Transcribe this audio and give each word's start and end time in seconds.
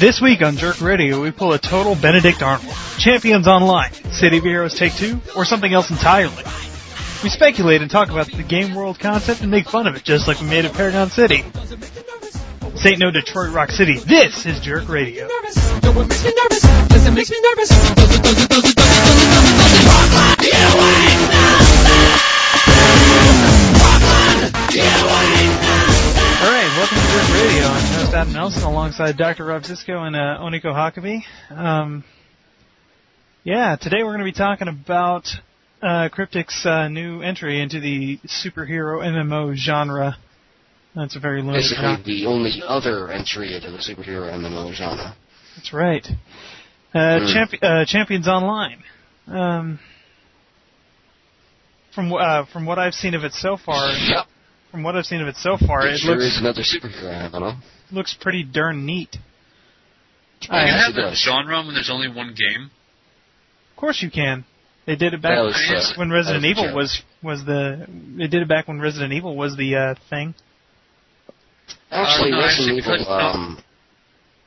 This 0.00 0.18
week 0.18 0.40
on 0.40 0.56
Jerk 0.56 0.80
Radio, 0.80 1.20
we 1.20 1.30
pull 1.30 1.52
a 1.52 1.58
total 1.58 1.94
Benedict 1.94 2.40
Arnold. 2.40 2.74
Champions 2.96 3.46
Online, 3.46 3.92
City 4.12 4.38
of 4.38 4.44
Heroes 4.44 4.74
Take 4.78 4.94
Two, 4.94 5.20
or 5.36 5.44
something 5.44 5.70
else 5.74 5.90
entirely. 5.90 6.42
We 7.22 7.28
speculate 7.28 7.82
and 7.82 7.90
talk 7.90 8.08
about 8.08 8.32
the 8.32 8.42
game 8.42 8.74
world 8.74 8.98
concept 8.98 9.42
and 9.42 9.50
make 9.50 9.68
fun 9.68 9.86
of 9.86 9.96
it, 9.96 10.02
just 10.02 10.26
like 10.26 10.40
we 10.40 10.46
made 10.46 10.64
at 10.64 10.72
Paragon 10.72 11.10
City. 11.10 11.44
St. 12.76 12.98
No 12.98 13.10
Detroit 13.10 13.52
Rock 13.52 13.68
City, 13.72 13.98
this 13.98 14.46
is 14.46 14.58
Jerk 14.60 14.88
Radio. 14.88 15.28
I'm 28.12 28.16
Adam 28.16 28.32
Nelson 28.32 28.62
alongside 28.64 29.16
Dr. 29.16 29.44
Rob 29.44 29.64
Cisco 29.64 30.02
and 30.02 30.16
uh, 30.16 30.38
Oniko 30.40 30.64
Huckabee. 30.74 31.20
Um, 31.50 32.02
yeah, 33.44 33.76
today 33.80 33.98
we're 34.02 34.10
going 34.16 34.18
to 34.18 34.24
be 34.24 34.32
talking 34.32 34.66
about 34.68 35.28
uh, 35.80 36.08
Cryptic's 36.10 36.66
uh, 36.66 36.88
new 36.88 37.22
entry 37.22 37.60
into 37.60 37.78
the 37.78 38.18
superhero 38.26 38.98
MMO 39.04 39.54
genre. 39.54 40.16
That's 40.96 41.14
a 41.14 41.20
very 41.20 41.40
limited 41.40 41.60
Basically, 41.62 41.84
genre. 41.84 42.02
the 42.04 42.26
only 42.26 42.62
other 42.66 43.10
entry 43.10 43.54
into 43.54 43.70
the 43.70 43.78
superhero 43.78 44.28
MMO 44.32 44.72
genre. 44.74 45.14
That's 45.56 45.72
right. 45.72 46.04
Uh, 46.92 47.20
Hmm. 47.20 47.26
champi- 47.26 47.62
uh, 47.62 47.84
Champions 47.86 48.26
Online. 48.26 48.82
Um, 49.28 49.78
from 51.94 52.12
uh, 52.12 52.44
from 52.52 52.66
what 52.66 52.78
I've 52.80 52.94
seen 52.94 53.14
of 53.14 53.22
it 53.24 53.32
so 53.34 53.56
far, 53.56 53.88
Yep. 53.90 54.26
From 54.70 54.82
what 54.82 54.96
I've 54.96 55.06
seen 55.06 55.20
of 55.20 55.28
it 55.28 55.36
so 55.36 55.56
far, 55.56 55.86
It 55.86 55.94
it 55.94 55.98
sure 55.98 56.12
looks 56.12 56.24
is 56.24 56.38
another 56.38 56.62
superhero 56.62 57.30
MMO. 57.30 57.56
looks 57.90 58.14
pretty 58.20 58.42
darn 58.44 58.86
neat. 58.86 59.16
You 60.42 60.48
I- 60.50 60.58
can 60.60 60.66
Yes, 60.68 60.80
have 60.86 60.90
it 60.92 60.96
that 60.96 61.10
does. 61.10 61.18
genre 61.22 61.62
when 61.64 61.74
there's 61.74 61.90
only 61.90 62.08
one 62.08 62.34
game. 62.34 62.70
Of 63.70 63.76
course 63.76 64.00
you 64.02 64.10
can. 64.10 64.44
They 64.86 64.96
did 64.96 65.14
it 65.14 65.20
back 65.22 65.38
was, 65.38 65.54
uh, 65.54 65.98
when 65.98 66.10
Resident 66.10 66.42
was 66.42 66.50
Evil 66.50 66.74
was 66.74 67.02
was 67.22 67.44
the. 67.44 67.86
They 68.16 68.26
did 68.26 68.42
it 68.42 68.48
back 68.48 68.66
when 68.66 68.80
Resident 68.80 69.12
Evil 69.12 69.36
was 69.36 69.56
the 69.56 69.76
uh, 69.76 69.94
thing. 70.08 70.34
Actually, 71.90 72.32
Uh, 72.32 72.36
no, 72.36 72.42
Resident 72.42 72.50
actually, 72.50 72.78
Evil, 72.78 72.92
because, 72.98 73.08
um, 73.34 73.58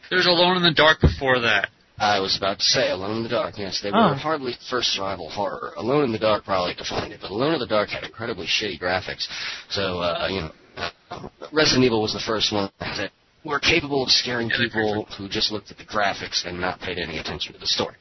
There 0.09 0.17
was 0.17 0.25
Alone 0.27 0.57
in 0.57 0.63
the 0.63 0.71
Dark 0.71 1.01
before 1.01 1.39
that. 1.41 1.69
I 1.99 2.19
was 2.19 2.35
about 2.37 2.57
to 2.59 2.63
say 2.65 2.89
Alone 2.89 3.17
in 3.17 3.23
the 3.23 3.29
Dark. 3.29 3.57
Yes, 3.57 3.79
they 3.81 3.91
Oh. 3.91 4.09
were 4.09 4.15
hardly 4.15 4.53
first 4.69 4.89
survival 4.93 5.29
horror. 5.29 5.73
Alone 5.77 6.05
in 6.05 6.11
the 6.11 6.19
Dark 6.19 6.43
probably 6.43 6.73
defined 6.73 7.13
it, 7.13 7.19
but 7.21 7.31
Alone 7.31 7.53
in 7.53 7.59
the 7.59 7.67
Dark 7.67 7.89
had 7.89 8.03
incredibly 8.03 8.47
shitty 8.47 8.79
graphics. 8.79 9.27
So, 9.69 9.99
uh, 9.99 10.27
you 10.29 10.41
know, 10.41 10.51
uh, 10.77 11.29
Resident 11.51 11.85
Evil 11.85 12.01
was 12.01 12.13
the 12.13 12.19
first 12.19 12.51
one 12.51 12.69
that 12.79 13.11
were 13.43 13.59
capable 13.59 14.03
of 14.03 14.09
scaring 14.09 14.49
people 14.49 15.05
who 15.17 15.29
just 15.29 15.51
looked 15.51 15.69
at 15.69 15.77
the 15.77 15.83
graphics 15.85 16.45
and 16.45 16.59
not 16.59 16.79
paid 16.79 16.97
any 16.97 17.19
attention 17.19 17.53
to 17.53 17.59
the 17.59 17.67
story. 17.67 17.95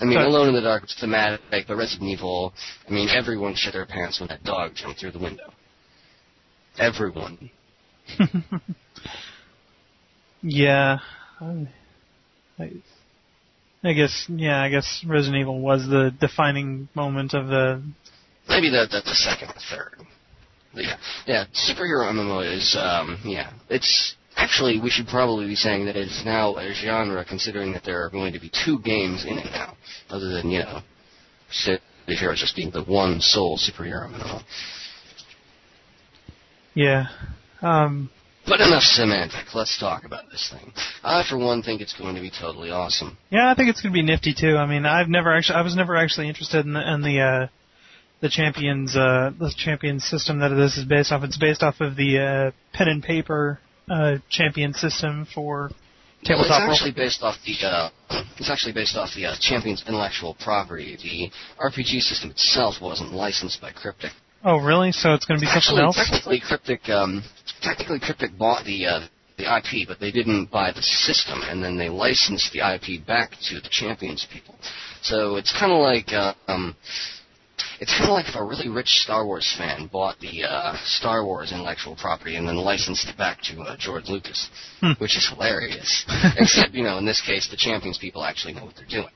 I 0.00 0.06
mean, 0.06 0.18
Alone 0.18 0.48
in 0.48 0.54
the 0.54 0.62
Dark 0.62 0.82
was 0.82 0.94
thematic, 0.98 1.40
but 1.50 1.76
Resident 1.76 2.08
Evil, 2.08 2.54
I 2.88 2.90
mean, 2.90 3.08
everyone 3.10 3.54
shit 3.54 3.74
their 3.74 3.84
pants 3.86 4.18
when 4.18 4.28
that 4.28 4.42
dog 4.44 4.74
jumped 4.74 4.98
through 4.98 5.12
the 5.12 5.18
window. 5.18 5.52
Everyone. 6.78 7.50
yeah. 10.42 10.98
I, 11.40 11.68
I, 12.60 13.88
I 13.88 13.92
guess 13.92 14.26
yeah. 14.28 14.60
I 14.60 14.68
guess 14.68 15.04
Resident 15.06 15.40
Evil 15.40 15.60
was 15.60 15.86
the 15.86 16.14
defining 16.20 16.88
moment 16.94 17.34
of 17.34 17.48
the. 17.48 17.82
Maybe 18.48 18.70
that 18.70 18.88
that's 18.90 19.08
the 19.08 19.14
second 19.14 19.50
or 19.50 19.60
third. 19.70 20.06
Yeah, 20.74 20.96
yeah. 21.26 21.44
Superhero 21.54 22.10
MMO 22.12 22.56
is 22.56 22.76
um, 22.78 23.18
yeah. 23.24 23.52
It's 23.68 24.14
actually 24.36 24.80
we 24.80 24.90
should 24.90 25.06
probably 25.06 25.46
be 25.46 25.56
saying 25.56 25.86
that 25.86 25.96
it's 25.96 26.24
now 26.24 26.56
a 26.56 26.72
genre, 26.74 27.24
considering 27.24 27.72
that 27.72 27.84
there 27.84 28.04
are 28.04 28.10
going 28.10 28.32
to 28.34 28.40
be 28.40 28.50
two 28.64 28.78
games 28.80 29.24
in 29.24 29.38
it 29.38 29.50
now, 29.50 29.76
other 30.08 30.28
than 30.28 30.50
you 30.50 30.60
know, 30.60 30.80
Heroes 32.06 32.40
just 32.40 32.56
being 32.56 32.70
the 32.70 32.82
one 32.82 33.20
sole 33.20 33.58
superhero 33.58 34.10
MMO. 34.10 34.42
Yeah. 36.74 37.06
Um, 37.62 38.10
But 38.46 38.60
enough 38.60 38.82
semantic. 38.82 39.54
Let's 39.54 39.78
talk 39.78 40.04
about 40.04 40.30
this 40.30 40.52
thing. 40.52 40.72
I, 41.04 41.22
for 41.28 41.38
one, 41.38 41.62
think 41.62 41.80
it's 41.80 41.92
going 41.92 42.14
to 42.14 42.20
be 42.20 42.30
totally 42.30 42.70
awesome. 42.70 43.16
yeah, 43.30 43.50
I 43.50 43.54
think 43.54 43.70
it's 43.70 43.80
gonna 43.80 43.92
be 43.92 44.02
nifty 44.02 44.34
too. 44.34 44.56
I 44.56 44.66
mean, 44.66 44.86
I've 44.86 45.08
never 45.08 45.32
actually, 45.32 45.56
I 45.56 45.62
was 45.62 45.76
never 45.76 45.96
actually 45.96 46.28
interested 46.28 46.64
in 46.64 46.72
the, 46.72 46.92
in 46.94 47.02
the, 47.02 47.20
uh, 47.20 47.46
the 48.20 48.28
champions, 48.28 48.96
uh, 48.96 49.30
the 49.38 49.52
champions 49.56 50.04
system 50.04 50.40
that 50.40 50.48
this 50.48 50.76
is 50.76 50.84
based 50.84 51.12
off. 51.12 51.22
It's 51.22 51.38
based 51.38 51.62
off 51.62 51.80
of 51.80 51.96
the, 51.96 52.18
uh, 52.18 52.76
pen 52.76 52.88
and 52.88 53.02
paper, 53.02 53.60
uh, 53.90 54.16
champion 54.30 54.72
system 54.72 55.26
for 55.34 55.70
Well, 56.28 56.40
it's 56.40 56.50
actually 56.50 56.92
based 56.92 57.22
off 57.22 57.36
the 57.44 57.66
uh, 57.66 57.90
it's 58.36 58.50
actually 58.50 58.72
based 58.72 58.96
off 58.96 59.10
the 59.14 59.26
uh, 59.26 59.34
Champion's 59.40 59.84
intellectual 59.86 60.36
property. 60.40 60.96
The 60.96 61.30
RPG 61.62 62.00
system 62.00 62.30
itself 62.30 62.76
wasn't 62.80 63.12
licensed 63.12 63.60
by 63.60 63.72
Cryptic. 63.72 64.12
Oh, 64.44 64.58
really? 64.58 64.92
So 64.92 65.12
it's 65.14 65.26
gonna 65.26 65.40
be 65.40 65.46
something 65.46 65.58
Actually, 65.78 65.82
else? 65.82 65.96
technically, 65.96 66.40
Cryptic 66.40 66.88
um, 66.88 67.22
technically 67.60 68.00
Cryptic 68.00 68.36
bought 68.38 68.64
the 68.64 68.86
uh, 68.86 69.00
the 69.36 69.44
IP, 69.56 69.86
but 69.88 70.00
they 70.00 70.10
didn't 70.10 70.50
buy 70.50 70.72
the 70.72 70.82
system, 70.82 71.40
and 71.42 71.62
then 71.62 71.76
they 71.78 71.88
licensed 71.88 72.52
the 72.52 72.60
IP 72.60 73.06
back 73.06 73.32
to 73.48 73.60
the 73.60 73.68
Champions 73.70 74.26
people. 74.32 74.54
So 75.02 75.36
it's 75.36 75.52
kind 75.58 75.72
of 75.72 75.78
like 75.80 76.12
uh, 76.12 76.34
um, 76.48 76.74
it's 77.80 77.92
kind 77.92 78.04
of 78.10 78.14
like 78.14 78.28
if 78.28 78.34
a 78.34 78.44
really 78.44 78.68
rich 78.68 78.88
Star 78.88 79.26
Wars 79.26 79.54
fan 79.58 79.88
bought 79.92 80.18
the 80.20 80.44
uh, 80.44 80.76
Star 80.84 81.24
Wars 81.24 81.52
intellectual 81.52 81.96
property 81.96 82.36
and 82.36 82.48
then 82.48 82.56
licensed 82.56 83.08
it 83.08 83.16
back 83.18 83.40
to 83.42 83.60
uh, 83.60 83.76
George 83.78 84.08
Lucas, 84.08 84.48
Hmm. 84.80 84.92
which 84.98 85.16
is 85.16 85.28
hilarious. 85.28 86.04
Except, 86.38 86.72
you 86.72 86.82
know, 86.82 86.96
in 86.98 87.04
this 87.04 87.20
case, 87.20 87.48
the 87.50 87.56
Champions 87.58 87.98
people 87.98 88.24
actually 88.24 88.54
know 88.54 88.64
what 88.64 88.76
they're 88.76 88.86
doing. 88.86 89.12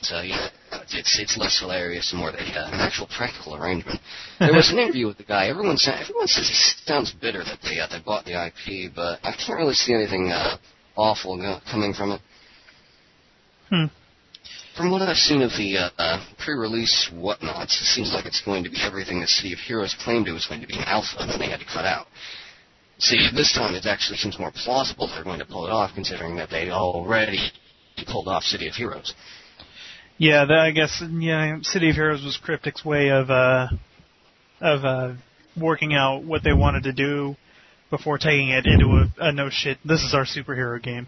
So, 0.00 0.22
know, 0.22 0.48
it's 0.92 1.18
it's 1.18 1.36
less 1.36 1.58
hilarious 1.58 2.12
and 2.12 2.20
more 2.20 2.30
a, 2.30 2.34
uh, 2.34 2.70
an 2.70 2.80
actual 2.80 3.08
practical 3.08 3.56
arrangement. 3.56 4.00
There 4.38 4.54
was 4.54 4.70
an 4.70 4.78
interview 4.84 5.06
with 5.06 5.18
the 5.18 5.24
guy. 5.24 5.48
Everyone 5.48 5.76
sa- 5.76 6.00
everyone 6.00 6.28
says 6.28 6.46
he 6.48 6.54
sounds 6.86 7.12
bitter 7.12 7.42
that 7.42 7.58
they 7.62 7.80
uh, 7.80 7.88
they 7.88 8.00
bought 8.04 8.24
the 8.24 8.32
IP, 8.46 8.94
but 8.94 9.18
I 9.24 9.32
can't 9.32 9.58
really 9.58 9.74
see 9.74 9.92
anything 9.94 10.30
uh, 10.30 10.56
awful 10.96 11.36
go- 11.36 11.60
coming 11.70 11.94
from 11.94 12.12
it. 12.12 12.20
Hmm. 13.70 13.86
From 14.76 14.92
what 14.92 15.02
I've 15.02 15.16
seen 15.16 15.42
of 15.42 15.50
the 15.58 15.76
uh, 15.76 15.90
uh, 15.98 16.24
pre-release 16.38 17.10
whatnots, 17.12 17.80
it 17.80 17.86
seems 17.86 18.12
like 18.12 18.26
it's 18.26 18.42
going 18.44 18.62
to 18.62 18.70
be 18.70 18.78
everything 18.80 19.18
that 19.18 19.28
City 19.28 19.52
of 19.52 19.58
Heroes 19.58 19.96
claimed 20.04 20.28
it 20.28 20.32
was 20.32 20.46
going 20.46 20.60
to 20.60 20.68
be 20.68 20.76
an 20.76 20.84
alpha, 20.84 21.16
and 21.18 21.28
then 21.28 21.40
they 21.40 21.50
had 21.50 21.58
to 21.58 21.66
cut 21.66 21.84
out. 21.84 22.06
See, 22.98 23.18
this 23.34 23.52
time 23.52 23.74
it 23.74 23.86
actually 23.86 24.18
seems 24.18 24.38
more 24.38 24.52
plausible 24.54 25.08
they're 25.08 25.24
going 25.24 25.40
to 25.40 25.44
pull 25.44 25.66
it 25.66 25.70
off, 25.70 25.90
considering 25.94 26.36
that 26.36 26.50
they 26.50 26.70
already 26.70 27.50
pulled 28.06 28.28
off 28.28 28.44
City 28.44 28.68
of 28.68 28.74
Heroes. 28.74 29.14
Yeah, 30.18 30.44
that, 30.44 30.58
I 30.58 30.70
guess 30.72 31.02
yeah, 31.10 31.58
City 31.62 31.90
of 31.90 31.94
Heroes 31.94 32.24
was 32.24 32.36
Cryptic's 32.42 32.84
way 32.84 33.10
of 33.10 33.30
uh 33.30 33.68
of 34.60 34.84
uh 34.84 35.12
working 35.56 35.94
out 35.94 36.24
what 36.24 36.42
they 36.42 36.52
wanted 36.52 36.82
to 36.84 36.92
do 36.92 37.36
before 37.90 38.18
taking 38.18 38.48
it 38.50 38.66
into 38.66 38.86
a, 38.86 39.28
a 39.28 39.32
no 39.32 39.48
shit. 39.50 39.78
This 39.84 40.02
is 40.02 40.14
our 40.14 40.24
superhero 40.24 40.82
game. 40.82 41.06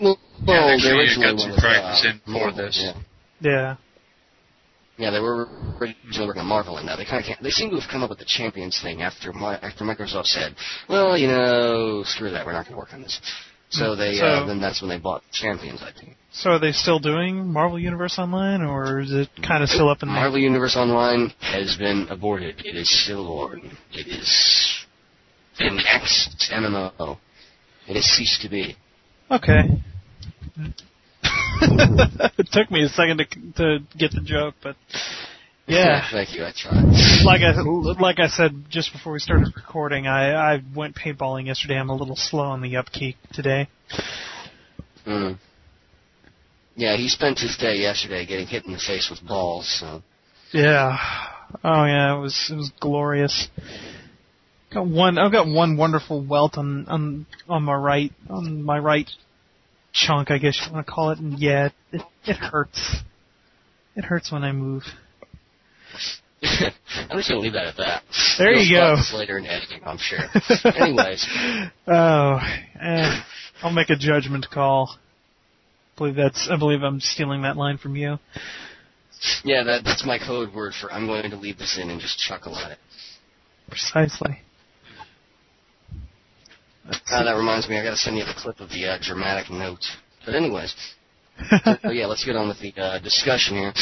Well, 0.00 0.18
Yeah, 0.42 0.46
well, 0.46 0.68
actually, 0.70 0.90
they 0.90 0.94
you 0.94 1.00
originally 1.00 1.32
got 1.32 1.40
some 1.40 1.56
practice 1.56 2.06
uh, 2.06 2.30
in 2.30 2.34
for 2.34 2.52
this. 2.52 2.82
Yeah. 2.82 3.00
Yeah. 3.40 3.76
Yeah, 4.98 5.10
they 5.12 5.20
were 5.20 5.48
originally 5.80 6.26
working 6.26 6.42
on 6.42 6.46
Marvel, 6.46 6.76
and 6.76 6.84
now 6.84 6.94
they 6.96 7.06
kind 7.06 7.20
of 7.20 7.26
can't. 7.26 7.42
They 7.42 7.48
seem 7.48 7.70
to 7.70 7.80
have 7.80 7.88
come 7.90 8.02
up 8.02 8.10
with 8.10 8.18
the 8.18 8.26
Champions 8.26 8.78
thing 8.82 9.00
after 9.00 9.32
Mi- 9.32 9.56
after 9.62 9.82
Microsoft 9.84 10.26
said, 10.26 10.54
"Well, 10.90 11.16
you 11.16 11.26
know, 11.26 12.02
screw 12.04 12.30
that, 12.32 12.44
we're 12.44 12.52
not 12.52 12.64
going 12.66 12.74
to 12.74 12.78
work 12.78 12.92
on 12.92 13.00
this." 13.00 13.18
So 13.70 13.94
they 13.94 14.16
So- 14.16 14.26
uh, 14.26 14.46
then 14.46 14.60
that's 14.60 14.80
when 14.82 14.90
they 14.90 14.98
bought 14.98 15.22
Champions, 15.32 15.80
I 15.82 15.92
think. 15.92 16.16
So 16.32 16.50
are 16.50 16.58
they 16.58 16.72
still 16.72 17.00
doing 17.00 17.52
Marvel 17.52 17.78
Universe 17.78 18.16
Online, 18.18 18.62
or 18.62 19.00
is 19.00 19.12
it 19.12 19.28
kind 19.42 19.64
of 19.64 19.68
still 19.68 19.88
up 19.88 20.02
in 20.02 20.08
the 20.08 20.14
Marvel 20.14 20.38
Universe 20.38 20.76
Online 20.76 21.32
has 21.40 21.76
been 21.76 22.06
aborted. 22.08 22.62
It 22.64 22.76
is 22.76 22.88
still 23.04 23.24
aborted. 23.24 23.72
It 23.92 24.06
is 24.06 24.84
an 25.58 25.80
ex 25.86 26.28
MMO. 26.52 27.18
It 27.88 27.96
has 27.96 28.04
ceased 28.04 28.42
to 28.42 28.48
be. 28.48 28.76
Okay. 29.28 29.62
it 31.62 32.48
took 32.52 32.70
me 32.70 32.84
a 32.84 32.88
second 32.88 33.18
to 33.18 33.24
to 33.56 33.78
get 33.98 34.12
the 34.12 34.20
joke, 34.24 34.54
but 34.62 34.76
yeah. 35.70 36.08
Thank 36.12 36.34
you. 36.34 36.44
I 36.44 36.52
tried. 36.54 36.84
like 37.24 37.42
I 37.42 37.60
like 38.00 38.18
I 38.18 38.28
said 38.28 38.64
just 38.68 38.92
before 38.92 39.12
we 39.12 39.18
started 39.18 39.52
recording, 39.56 40.06
I 40.06 40.54
I 40.54 40.62
went 40.74 40.96
paintballing 40.96 41.46
yesterday. 41.46 41.76
I'm 41.78 41.90
a 41.90 41.94
little 41.94 42.16
slow 42.16 42.44
on 42.44 42.62
the 42.62 42.76
upkeep 42.76 43.16
today. 43.32 43.68
Mm. 45.06 45.38
Yeah, 46.76 46.96
he 46.96 47.08
spent 47.08 47.38
his 47.38 47.56
day 47.56 47.76
yesterday 47.76 48.26
getting 48.26 48.46
hit 48.46 48.64
in 48.64 48.72
the 48.72 48.78
face 48.78 49.08
with 49.10 49.26
balls. 49.26 49.78
So. 49.80 50.02
Yeah. 50.52 50.96
Oh 51.64 51.84
yeah, 51.84 52.16
it 52.16 52.20
was 52.20 52.48
it 52.50 52.56
was 52.56 52.70
glorious. 52.80 53.48
Got 54.72 54.86
one. 54.86 55.18
I've 55.18 55.32
got 55.32 55.48
one 55.48 55.76
wonderful 55.76 56.24
welt 56.24 56.56
on 56.56 56.86
on 56.86 57.26
on 57.48 57.64
my 57.64 57.74
right 57.74 58.12
on 58.28 58.62
my 58.62 58.78
right 58.78 59.10
chunk, 59.92 60.30
I 60.30 60.38
guess 60.38 60.60
you 60.64 60.72
want 60.72 60.86
to 60.86 60.92
call 60.92 61.10
it. 61.10 61.18
And 61.18 61.38
yeah, 61.38 61.66
it 61.66 61.72
it, 61.92 62.02
it 62.24 62.36
hurts. 62.36 62.96
It 63.96 64.04
hurts 64.04 64.30
when 64.30 64.44
I 64.44 64.52
move. 64.52 64.84
I'm 66.42 67.18
just 67.18 67.28
gonna 67.28 67.40
leave 67.40 67.52
that 67.52 67.66
at 67.66 67.76
that. 67.76 68.02
There 68.38 68.52
You'll 68.52 68.64
you 68.64 68.76
go. 68.76 69.16
Later 69.18 69.38
in 69.38 69.46
editing, 69.46 69.82
I'm 69.84 69.98
sure. 69.98 70.20
Anyways, 70.64 71.26
Oh, 71.86 72.38
eh. 72.80 73.20
I'll 73.62 73.72
make 73.72 73.90
a 73.90 73.96
judgment 73.96 74.46
call. 74.50 74.96
I 74.96 75.98
believe 75.98 76.14
that's. 76.16 76.48
I 76.50 76.56
believe 76.56 76.82
I'm 76.82 77.00
stealing 77.00 77.42
that 77.42 77.56
line 77.58 77.76
from 77.76 77.94
you. 77.94 78.18
Yeah, 79.44 79.62
that, 79.64 79.84
that's 79.84 80.06
my 80.06 80.18
code 80.18 80.54
word 80.54 80.72
for 80.80 80.90
I'm 80.90 81.06
going 81.06 81.30
to 81.30 81.36
leave 81.36 81.58
this 81.58 81.78
in 81.80 81.90
and 81.90 82.00
just 82.00 82.18
chuckle 82.18 82.56
at 82.56 82.72
it. 82.72 82.78
Precisely. 83.68 84.40
Uh, 86.88 87.24
that 87.24 87.32
reminds 87.36 87.68
me, 87.68 87.78
I 87.78 87.84
got 87.84 87.90
to 87.90 87.96
send 87.96 88.16
you 88.16 88.24
the 88.24 88.34
clip 88.36 88.60
of 88.60 88.70
the 88.70 88.86
uh, 88.86 88.98
dramatic 89.02 89.50
note. 89.50 89.84
But 90.24 90.34
anyways, 90.34 90.74
so 91.82 91.90
yeah, 91.90 92.06
let's 92.06 92.24
get 92.24 92.36
on 92.36 92.48
with 92.48 92.60
the 92.60 92.72
uh, 92.80 92.98
discussion 93.00 93.56
here. 93.56 93.72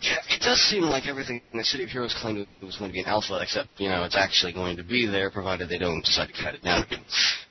Yeah, 0.00 0.18
it 0.28 0.42
does 0.42 0.60
seem 0.60 0.82
like 0.82 1.06
everything 1.06 1.40
in 1.52 1.58
the 1.58 1.64
City 1.64 1.84
of 1.84 1.90
Heroes 1.90 2.14
claimed 2.20 2.38
it 2.38 2.64
was 2.64 2.76
going 2.76 2.90
to 2.90 2.92
be 2.92 3.00
an 3.00 3.06
alpha, 3.06 3.40
except, 3.40 3.68
you 3.78 3.88
know, 3.88 4.04
it's 4.04 4.16
actually 4.16 4.52
going 4.52 4.76
to 4.76 4.84
be 4.84 5.06
there, 5.06 5.30
provided 5.30 5.68
they 5.68 5.78
don't 5.78 6.04
decide 6.04 6.28
to 6.28 6.42
cut 6.42 6.54
it 6.54 6.62
down 6.62 6.84
again. 6.84 7.02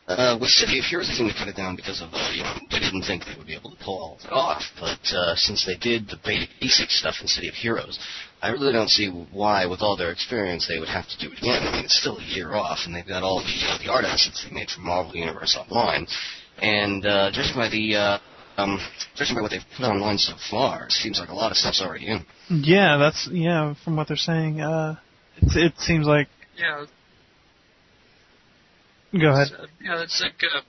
Uh, 0.08 0.38
with 0.40 0.50
City 0.50 0.78
of 0.78 0.86
Heroes, 0.86 1.10
they 1.10 1.18
to 1.18 1.34
cut 1.34 1.48
it 1.48 1.56
down 1.56 1.76
because 1.76 2.02
of, 2.02 2.10
uh, 2.14 2.32
you 2.36 2.44
know, 2.44 2.54
they 2.70 2.78
didn't 2.78 3.02
think 3.02 3.26
they 3.26 3.34
would 3.36 3.48
be 3.48 3.56
able 3.56 3.72
to 3.72 3.84
pull 3.84 3.98
all 3.98 4.16
of 4.20 4.26
it 4.26 4.32
off. 4.32 4.62
But 4.80 5.02
uh, 5.10 5.36
since 5.36 5.66
they 5.66 5.76
did 5.76 6.08
the 6.08 6.22
basic 6.24 6.92
stuff 6.92 7.16
in 7.22 7.28
City 7.28 7.48
of 7.50 7.56
Heroes, 7.56 7.98
I 8.44 8.50
really 8.50 8.74
don't 8.74 8.90
see 8.90 9.10
why, 9.32 9.66
with 9.66 9.82
all 9.82 9.98
their 9.98 10.12
experience, 10.12 10.68
they 10.68 10.78
would 10.78 10.90
have 10.90 11.10
to 11.10 11.18
do 11.18 11.34
it 11.34 11.40
again. 11.40 11.66
I 11.66 11.72
mean, 11.74 11.86
it's 11.86 12.00
still 12.00 12.20
a 12.20 12.24
year 12.24 12.54
off, 12.54 12.86
and 12.86 12.94
they've 12.94 13.08
got 13.08 13.24
all 13.24 13.42
the, 13.42 13.58
uh, 13.66 13.78
the 13.82 13.92
art 13.92 14.06
assets 14.06 14.46
they 14.46 14.54
made 14.54 14.70
from 14.70 14.86
Marvel 14.86 15.16
Universe 15.16 15.58
Online. 15.58 16.06
And 16.62 17.04
uh, 17.04 17.32
judging 17.34 17.56
by 17.56 17.70
the 17.70 17.96
uh, 17.96 18.18
um, 18.58 18.80
judging 19.16 19.36
by 19.36 19.42
what 19.42 19.52
they've 19.52 19.66
put 19.76 19.84
online 19.84 20.18
so 20.18 20.34
far, 20.50 20.86
it 20.86 20.92
seems 20.92 21.20
like 21.20 21.30
a 21.30 21.34
lot 21.34 21.52
of 21.52 21.58
stuff's 21.58 21.82
already 21.82 22.08
in. 22.08 22.26
Yeah, 22.50 22.98
that's 22.98 23.28
yeah. 23.32 23.74
From 23.84 23.96
what 23.96 24.08
they're 24.08 24.18
saying, 24.18 24.62
uh, 24.62 24.98
it, 25.38 25.74
it 25.74 25.80
seems 25.80 26.06
like. 26.06 26.28
Yeah. 26.58 26.86
Go 29.20 29.32
ahead. 29.32 29.48
Uh, 29.58 29.66
yeah, 29.82 30.04
it's 30.04 30.22
like. 30.22 30.42
Uh, 30.44 30.62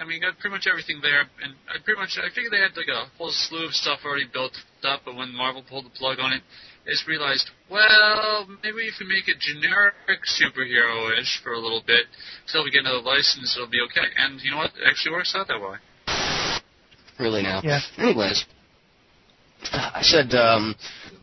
I 0.00 0.04
mean, 0.06 0.22
got 0.22 0.38
pretty 0.38 0.54
much 0.54 0.66
everything 0.70 1.00
there, 1.02 1.26
and 1.42 1.58
I 1.66 1.82
pretty 1.82 1.98
much 1.98 2.14
I 2.22 2.30
figured 2.30 2.52
they 2.52 2.62
had 2.62 2.76
like 2.78 2.86
a 2.86 3.10
whole 3.18 3.34
slew 3.34 3.66
of 3.66 3.74
stuff 3.74 4.06
already 4.06 4.30
built 4.30 4.54
up, 4.84 5.02
but 5.04 5.16
when 5.16 5.34
Marvel 5.34 5.64
pulled 5.68 5.86
the 5.86 5.94
plug 5.98 6.18
on 6.20 6.32
it, 6.32 6.42
they 6.86 6.92
just 6.92 7.08
realized, 7.08 7.50
well, 7.68 8.46
maybe 8.62 8.86
if 8.86 8.94
we 9.00 9.06
make 9.10 9.26
it 9.26 9.42
generic 9.42 10.22
superhero-ish 10.38 11.42
for 11.42 11.52
a 11.52 11.58
little 11.58 11.82
bit, 11.84 12.06
until 12.46 12.62
we 12.62 12.70
get 12.70 12.86
another 12.86 13.02
license, 13.02 13.56
it'll 13.56 13.68
be 13.68 13.82
okay. 13.90 14.06
And 14.16 14.40
you 14.40 14.52
know 14.52 14.58
what? 14.58 14.70
It 14.78 14.86
actually 14.86 15.12
works 15.12 15.34
out 15.34 15.48
that 15.48 15.58
way. 15.58 15.82
Really 17.18 17.42
now. 17.42 17.60
Yeah. 17.64 17.80
Anyways, 17.98 18.46
I 19.72 20.00
said, 20.02 20.34
um, 20.34 20.74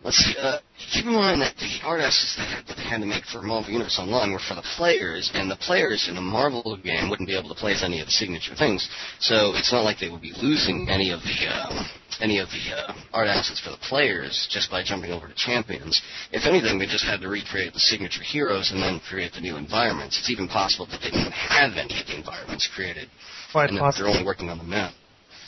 let's 0.03 0.17
see, 0.17 0.35
uh, 0.39 0.59
keep 0.91 1.05
in 1.05 1.13
mind 1.13 1.41
that 1.41 1.55
the 1.57 1.79
art 1.85 2.01
assets 2.01 2.35
that, 2.37 2.75
they 2.75 2.83
had 2.83 2.99
to 2.99 3.05
make 3.05 3.23
for 3.25 3.41
Marvel 3.41 3.71
Universe 3.71 3.97
Online 3.99 4.31
were 4.33 4.39
for 4.47 4.55
the 4.55 4.65
players, 4.75 5.31
and 5.33 5.49
the 5.49 5.55
players 5.55 6.07
in 6.09 6.17
a 6.17 6.21
Marvel 6.21 6.77
game 6.83 7.09
wouldn't 7.09 7.27
be 7.27 7.37
able 7.37 7.49
to 7.49 7.55
play 7.55 7.73
as 7.73 7.83
any 7.83 7.99
of 8.01 8.07
the 8.07 8.11
signature 8.11 8.53
things. 8.55 8.87
So 9.19 9.55
it's 9.55 9.71
not 9.71 9.83
like 9.83 9.99
they 9.99 10.09
would 10.09 10.21
be 10.21 10.33
losing 10.41 10.87
any 10.89 11.11
of 11.11 11.21
the 11.21 11.47
um, 11.47 11.87
any 12.21 12.39
of 12.39 12.47
the 12.49 12.75
uh, 12.75 12.93
art 13.13 13.27
assets 13.27 13.59
for 13.59 13.71
the 13.71 13.77
players 13.89 14.47
just 14.49 14.71
by 14.71 14.83
jumping 14.83 15.11
over 15.11 15.27
to 15.27 15.33
Champions. 15.35 16.01
If 16.31 16.45
anything, 16.45 16.79
they 16.79 16.85
just 16.85 17.03
had 17.03 17.19
to 17.21 17.27
recreate 17.27 17.73
the 17.73 17.79
signature 17.79 18.23
heroes 18.23 18.71
and 18.71 18.81
then 18.81 19.01
create 19.09 19.33
the 19.33 19.41
new 19.41 19.57
environments. 19.57 20.17
It's 20.19 20.29
even 20.29 20.47
possible 20.47 20.85
that 20.87 20.99
they 21.01 21.11
didn't 21.11 21.33
have 21.33 21.71
any 21.77 21.99
of 21.99 22.07
the 22.07 22.15
environments 22.15 22.69
created, 22.73 23.09
Quite 23.51 23.69
and 23.71 23.79
possible. 23.79 24.05
they're 24.05 24.13
only 24.15 24.25
working 24.25 24.49
on 24.49 24.57
the 24.57 24.63
map. 24.63 24.93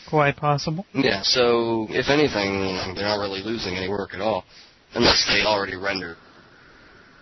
Quite 0.09 0.37
possible. 0.37 0.85
Yeah, 0.93 1.21
so 1.23 1.87
if 1.89 2.07
anything, 2.09 2.93
they're 2.95 3.05
not 3.05 3.19
really 3.19 3.41
losing 3.43 3.75
any 3.75 3.89
work 3.89 4.13
at 4.13 4.21
all, 4.21 4.45
unless 4.93 5.25
they 5.27 5.41
already 5.45 5.75
rendered 5.75 6.15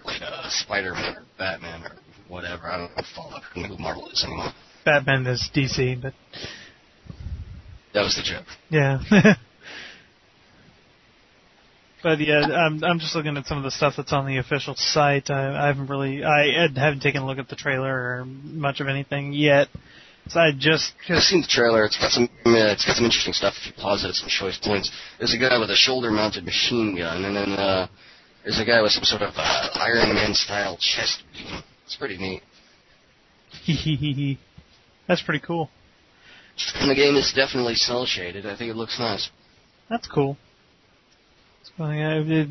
like 0.05 0.21
uh, 0.21 0.47
Spider-Man 0.49 1.15
or 1.15 1.23
Batman 1.37 1.83
or 1.83 1.91
whatever. 2.27 2.67
I 2.67 2.77
don't 2.77 2.91
know 2.95 2.97
if 3.01 3.05
Fallout 3.15 3.41
who 3.53 3.77
Marvel 3.79 4.07
is 4.09 4.23
anymore. 4.23 4.51
Batman 4.85 5.25
is 5.25 5.49
DC, 5.55 5.99
but 6.01 6.13
That 7.93 8.01
was 8.03 8.15
the 8.15 8.21
joke. 8.21 8.45
yeah. 8.69 8.99
but 12.03 12.19
yeah, 12.19 12.41
I'm 12.41 12.83
I'm 12.83 12.99
just 12.99 13.15
looking 13.15 13.35
at 13.35 13.47
some 13.47 13.57
of 13.57 13.63
the 13.63 13.71
stuff 13.71 13.95
that's 13.97 14.13
on 14.13 14.27
the 14.27 14.37
official 14.37 14.75
site. 14.77 15.31
I, 15.31 15.63
I 15.63 15.67
haven't 15.67 15.87
really, 15.87 16.23
I 16.23 16.67
haven't 16.75 16.99
taken 17.01 17.23
a 17.23 17.25
look 17.25 17.39
at 17.39 17.49
the 17.49 17.55
trailer 17.55 17.91
or 18.19 18.25
much 18.25 18.79
of 18.79 18.87
anything 18.87 19.33
yet. 19.33 19.69
So 20.27 20.39
I 20.39 20.51
just, 20.57 20.93
I've 21.07 21.21
seen 21.21 21.41
the 21.41 21.47
trailer. 21.47 21.85
It's 21.85 21.97
got 21.97 22.11
some, 22.11 22.23
uh, 22.45 22.73
it's 22.73 22.85
got 22.85 22.95
some 22.95 23.05
interesting 23.05 23.33
stuff. 23.33 23.53
If 23.57 23.67
you 23.67 23.73
pause 23.81 24.03
it, 24.03 24.09
at 24.09 24.15
some 24.15 24.29
choice 24.29 24.57
points. 24.57 24.89
There's 25.19 25.33
a 25.33 25.37
guy 25.37 25.57
with 25.59 25.69
a 25.69 25.75
shoulder-mounted 25.75 26.43
machine 26.43 26.97
gun, 26.97 27.25
and 27.25 27.35
then 27.35 27.51
uh, 27.51 27.87
there's 28.43 28.59
a 28.59 28.65
guy 28.65 28.81
with 28.81 28.91
some 28.91 29.03
sort 29.03 29.21
of 29.21 29.33
uh, 29.37 29.69
Iron 29.75 30.15
Man-style 30.15 30.77
chest 30.79 31.23
beam. 31.31 31.61
It's 31.85 31.95
pretty 31.95 32.17
neat. 32.17 32.41
that's 35.07 35.21
pretty 35.21 35.45
cool. 35.45 35.69
And 36.75 36.89
the 36.89 36.95
game 36.95 37.15
is 37.15 37.31
definitely 37.35 37.75
cell 37.75 38.05
shaded. 38.05 38.47
I 38.47 38.57
think 38.57 38.71
it 38.71 38.75
looks 38.75 38.97
nice. 38.97 39.29
That's 39.89 40.07
cool. 40.07 40.37
So, 41.77 41.89
yeah, 41.89 42.21
it, 42.25 42.47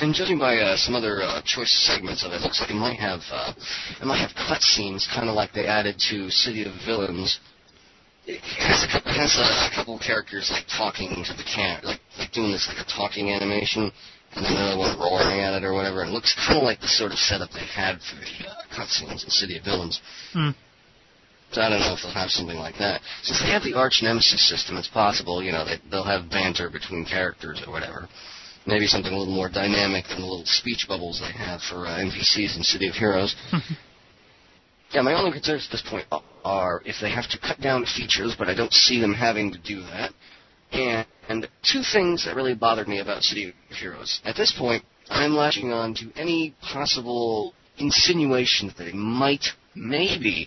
And 0.00 0.14
judging 0.14 0.38
by 0.38 0.58
uh, 0.58 0.76
some 0.76 0.94
other 0.94 1.22
uh, 1.22 1.42
choice 1.44 1.72
segments 1.72 2.24
of 2.24 2.30
it, 2.32 2.36
it 2.36 2.42
looks 2.42 2.60
like 2.60 2.70
it 2.70 2.74
might 2.74 3.00
have 3.00 3.20
uh, 3.32 3.52
it 4.00 4.04
might 4.04 4.18
have 4.18 4.30
cutscenes, 4.30 5.08
kind 5.12 5.28
of 5.28 5.34
like 5.34 5.52
they 5.52 5.66
added 5.66 5.98
to 6.10 6.30
City 6.30 6.64
of 6.64 6.72
Villains. 6.86 7.40
It 8.26 8.40
has 8.62 8.84
a 8.84 8.86
couple, 8.86 9.10
it 9.10 9.16
has 9.16 9.34
a, 9.34 9.42
a 9.42 9.70
couple 9.74 9.98
characters 9.98 10.50
like 10.52 10.66
talking 10.68 11.24
to 11.24 11.34
the 11.34 11.42
cam, 11.42 11.82
like 11.82 12.00
like 12.18 12.30
doing 12.30 12.52
this 12.52 12.68
like 12.68 12.78
a 12.78 12.88
talking 12.88 13.30
animation, 13.30 13.90
and 14.36 14.44
then 14.44 14.52
another 14.52 14.78
one 14.78 14.98
roaring 15.00 15.40
at 15.40 15.54
it 15.54 15.64
or 15.64 15.74
whatever. 15.74 16.04
It 16.04 16.10
looks 16.10 16.34
kind 16.46 16.58
of 16.58 16.62
like 16.62 16.80
the 16.80 16.86
sort 16.86 17.10
of 17.10 17.18
setup 17.18 17.50
they 17.50 17.66
had 17.66 17.98
for 17.98 18.16
the 18.22 18.46
uh, 18.46 18.54
cutscenes 18.70 19.24
in 19.24 19.30
City 19.30 19.58
of 19.58 19.64
Villains. 19.64 20.00
Hmm. 20.32 20.50
So 21.50 21.62
I 21.62 21.70
don't 21.70 21.80
know 21.80 21.94
if 21.94 22.02
they'll 22.02 22.12
have 22.12 22.30
something 22.30 22.58
like 22.58 22.76
that. 22.78 23.00
Since 23.22 23.40
they 23.40 23.50
have 23.50 23.64
the 23.64 23.74
arch 23.74 24.00
nemesis 24.02 24.46
system, 24.46 24.76
it's 24.76 24.88
possible, 24.88 25.42
you 25.42 25.50
know, 25.50 25.64
they, 25.64 25.80
they'll 25.90 26.04
have 26.04 26.28
banter 26.28 26.68
between 26.68 27.06
characters 27.06 27.62
or 27.66 27.72
whatever. 27.72 28.06
Maybe 28.68 28.86
something 28.86 29.10
a 29.10 29.16
little 29.16 29.34
more 29.34 29.48
dynamic 29.48 30.04
than 30.08 30.20
the 30.20 30.26
little 30.26 30.44
speech 30.44 30.84
bubbles 30.86 31.20
they 31.20 31.32
have 31.32 31.62
for 31.62 31.86
uh, 31.86 32.04
NPCs 32.04 32.54
in 32.54 32.62
City 32.62 32.86
of 32.86 32.94
Heroes. 32.94 33.34
yeah, 34.92 35.00
my 35.00 35.14
only 35.14 35.32
concerns 35.32 35.64
at 35.64 35.72
this 35.72 35.84
point 35.88 36.06
are 36.44 36.82
if 36.84 36.96
they 37.00 37.10
have 37.10 37.26
to 37.30 37.38
cut 37.38 37.62
down 37.62 37.86
features, 37.86 38.36
but 38.38 38.46
I 38.46 38.54
don't 38.54 38.70
see 38.70 39.00
them 39.00 39.14
having 39.14 39.52
to 39.52 39.58
do 39.58 39.80
that. 39.84 40.12
And, 40.70 41.06
and 41.30 41.48
two 41.62 41.80
things 41.82 42.26
that 42.26 42.36
really 42.36 42.54
bothered 42.54 42.88
me 42.88 43.00
about 43.00 43.22
City 43.22 43.54
of 43.70 43.76
Heroes. 43.78 44.20
At 44.26 44.36
this 44.36 44.54
point, 44.58 44.84
I'm 45.08 45.32
latching 45.32 45.72
on 45.72 45.94
to 45.94 46.12
any 46.14 46.54
possible 46.60 47.54
insinuation 47.78 48.68
that 48.68 48.76
they 48.76 48.92
might, 48.92 49.46
maybe, 49.74 50.46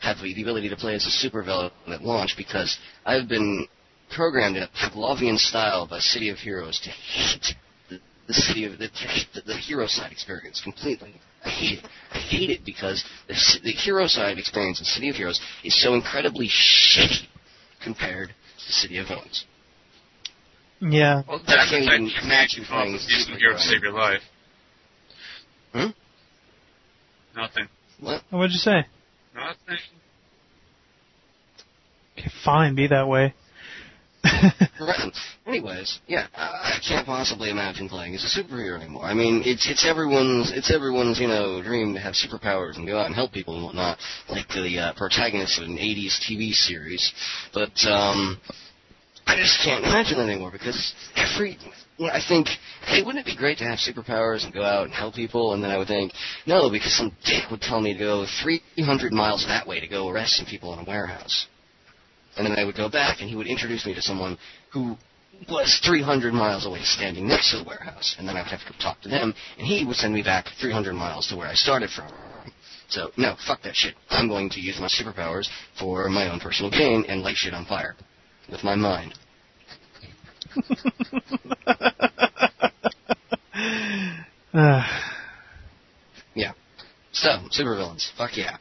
have 0.00 0.18
the 0.22 0.42
ability 0.42 0.68
to 0.68 0.76
play 0.76 0.94
as 0.94 1.06
a 1.06 1.26
supervillain 1.26 1.70
at 1.88 2.02
launch 2.02 2.34
because 2.36 2.76
I've 3.06 3.30
been 3.30 3.66
programmed 4.14 4.56
in 4.56 4.62
a 4.62 4.68
Pavlovian 4.68 5.38
style 5.38 5.86
by 5.86 5.98
City 5.98 6.28
of 6.28 6.38
Heroes 6.38 6.80
to 6.80 6.90
hate 6.90 7.54
the, 7.88 7.98
the 8.26 8.34
city 8.34 8.64
of 8.64 8.72
the, 8.78 8.88
the, 9.34 9.40
the 9.46 9.54
hero 9.54 9.86
side 9.86 10.12
experience 10.12 10.60
completely. 10.62 11.14
I 11.44 11.48
hate 11.48 11.78
it. 11.78 11.90
I 12.12 12.18
hate 12.18 12.50
it 12.50 12.64
because 12.64 13.04
the, 13.26 13.34
the 13.64 13.72
hero 13.72 14.06
side 14.06 14.38
experience 14.38 14.78
in 14.80 14.84
City 14.84 15.08
of 15.08 15.16
Heroes 15.16 15.40
is 15.64 15.80
so 15.82 15.94
incredibly 15.94 16.48
shitty 16.48 17.26
compared 17.82 18.28
to 18.28 18.72
City 18.72 18.98
of 18.98 19.08
Villains. 19.08 19.44
yeah. 20.80 21.22
Well, 21.26 21.40
I 21.46 21.56
that's 21.56 21.70
can't 21.70 21.82
even 21.84 22.10
imagine 22.22 22.64
can't 22.64 22.68
come 22.68 22.76
up 22.76 22.82
playing 22.82 22.92
with 22.92 23.02
Super 23.02 23.18
using 23.18 23.38
hero 23.38 23.52
to 23.54 23.58
save 23.60 23.82
your 23.82 23.92
life. 23.92 24.22
Hmm? 25.72 25.86
Nothing. 27.34 27.68
What? 28.00 28.22
What'd 28.30 28.52
you 28.52 28.58
say? 28.58 28.86
Nothing. 29.34 29.78
Okay, 32.18 32.30
fine, 32.44 32.74
be 32.74 32.86
that 32.88 33.08
way. 33.08 33.34
Right. 34.80 35.12
Anyways, 35.46 36.00
yeah, 36.06 36.26
I 36.34 36.78
can't 36.86 37.06
possibly 37.06 37.50
imagine 37.50 37.88
playing 37.88 38.14
as 38.14 38.24
a 38.24 38.42
superhero 38.42 38.80
anymore. 38.80 39.04
I 39.04 39.14
mean, 39.14 39.42
it's 39.44 39.68
it's 39.68 39.86
everyone's 39.86 40.50
it's 40.52 40.72
everyone's 40.72 41.20
you 41.20 41.28
know 41.28 41.62
dream 41.62 41.94
to 41.94 42.00
have 42.00 42.14
superpowers 42.14 42.76
and 42.76 42.86
go 42.86 42.98
out 42.98 43.06
and 43.06 43.14
help 43.14 43.32
people 43.32 43.54
and 43.54 43.64
whatnot, 43.64 43.98
like 44.28 44.48
the 44.48 44.78
uh, 44.78 44.92
protagonist 44.94 45.58
of 45.60 45.68
an 45.68 45.76
'80s 45.76 46.18
TV 46.28 46.52
series. 46.52 47.12
But 47.54 47.72
um, 47.86 48.40
I 49.26 49.36
just 49.36 49.60
can't 49.64 49.84
imagine 49.84 50.18
that 50.18 50.28
anymore 50.28 50.50
because 50.50 50.94
every 51.16 51.58
I 52.00 52.20
think, 52.26 52.48
hey, 52.86 53.02
wouldn't 53.02 53.26
it 53.26 53.30
be 53.30 53.36
great 53.36 53.58
to 53.58 53.64
have 53.64 53.78
superpowers 53.78 54.44
and 54.44 54.52
go 54.52 54.62
out 54.62 54.84
and 54.84 54.92
help 54.92 55.14
people? 55.14 55.52
And 55.52 55.62
then 55.62 55.70
I 55.70 55.78
would 55.78 55.88
think, 55.88 56.12
no, 56.46 56.70
because 56.70 56.96
some 56.96 57.14
dick 57.24 57.50
would 57.50 57.60
tell 57.60 57.80
me 57.80 57.92
to 57.92 57.98
go 57.98 58.26
300 58.42 59.12
miles 59.12 59.44
that 59.46 59.66
way 59.66 59.78
to 59.80 59.86
go 59.86 60.08
arrest 60.08 60.36
some 60.36 60.46
people 60.46 60.72
in 60.72 60.80
a 60.80 60.84
warehouse. 60.84 61.46
And 62.36 62.46
then 62.46 62.58
I 62.58 62.64
would 62.64 62.76
go 62.76 62.88
back, 62.88 63.20
and 63.20 63.28
he 63.28 63.36
would 63.36 63.46
introduce 63.46 63.86
me 63.86 63.94
to 63.94 64.02
someone 64.02 64.38
who 64.72 64.96
was 65.48 65.80
300 65.84 66.32
miles 66.32 66.66
away 66.66 66.80
standing 66.82 67.26
next 67.26 67.50
to 67.50 67.58
the 67.58 67.64
warehouse. 67.64 68.14
And 68.18 68.28
then 68.28 68.36
I 68.36 68.42
would 68.42 68.50
have 68.50 68.64
to 68.66 68.78
talk 68.78 69.00
to 69.02 69.08
them, 69.08 69.34
and 69.58 69.66
he 69.66 69.84
would 69.84 69.96
send 69.96 70.14
me 70.14 70.22
back 70.22 70.46
300 70.60 70.94
miles 70.94 71.28
to 71.28 71.36
where 71.36 71.48
I 71.48 71.54
started 71.54 71.90
from. 71.90 72.10
So, 72.88 73.10
no, 73.16 73.36
fuck 73.46 73.62
that 73.62 73.74
shit. 73.74 73.94
I'm 74.10 74.28
going 74.28 74.50
to 74.50 74.60
use 74.60 74.78
my 74.78 74.88
superpowers 74.88 75.48
for 75.78 76.08
my 76.08 76.30
own 76.30 76.40
personal 76.40 76.70
gain 76.70 77.04
and 77.08 77.22
light 77.22 77.36
shit 77.36 77.54
on 77.54 77.64
fire. 77.64 77.96
With 78.50 78.64
my 78.64 78.74
mind. 78.74 79.14
Yeah. 86.34 86.52
So, 87.12 87.30
supervillains. 87.50 88.10
Fuck 88.16 88.36
yeah. 88.36 88.56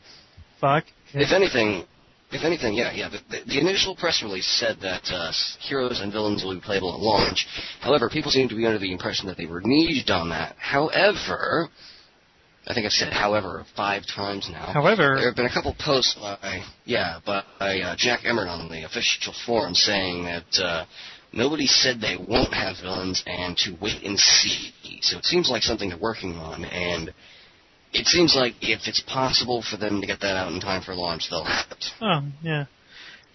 fuck. 0.60 0.84
If 1.14 1.32
anything, 1.34 1.86
If 2.32 2.46
anything, 2.46 2.76
yeah, 2.76 2.94
yeah. 2.94 3.10
The, 3.10 3.42
the, 3.46 3.60
initial 3.60 3.96
press 3.96 4.22
release 4.24 4.48
said 4.48 4.78
that 4.82 5.04
uh, 5.12 5.32
heroes 5.60 6.00
and 6.00 6.14
villains 6.14 6.44
will 6.44 6.56
be 6.56 6.62
playable 6.62 6.94
at 6.94 7.00
launch. 7.00 7.46
However, 7.82 8.10
people 8.10 8.32
seem 8.32 8.48
to 8.50 8.56
be 8.56 8.66
under 8.66 8.80
the 8.80 8.92
impression 8.92 9.28
that 9.28 9.36
they 9.38 9.46
reneged 9.46 10.10
on 10.10 10.30
that. 10.30 10.56
However, 10.58 11.70
I 12.68 12.74
think 12.74 12.86
I've 12.86 12.92
said 12.92 13.12
however 13.12 13.66
five 13.76 14.04
times 14.08 14.48
now. 14.50 14.72
However, 14.72 15.16
there 15.18 15.26
have 15.28 15.36
been 15.36 15.48
a 15.48 15.54
couple 15.54 15.76
posts 15.78 16.16
by 16.16 16.64
yeah 16.86 17.20
by 17.26 17.44
uh, 17.60 17.96
Jack 17.98 18.22
Emmert 18.24 18.48
on 18.48 18.70
the 18.70 18.86
official 18.86 19.34
forum 19.46 19.74
saying 19.74 20.26
that 20.26 20.64
uh, 20.64 20.86
nobody 21.34 21.66
said 21.66 22.00
they 22.00 22.18
won't 22.18 22.54
have 22.54 22.78
villains 22.82 23.24
and 23.26 23.58
to 23.58 23.76
wait 23.82 24.04
and 24.04 24.18
see. 24.20 24.72
So 25.02 25.18
it 25.18 25.26
seems 25.26 25.50
like 25.50 25.64
something 25.64 25.90
they're 25.90 25.98
working 25.98 26.36
on, 26.36 26.64
and 26.66 27.14
it 27.94 28.06
seems 28.08 28.36
like 28.36 28.54
if 28.62 28.82
it's 28.88 29.02
possible 29.02 29.64
for 29.70 29.78
them 29.78 30.02
to 30.02 30.08
get 30.08 30.22
that 30.22 30.36
out 30.36 30.52
in 30.52 30.60
time 30.60 30.82
for 30.82 30.96
launch, 30.96 31.28
they'll 31.30 31.44
have 31.44 31.72
it. 31.72 31.86
Oh 32.02 32.22
yeah, 32.42 32.66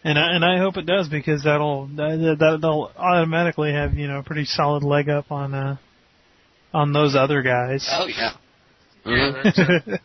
and 0.04 0.18
I, 0.18 0.34
and 0.34 0.44
I 0.44 0.58
hope 0.58 0.76
it 0.76 0.86
does 0.86 1.08
because 1.08 1.44
that'll 1.44 1.86
that, 1.96 2.36
that 2.38 2.58
they'll 2.60 2.90
automatically 2.96 3.72
have 3.72 3.94
you 3.94 4.06
know 4.08 4.18
a 4.18 4.22
pretty 4.22 4.44
solid 4.44 4.82
leg 4.82 5.08
up 5.08 5.30
on 5.30 5.54
uh 5.54 5.76
on 6.72 6.92
those 6.92 7.14
other 7.14 7.42
guys. 7.42 7.86
Oh 7.90 8.06
yeah. 8.06 8.32
Yeah, 9.04 9.32
that's, 9.42 9.58
uh, 9.58 9.98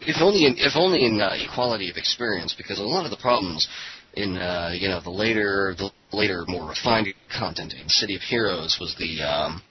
If 0.00 0.16
only 0.20 0.46
in 0.46 0.54
if 0.58 0.72
only 0.76 1.04
in 1.04 1.20
uh, 1.20 1.30
equality 1.40 1.90
of 1.90 1.96
experience, 1.96 2.54
because 2.56 2.78
a 2.78 2.82
lot 2.82 3.04
of 3.04 3.10
the 3.10 3.16
problems 3.16 3.68
in 4.14 4.36
uh, 4.36 4.70
you 4.74 4.88
know 4.88 5.00
the 5.00 5.10
later 5.10 5.74
the 5.76 5.90
later 6.12 6.44
more 6.46 6.68
refined 6.68 7.08
content 7.36 7.72
in 7.72 7.88
City 7.88 8.14
of 8.14 8.22
Heroes 8.22 8.78
was 8.80 8.94
the 8.98 9.22
um, 9.22 9.62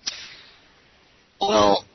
well, 1.40 1.86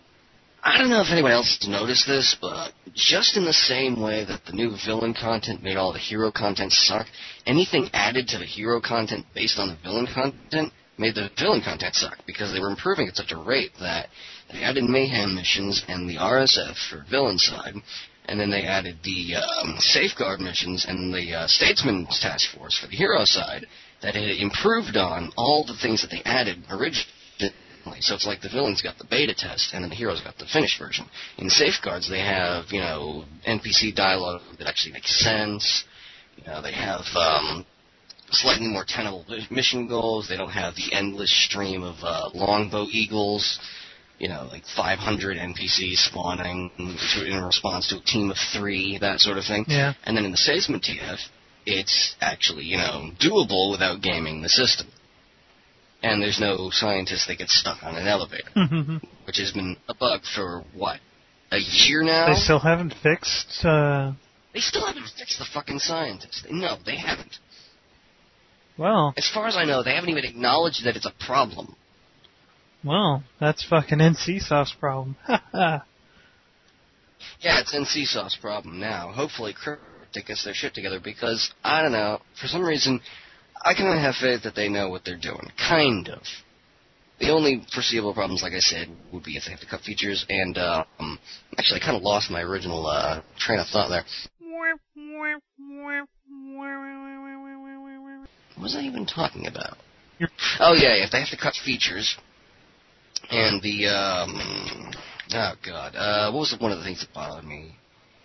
I 0.64 0.78
don't 0.78 0.90
know 0.90 1.00
if 1.00 1.10
anyone 1.10 1.32
else 1.32 1.66
noticed 1.66 2.06
this, 2.06 2.36
but 2.40 2.72
just 2.94 3.36
in 3.36 3.44
the 3.44 3.52
same 3.52 4.00
way 4.00 4.24
that 4.24 4.44
the 4.46 4.52
new 4.52 4.76
villain 4.86 5.12
content 5.12 5.60
made 5.60 5.76
all 5.76 5.92
the 5.92 5.98
hero 5.98 6.30
content 6.30 6.70
suck, 6.72 7.08
anything 7.44 7.90
added 7.92 8.28
to 8.28 8.38
the 8.38 8.44
hero 8.44 8.80
content 8.80 9.26
based 9.34 9.58
on 9.58 9.68
the 9.68 9.76
villain 9.82 10.06
content 10.06 10.72
made 10.98 11.16
the 11.16 11.30
villain 11.36 11.62
content 11.62 11.96
suck 11.96 12.18
because 12.26 12.52
they 12.52 12.60
were 12.60 12.70
improving 12.70 13.08
at 13.08 13.16
such 13.16 13.32
a 13.32 13.36
rate 13.36 13.72
that 13.80 14.08
they 14.52 14.62
added 14.62 14.84
mayhem 14.84 15.34
missions 15.34 15.82
and 15.88 16.08
the 16.08 16.16
RSF 16.16 16.76
for 16.88 17.04
villain 17.10 17.38
side, 17.38 17.74
and 18.26 18.38
then 18.38 18.50
they 18.50 18.62
added 18.62 18.98
the 19.02 19.34
um, 19.34 19.74
safeguard 19.78 20.38
missions 20.38 20.84
and 20.86 21.12
the 21.12 21.34
uh, 21.34 21.46
statesman 21.48 22.06
task 22.06 22.56
force 22.56 22.78
for 22.78 22.86
the 22.86 22.96
hero 22.96 23.24
side 23.24 23.66
that 24.00 24.14
it 24.14 24.40
improved 24.40 24.96
on 24.96 25.32
all 25.36 25.64
the 25.64 25.76
things 25.82 26.02
that 26.02 26.10
they 26.12 26.22
added 26.24 26.58
originally. 26.70 27.08
So 28.00 28.14
it's 28.14 28.26
like 28.26 28.40
the 28.40 28.48
villains 28.48 28.82
got 28.82 28.98
the 28.98 29.04
beta 29.04 29.34
test, 29.34 29.72
and 29.72 29.82
then 29.82 29.90
the 29.90 29.96
heroes 29.96 30.20
got 30.20 30.38
the 30.38 30.46
finished 30.46 30.78
version. 30.78 31.06
In 31.38 31.50
safeguards, 31.50 32.08
they 32.08 32.20
have 32.20 32.66
you 32.70 32.80
know 32.80 33.24
NPC 33.46 33.94
dialogue 33.94 34.42
that 34.58 34.66
actually 34.66 34.92
makes 34.92 35.18
sense. 35.22 35.84
You 36.36 36.44
know, 36.44 36.62
they 36.62 36.72
have 36.72 37.04
um, 37.14 37.66
slightly 38.30 38.68
more 38.68 38.84
tenable 38.86 39.24
mission 39.50 39.86
goals. 39.88 40.28
They 40.28 40.36
don't 40.36 40.50
have 40.50 40.74
the 40.74 40.92
endless 40.92 41.32
stream 41.46 41.82
of 41.82 41.96
uh, 42.02 42.30
longbow 42.34 42.86
eagles. 42.90 43.58
You 44.18 44.28
know, 44.28 44.48
like 44.52 44.62
500 44.76 45.36
NPCs 45.36 45.96
spawning 45.96 46.70
in 46.78 47.42
response 47.42 47.88
to 47.88 47.96
a 47.96 48.00
team 48.00 48.30
of 48.30 48.36
three, 48.56 48.98
that 48.98 49.18
sort 49.18 49.36
of 49.36 49.44
thing. 49.44 49.64
Yeah. 49.66 49.94
And 50.04 50.16
then 50.16 50.24
in 50.24 50.30
the 50.30 50.36
Statesman 50.36 50.78
TF, 50.78 51.18
it's 51.66 52.14
actually, 52.20 52.64
you 52.64 52.76
know, 52.76 53.10
doable 53.20 53.72
without 53.72 54.00
gaming 54.00 54.42
the 54.42 54.48
system. 54.48 54.86
And 56.02 56.20
there's 56.22 56.40
no 56.40 56.68
scientist 56.70 57.28
that 57.28 57.38
gets 57.38 57.58
stuck 57.58 57.82
on 57.82 57.94
an 57.96 58.08
elevator, 58.08 58.50
which 59.26 59.38
has 59.38 59.52
been 59.52 59.76
a 59.88 59.94
bug 59.94 60.22
for, 60.34 60.64
what, 60.74 60.98
a 61.52 61.58
year 61.58 62.02
now? 62.02 62.26
they 62.32 62.40
still 62.40 62.58
haven't 62.58 62.94
fixed. 63.02 63.64
uh 63.64 64.12
They 64.52 64.60
still 64.60 64.84
haven't 64.86 65.06
fixed 65.16 65.38
the 65.38 65.46
fucking 65.52 65.78
scientist. 65.78 66.46
No, 66.50 66.76
they 66.84 66.96
haven't. 66.96 67.36
Well, 68.76 69.14
As 69.16 69.30
far 69.32 69.46
as 69.46 69.56
I 69.56 69.64
know, 69.64 69.82
they 69.82 69.94
haven't 69.94 70.10
even 70.10 70.24
acknowledged 70.24 70.84
that 70.86 70.96
it's 70.96 71.06
a 71.06 71.12
problem. 71.26 71.76
well, 72.84 73.22
that's 73.38 73.64
fucking 73.64 73.98
NCSoft's 73.98 74.74
problem. 74.80 75.16
Yeah, 77.40 77.60
it's 77.60 77.74
NCSoft's 77.74 78.36
problem 78.40 78.80
now. 78.80 79.12
Hopefully, 79.12 79.54
Cryptic 79.54 80.26
gets 80.26 80.44
their 80.44 80.54
shit 80.54 80.74
together 80.74 81.00
because, 81.02 81.52
I 81.62 81.82
don't 81.82 81.92
know, 81.92 82.20
for 82.40 82.46
some 82.48 82.62
reason, 82.64 83.00
I 83.64 83.74
kind 83.74 83.96
of 83.96 84.02
have 84.02 84.16
faith 84.16 84.42
that 84.42 84.54
they 84.54 84.68
know 84.68 84.88
what 84.88 85.04
they're 85.04 85.16
doing. 85.16 85.50
Kind 85.56 86.08
of. 86.08 86.22
The 87.20 87.30
only 87.30 87.64
foreseeable 87.72 88.14
problems, 88.14 88.42
like 88.42 88.52
I 88.52 88.58
said, 88.58 88.88
would 89.12 89.22
be 89.22 89.36
if 89.36 89.44
they 89.44 89.52
have 89.52 89.60
to 89.60 89.66
cut 89.66 89.82
features, 89.82 90.26
and, 90.28 90.58
uh, 90.58 90.84
um, 90.98 91.18
actually, 91.56 91.80
I 91.80 91.84
kind 91.84 91.96
of 91.96 92.02
lost 92.02 92.30
my 92.30 92.42
original, 92.42 92.84
uh, 92.86 93.22
train 93.38 93.60
of 93.60 93.68
thought 93.68 93.88
there. 93.88 94.04
What 98.56 98.62
was 98.62 98.74
I 98.74 98.80
even 98.80 99.06
talking 99.06 99.46
about? 99.46 99.76
Oh 100.60 100.74
yeah, 100.74 101.02
if 101.02 101.10
they 101.10 101.18
have 101.20 101.30
to 101.30 101.36
cut 101.36 101.54
features, 101.64 102.16
and 103.30 103.62
the 103.62 103.88
um, 103.88 104.92
oh 105.34 105.52
god, 105.64 105.96
uh, 105.96 106.30
what 106.30 106.40
was 106.40 106.56
one 106.60 106.70
of 106.70 106.78
the 106.78 106.84
things 106.84 107.00
that 107.00 107.12
bothered 107.12 107.44
me? 107.44 107.76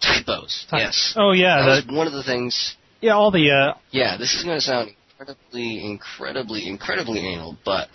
Typos. 0.01 0.67
Yes. 0.71 1.13
oh 1.17 1.31
yeah, 1.31 1.57
that 1.57 1.87
was 1.87 1.95
one 1.95 2.07
of 2.07 2.13
the 2.13 2.23
things. 2.23 2.75
yeah, 3.01 3.13
all 3.13 3.31
the 3.31 3.49
uh 3.49 3.77
Yeah, 3.91 4.17
this 4.17 4.35
is 4.35 4.43
going 4.43 4.57
to 4.57 4.61
sound 4.61 4.91
incredibly, 5.19 5.85
incredibly, 5.85 6.67
incredibly 6.67 7.19
anal, 7.19 7.57
but 7.65 7.87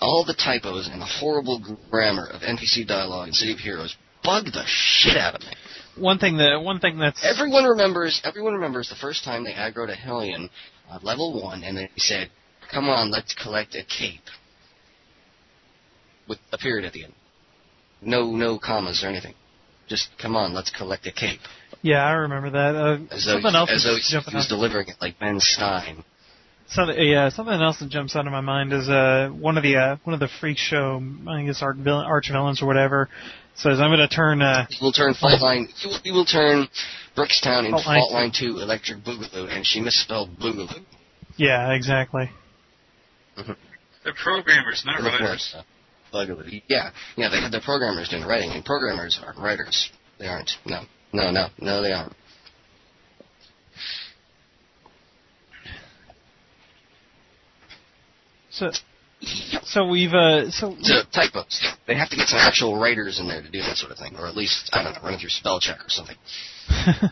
all 0.00 0.24
the 0.26 0.34
typos 0.34 0.88
and 0.90 1.00
the 1.00 1.06
horrible 1.06 1.60
grammar 1.90 2.26
of 2.26 2.42
NPC 2.42 2.86
dialogue 2.86 3.28
in 3.28 3.34
City 3.34 3.52
of 3.52 3.58
Heroes 3.58 3.96
bug 4.22 4.46
the 4.46 4.64
shit 4.66 5.16
out 5.16 5.34
of 5.34 5.40
me. 5.42 5.48
one 5.96 6.18
thing 6.18 6.36
that 6.38 6.60
one 6.62 6.78
thing 6.80 6.98
that's 6.98 7.24
Everyone 7.24 7.64
remembers. 7.64 8.20
Everyone 8.24 8.54
remembers 8.54 8.88
the 8.88 8.96
first 8.96 9.24
time 9.24 9.44
they 9.44 9.52
aggroed 9.52 9.90
a 9.90 9.94
Hellion, 9.94 10.50
uh, 10.90 10.98
level 11.02 11.42
one, 11.42 11.62
and 11.64 11.76
they 11.76 11.88
said, 11.96 12.30
"Come 12.70 12.88
on, 12.88 13.10
let's 13.10 13.34
collect 13.34 13.74
a 13.74 13.82
cape." 13.84 14.28
With 16.28 16.38
a 16.52 16.58
period 16.58 16.84
at 16.84 16.92
the 16.92 17.04
end. 17.04 17.14
No, 18.02 18.30
no 18.30 18.58
commas 18.58 19.02
or 19.02 19.08
anything. 19.08 19.34
Just 19.88 20.10
come 20.20 20.36
on, 20.36 20.52
let's 20.52 20.70
collect 20.70 21.06
a 21.06 21.12
cape. 21.12 21.40
yeah, 21.80 22.04
I 22.04 22.10
remember 22.12 22.50
that. 22.50 22.76
Uh, 22.76 22.98
As 23.14 23.24
though, 23.24 23.32
something 23.40 23.54
else 23.54 23.70
as 23.70 23.84
though 23.84 23.96
he 23.96 24.36
was 24.36 24.46
delivering 24.46 24.88
it 24.88 24.96
like 25.00 25.18
Ben 25.18 25.40
Stein. 25.40 26.04
Something, 26.70 26.96
yeah, 27.00 27.30
something 27.30 27.54
else 27.54 27.78
that 27.80 27.88
jumps 27.88 28.14
out 28.14 28.26
of 28.26 28.32
my 28.32 28.42
mind 28.42 28.74
is 28.74 28.88
uh 28.90 29.30
one 29.32 29.56
of 29.56 29.62
the 29.62 29.76
uh, 29.76 29.96
one 30.04 30.12
of 30.12 30.20
the 30.20 30.28
freak 30.40 30.58
show, 30.58 31.02
I 31.26 31.42
guess 31.44 31.62
arch, 31.62 31.76
villain, 31.78 32.04
arch 32.04 32.28
villains 32.30 32.60
or 32.60 32.66
whatever, 32.66 33.08
says 33.54 33.80
I'm 33.80 33.88
going 33.88 34.06
to 34.06 34.14
turn. 34.14 34.42
uh 34.42 34.66
He 34.68 34.76
will 34.84 34.92
turn 34.92 35.14
Fault 35.14 35.40
Line. 35.40 35.68
He 35.76 35.88
will, 35.88 35.98
he 36.04 36.10
will 36.12 36.26
turn 36.26 36.68
Brickstown 37.16 37.64
into 37.64 37.78
Fault 37.78 37.86
Line 37.86 38.00
Fault 38.00 38.12
Line 38.12 38.32
Two 38.38 38.58
Electric 38.60 38.98
Boogaloo, 38.98 39.48
and 39.50 39.66
she 39.66 39.80
misspelled 39.80 40.38
Boogaloo. 40.38 40.84
Yeah, 41.36 41.72
exactly. 41.72 42.30
they're 44.04 44.14
programmers, 44.14 44.82
not 44.84 44.98
Of 45.00 45.06
writers. 45.06 45.54
Boogaloo. 46.12 46.62
Yeah, 46.68 46.90
yeah. 47.16 47.30
They 47.30 47.40
had 47.40 47.50
their 47.52 47.62
programmers 47.62 48.10
doing 48.10 48.22
the 48.22 48.28
writing, 48.28 48.50
and 48.50 48.62
programmers 48.62 49.18
aren't 49.24 49.38
writers. 49.38 49.90
They 50.18 50.26
aren't. 50.26 50.50
No, 50.66 50.82
no, 51.14 51.30
no, 51.30 51.46
no. 51.58 51.82
They 51.82 51.92
aren't. 51.92 52.12
So, 58.50 58.70
so 59.64 59.86
we've 59.88 60.12
uh 60.14 60.50
so 60.50 60.74
So 60.80 61.02
typos. 61.12 61.60
They 61.86 61.94
have 61.96 62.08
to 62.10 62.16
get 62.16 62.28
some 62.28 62.38
actual 62.38 62.78
writers 62.78 63.18
in 63.20 63.28
there 63.28 63.42
to 63.42 63.50
do 63.50 63.60
that 63.60 63.76
sort 63.76 63.92
of 63.92 63.98
thing, 63.98 64.16
or 64.16 64.26
at 64.26 64.36
least 64.36 64.70
I 64.72 64.82
don't 64.82 64.94
know, 64.94 65.00
run 65.08 65.18
through 65.18 65.30
spell 65.30 65.60
check 65.60 65.78
or 65.80 65.88
something. 65.88 66.16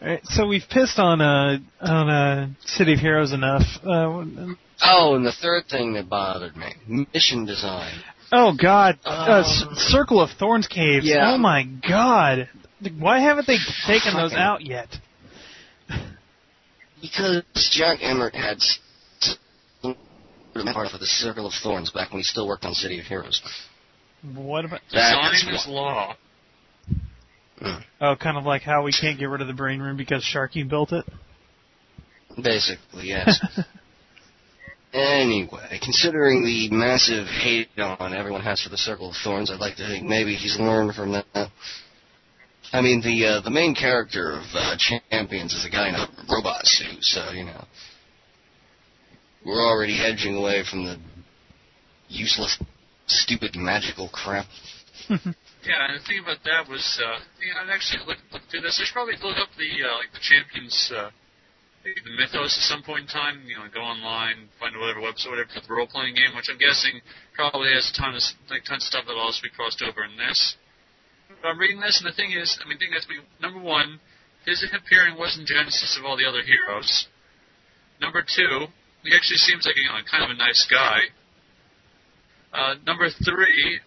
Alright, 0.00 0.20
so 0.24 0.46
we've 0.46 0.64
pissed 0.70 0.98
on 0.98 1.20
uh 1.20 1.58
on 1.80 2.08
uh 2.08 2.48
City 2.64 2.94
of 2.94 2.98
Heroes 3.00 3.32
enough. 3.32 3.62
Uh, 3.84 4.24
Oh, 4.84 5.14
and 5.14 5.24
the 5.24 5.30
third 5.32 5.66
thing 5.70 5.92
that 5.92 6.08
bothered 6.08 6.56
me: 6.56 6.74
mission 7.14 7.44
design. 7.44 7.92
oh 8.32 8.52
God, 8.60 8.98
uh, 9.04 9.44
C- 9.44 9.64
Um, 9.68 9.74
Circle 9.76 10.20
of 10.20 10.30
Thorns 10.38 10.66
caves. 10.66 11.06
yeah. 11.06 11.32
Oh 11.32 11.38
my 11.38 11.62
God, 11.88 12.48
why 12.98 13.20
haven't 13.20 13.46
they 13.46 13.58
taken 13.86 14.14
those 14.14 14.32
out 14.34 14.62
yet? 14.62 14.88
Because 17.00 17.42
Jack 17.72 17.98
Emmert 18.00 18.34
had 18.34 18.58
s- 20.56 20.66
s- 20.66 20.74
part 20.74 20.90
for 20.90 20.98
the 20.98 21.06
Circle 21.06 21.46
of 21.46 21.52
Thorns 21.62 21.90
back 21.90 22.10
when 22.10 22.18
he 22.20 22.24
still 22.24 22.46
worked 22.46 22.64
on 22.64 22.74
City 22.74 22.98
of 23.00 23.06
Heroes. 23.06 23.40
What 24.34 24.64
about? 24.64 24.80
That's 24.92 25.40
Design 25.40 25.54
is 25.54 25.66
why. 25.66 25.72
law. 25.72 26.16
Oh, 28.00 28.16
kind 28.16 28.36
of 28.36 28.44
like 28.44 28.62
how 28.62 28.82
we 28.82 28.92
can't 28.92 29.18
get 29.18 29.26
rid 29.28 29.40
of 29.40 29.46
the 29.46 29.52
brain 29.54 29.80
room 29.80 29.96
because 29.96 30.24
Sharky 30.24 30.68
built 30.68 30.92
it. 30.92 31.04
Basically, 32.42 33.06
yes. 33.08 33.38
anyway, 34.92 35.78
considering 35.82 36.44
the 36.44 36.68
massive 36.70 37.26
hate 37.26 37.68
on 37.78 38.14
everyone 38.14 38.40
has 38.42 38.60
for 38.62 38.68
the 38.68 38.76
Circle 38.78 39.10
of 39.10 39.16
Thorns, 39.22 39.50
I'd 39.50 39.60
like 39.60 39.76
to 39.76 39.86
think 39.86 40.04
maybe 40.06 40.34
he's 40.34 40.58
learned 40.58 40.94
from 40.94 41.12
that. 41.12 41.26
I 42.72 42.80
mean, 42.80 43.00
the 43.02 43.26
uh, 43.26 43.40
the 43.42 43.50
main 43.50 43.74
character 43.74 44.32
of 44.32 44.42
uh, 44.54 44.76
Champions 45.10 45.52
is 45.54 45.64
a 45.66 45.70
guy 45.70 45.88
in 45.90 45.94
a 45.94 46.06
robot 46.32 46.64
suit, 46.64 47.02
so 47.04 47.30
you 47.32 47.44
know 47.44 47.64
we're 49.44 49.62
already 49.62 49.98
edging 50.00 50.36
away 50.36 50.62
from 50.68 50.84
the 50.84 50.96
useless, 52.08 52.58
stupid, 53.06 53.56
magical 53.56 54.08
crap. 54.08 54.46
Yeah, 55.62 55.78
and 55.86 55.94
the 55.94 56.02
thing 56.02 56.18
about 56.18 56.42
that 56.42 56.66
was, 56.66 56.82
uh, 56.98 57.22
actually 57.70 58.02
look, 58.02 58.18
look 58.34 58.42
through 58.50 58.66
this. 58.66 58.82
I 58.82 58.84
should 58.84 58.98
probably 58.98 59.14
look 59.22 59.38
up 59.38 59.46
the 59.54 59.70
uh, 59.86 59.94
like 59.94 60.10
the 60.10 60.18
champions 60.18 60.74
uh, 60.90 61.14
the 61.86 62.14
mythos 62.18 62.58
at 62.58 62.66
some 62.66 62.82
point 62.82 63.06
in 63.06 63.10
time. 63.10 63.46
You 63.46 63.62
know, 63.62 63.70
go 63.70 63.78
online, 63.78 64.50
find 64.58 64.74
whatever 64.74 64.98
website, 64.98 65.30
whatever 65.30 65.54
the 65.54 65.62
role 65.70 65.86
playing 65.86 66.18
game, 66.18 66.34
which 66.34 66.50
I'm 66.50 66.58
guessing 66.58 66.98
probably 67.34 67.70
has 67.74 67.90
a 67.90 67.94
ton 67.94 68.14
of 68.18 68.22
like 68.50 68.66
tons 68.66 68.82
of 68.82 68.90
stuff 68.90 69.06
that'll 69.06 69.22
also 69.22 69.42
be 69.42 69.54
crossed 69.54 69.82
over 69.86 70.02
in 70.02 70.18
this. 70.18 70.58
But 71.30 71.54
I'm 71.54 71.58
reading 71.62 71.78
this, 71.78 72.02
and 72.02 72.10
the 72.10 72.14
thing 72.18 72.34
is, 72.34 72.58
I 72.58 72.66
mean, 72.66 72.82
thing 72.82 72.90
that's 72.90 73.06
number 73.38 73.62
one, 73.62 74.02
his 74.46 74.66
appearing 74.66 75.18
wasn't 75.18 75.46
Genesis 75.46 75.94
of 75.94 76.02
all 76.02 76.18
the 76.18 76.26
other 76.26 76.42
heroes. 76.42 77.06
Number 78.02 78.22
two, 78.22 78.66
he 79.02 79.14
actually 79.14 79.42
seems 79.42 79.66
like 79.66 79.76
you 79.76 79.84
know, 79.88 79.98
kind 80.08 80.24
of 80.24 80.30
a 80.30 80.38
nice 80.38 80.66
guy. 80.70 81.10
Uh, 82.52 82.74
number 82.86 83.08
three, 83.08 83.80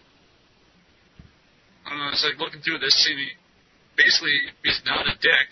I 1.86 1.90
don't 1.90 1.98
know, 1.98 2.10
it's 2.10 2.26
like 2.26 2.38
looking 2.38 2.60
through 2.60 2.78
this, 2.78 2.94
seeing 3.04 3.30
basically 3.96 4.52
he's 4.62 4.82
not 4.84 5.06
a 5.06 5.14
dick 5.22 5.48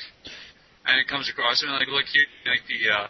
and 0.86 1.00
it 1.00 1.08
comes 1.08 1.30
across. 1.30 1.62
And 1.62 1.70
I 1.70 1.80
mean, 1.80 1.88
like, 1.88 2.04
look 2.04 2.08
here, 2.12 2.28
like 2.44 2.66
the, 2.68 2.78
uh, 2.90 3.06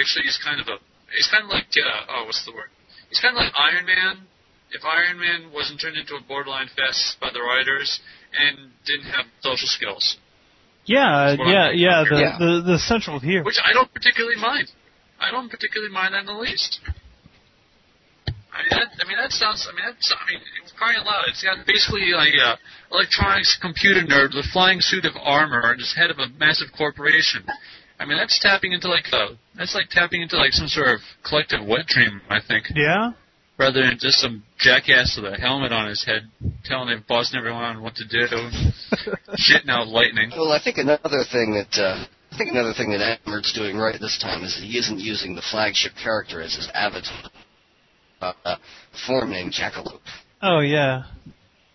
actually, 0.00 0.28
he's 0.28 0.38
kind 0.42 0.60
of 0.60 0.68
a, 0.68 0.76
he's 1.14 1.28
kind 1.30 1.44
of 1.44 1.50
like, 1.50 1.70
uh, 1.72 2.12
oh, 2.12 2.24
what's 2.26 2.44
the 2.44 2.52
word? 2.52 2.68
He's 3.08 3.20
kind 3.20 3.36
of 3.36 3.40
like 3.40 3.52
Iron 3.56 3.86
Man. 3.86 4.26
If 4.74 4.82
Iron 4.84 5.18
Man 5.18 5.54
wasn't 5.54 5.80
turned 5.80 5.96
into 5.96 6.14
a 6.18 6.22
borderline 6.26 6.68
fest 6.74 7.16
by 7.20 7.30
the 7.32 7.40
writers 7.40 8.00
and 8.34 8.74
didn't 8.84 9.06
have 9.14 9.24
social 9.40 9.68
skills. 9.68 10.18
Yeah, 10.84 11.34
yeah, 11.38 11.70
yeah. 11.70 12.04
The, 12.08 12.18
yeah. 12.18 12.36
the 12.38 12.62
the 12.64 12.78
central 12.78 13.18
here. 13.18 13.42
Which 13.42 13.58
I 13.58 13.72
don't 13.72 13.92
particularly 13.92 14.36
mind. 14.36 14.70
I 15.20 15.30
don't 15.30 15.48
particularly 15.48 15.92
mind 15.92 16.14
that 16.14 16.20
in 16.20 16.26
the 16.26 16.32
least. 16.32 16.80
I 18.56 18.64
mean, 18.64 18.72
that, 18.72 18.88
I 19.04 19.08
mean, 19.08 19.18
that 19.20 19.32
sounds. 19.32 19.68
I 19.68 19.76
mean, 19.76 19.84
that's. 19.84 20.08
I 20.16 20.24
mean, 20.30 20.40
it 20.40 20.62
was 20.64 20.72
crying 20.72 20.96
out 20.96 21.04
loud, 21.04 21.24
it's 21.28 21.44
got 21.44 21.66
basically 21.66 22.12
like 22.16 22.32
a 22.32 22.56
electronics 22.92 23.58
computer 23.60 24.00
nerd 24.00 24.32
with 24.32 24.44
a 24.44 24.50
flying 24.52 24.80
suit 24.80 25.04
of 25.04 25.12
armor 25.20 25.72
and 25.72 25.80
is 25.80 25.92
head 25.96 26.10
of 26.10 26.18
a 26.18 26.28
massive 26.38 26.68
corporation. 26.76 27.44
I 28.00 28.04
mean, 28.04 28.16
that's 28.16 28.38
tapping 28.40 28.72
into 28.72 28.88
like 28.88 29.04
a. 29.12 29.36
That's 29.56 29.74
like 29.74 29.90
tapping 29.90 30.22
into 30.22 30.36
like 30.36 30.52
some 30.52 30.68
sort 30.68 30.88
of 30.88 31.00
collective 31.24 31.66
wet 31.66 31.86
dream. 31.86 32.20
I 32.30 32.40
think. 32.40 32.66
Yeah. 32.74 33.12
Rather 33.58 33.80
than 33.80 33.96
just 33.98 34.20
some 34.20 34.44
jackass 34.58 35.16
with 35.16 35.32
a 35.32 35.36
helmet 35.36 35.72
on 35.72 35.88
his 35.88 36.04
head 36.04 36.28
telling 36.64 36.88
him, 36.88 37.04
bossing 37.08 37.38
everyone 37.38 37.82
what 37.82 37.94
to 37.96 38.04
do, 38.04 38.26
shitting 39.40 39.68
out 39.68 39.88
lightning. 39.88 40.30
Well, 40.36 40.52
I 40.52 40.60
think 40.62 40.76
another 40.78 41.24
thing 41.30 41.52
that. 41.56 41.72
Uh, 41.76 42.04
I 42.36 42.38
think 42.38 42.50
another 42.50 42.74
thing 42.74 42.90
that 42.90 43.20
Emmert's 43.24 43.54
doing 43.54 43.78
right 43.78 43.98
this 43.98 44.18
time 44.20 44.44
is 44.44 44.54
he 44.62 44.76
isn't 44.76 45.00
using 45.00 45.34
the 45.34 45.40
flagship 45.40 45.92
character 45.96 46.42
as 46.42 46.54
his 46.54 46.68
avatar. 46.74 47.30
Uh, 48.20 48.32
uh, 48.44 48.56
form 49.06 49.30
name 49.30 49.50
Jackalope. 49.50 50.02
Oh 50.42 50.60
yeah. 50.60 51.04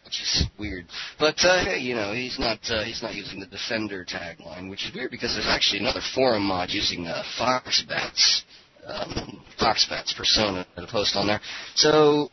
Which 0.06 0.22
is 0.22 0.44
weird, 0.60 0.86
but 1.18 1.44
uh, 1.44 1.66
hey, 1.66 1.80
you 1.80 1.96
know 1.96 2.14
he's 2.14 2.38
not 2.38 2.60
uh, 2.70 2.84
he's 2.84 3.02
not 3.02 3.16
using 3.16 3.40
the 3.40 3.48
Defender 3.48 4.06
tagline, 4.06 4.70
which 4.70 4.86
is 4.86 4.94
weird 4.94 5.10
because 5.10 5.34
there's 5.34 5.48
actually 5.48 5.80
another 5.80 6.02
forum 6.14 6.44
mod 6.44 6.70
using 6.70 7.08
uh, 7.08 7.24
Foxbats, 7.40 8.42
um, 8.86 9.44
Foxbats 9.60 10.16
persona 10.16 10.68
to 10.76 10.86
post 10.86 11.16
on 11.16 11.26
there. 11.26 11.42
So 11.74 12.30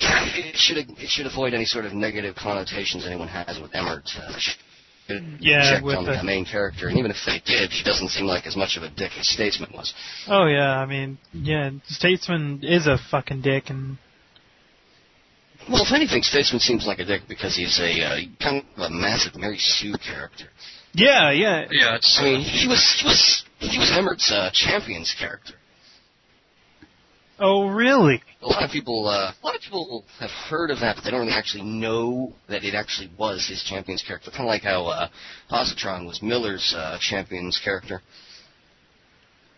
it 0.00 0.56
should 0.56 0.76
it 0.76 1.08
should 1.08 1.24
avoid 1.24 1.54
any 1.54 1.64
sort 1.64 1.86
of 1.86 1.94
negative 1.94 2.34
connotations 2.34 3.06
anyone 3.06 3.28
has 3.28 3.58
with 3.58 3.74
Emmert. 3.74 4.10
Uh, 4.14 4.38
yeah, 5.40 5.72
checked 5.74 5.84
with 5.84 5.96
on 5.96 6.04
the, 6.04 6.12
the 6.12 6.24
main 6.24 6.44
character, 6.44 6.88
and 6.88 6.98
even 6.98 7.10
if 7.10 7.16
they 7.26 7.40
did, 7.44 7.70
he 7.70 7.82
doesn't 7.82 8.08
seem 8.08 8.26
like 8.26 8.46
as 8.46 8.56
much 8.56 8.76
of 8.76 8.82
a 8.82 8.90
dick 8.90 9.12
as 9.18 9.28
Statesman 9.28 9.70
was. 9.74 9.92
Oh 10.28 10.46
yeah, 10.46 10.78
I 10.78 10.86
mean, 10.86 11.18
yeah, 11.32 11.70
Statesman 11.86 12.60
is 12.62 12.86
a 12.86 12.98
fucking 13.10 13.42
dick, 13.42 13.70
and 13.70 13.98
Well, 15.68 15.82
if 15.84 15.92
anything, 15.92 16.22
Statesman 16.22 16.60
seems 16.60 16.86
like 16.86 16.98
a 16.98 17.04
dick 17.04 17.22
because 17.28 17.56
he's 17.56 17.78
a 17.80 18.02
uh, 18.02 18.16
kind 18.42 18.64
of 18.76 18.82
a 18.82 18.90
massive 18.90 19.36
Mary 19.36 19.58
Sue 19.58 19.94
character. 19.98 20.46
yeah, 20.92 21.30
yeah, 21.30 21.66
Yeah, 21.70 21.96
it's. 21.96 22.18
I 22.20 22.24
mean, 22.24 22.40
he 22.40 22.66
was 22.68 22.82
he 23.00 23.06
was 23.06 23.44
he 23.58 23.78
was 23.78 23.90
Emmert's 23.96 24.30
uh, 24.32 24.50
champion's 24.52 25.14
character. 25.18 25.54
Oh 27.40 27.68
really? 27.68 28.22
A 28.42 28.46
lot 28.46 28.62
of 28.62 28.70
people 28.70 29.08
uh, 29.08 29.32
a 29.32 29.46
lot 29.46 29.56
of 29.56 29.62
people 29.62 30.04
have 30.18 30.30
heard 30.30 30.70
of 30.70 30.80
that, 30.80 30.96
but 30.96 31.04
they 31.04 31.10
don't 31.10 31.20
really 31.20 31.32
actually 31.32 31.64
know 31.64 32.34
that 32.48 32.64
it 32.64 32.74
actually 32.74 33.10
was 33.18 33.46
his 33.48 33.62
champion's 33.62 34.02
character. 34.02 34.30
Kind 34.30 34.42
of 34.42 34.46
like 34.46 34.62
how 34.62 34.86
uh, 34.86 35.08
Positron 35.50 36.06
was 36.06 36.22
Miller's 36.22 36.74
uh, 36.76 36.98
champion's 37.00 37.58
character. 37.62 38.02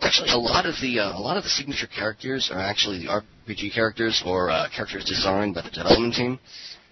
Actually, 0.01 0.31
a 0.31 0.39
lot 0.39 0.65
of 0.65 0.75
the 0.81 1.01
uh, 1.01 1.19
a 1.19 1.21
lot 1.21 1.37
of 1.37 1.43
the 1.43 1.49
signature 1.49 1.89
characters 1.89 2.51
are 2.53 2.61
actually 2.61 3.01
the 3.05 3.09
RPG 3.09 3.75
characters 3.75 4.23
or 4.25 4.51
uh, 4.51 4.69
characters 4.75 5.05
designed 5.05 5.55
by 5.55 5.63
the 5.63 5.71
development 5.71 6.15
team. 6.15 6.39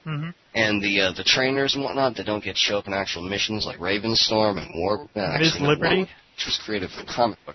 hmm 0.04 0.30
and 0.54 0.82
the 0.82 1.00
uh, 1.00 1.12
the 1.12 1.22
trainers 1.22 1.76
and 1.76 1.84
whatnot 1.84 2.16
that 2.16 2.26
don't 2.26 2.42
get 2.42 2.56
show 2.56 2.78
up 2.78 2.88
in 2.88 2.92
actual 2.92 3.22
missions 3.22 3.64
like 3.64 3.78
Ravenstorm 3.78 4.58
and 4.58 4.74
War. 4.74 5.08
Uh, 5.14 5.20
actually, 5.20 5.68
Liberty? 5.68 6.00
Which 6.02 6.46
was 6.46 6.60
created 6.64 6.90
for 6.90 7.04
the 7.04 7.12
comic 7.12 7.38
book. 7.46 7.54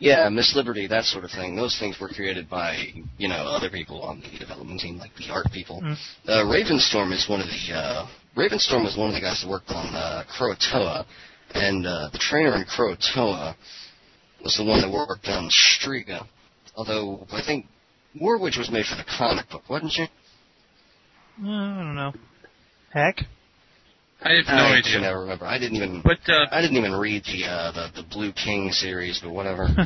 Yeah, 0.00 0.30
Miss 0.30 0.56
Liberty, 0.56 0.86
that 0.86 1.04
sort 1.04 1.24
of 1.24 1.30
thing. 1.30 1.56
Those 1.56 1.78
things 1.78 2.00
were 2.00 2.08
created 2.08 2.48
by 2.48 2.86
you 3.18 3.28
know 3.28 3.36
other 3.36 3.68
people 3.68 4.02
on 4.02 4.20
the 4.22 4.38
development 4.38 4.80
team, 4.80 4.96
like 4.96 5.14
the 5.16 5.30
art 5.30 5.46
people. 5.52 5.82
Mm. 5.82 5.96
Uh, 6.26 6.44
Ravenstorm 6.46 7.12
is 7.12 7.28
one 7.28 7.40
of 7.40 7.46
the 7.46 7.74
uh, 7.74 8.08
Ravenstorm 8.34 8.84
was 8.84 8.96
one 8.96 9.08
of 9.08 9.14
the 9.14 9.20
guys 9.20 9.42
that 9.42 9.50
worked 9.50 9.68
on 9.68 9.94
uh, 9.94 10.24
Croatoa, 10.38 11.04
and 11.52 11.86
uh, 11.86 12.08
the 12.12 12.18
trainer 12.18 12.56
in 12.56 12.64
Croatoa 12.64 13.54
was 14.42 14.56
the 14.56 14.64
one 14.64 14.80
that 14.80 14.90
worked 14.90 15.26
on 15.28 15.50
Striga. 15.50 16.26
Although 16.76 17.26
I 17.30 17.42
think 17.44 17.66
Warwitch 18.20 18.56
was 18.56 18.70
made 18.70 18.86
for 18.86 18.96
the 18.96 19.04
comic 19.04 19.50
book, 19.50 19.68
wasn't 19.68 19.92
she? 19.92 20.04
Uh, 21.44 21.48
I 21.48 21.82
don't 21.82 21.94
know. 21.94 22.12
Heck. 22.90 23.16
I 24.22 24.34
have 24.34 24.46
no 24.46 24.52
I 24.52 24.78
idea. 24.78 24.92
can 24.92 25.02
never 25.02 25.20
remember. 25.20 25.46
I 25.46 25.58
didn't 25.58 25.76
even. 25.76 26.02
But 26.02 26.18
uh, 26.28 26.46
I 26.50 26.60
didn't 26.60 26.76
even 26.76 26.92
read 26.92 27.24
the 27.24 27.44
uh, 27.46 27.72
the 27.72 28.02
the 28.02 28.08
Blue 28.08 28.32
King 28.32 28.70
series, 28.72 29.20
but 29.22 29.30
whatever. 29.30 29.68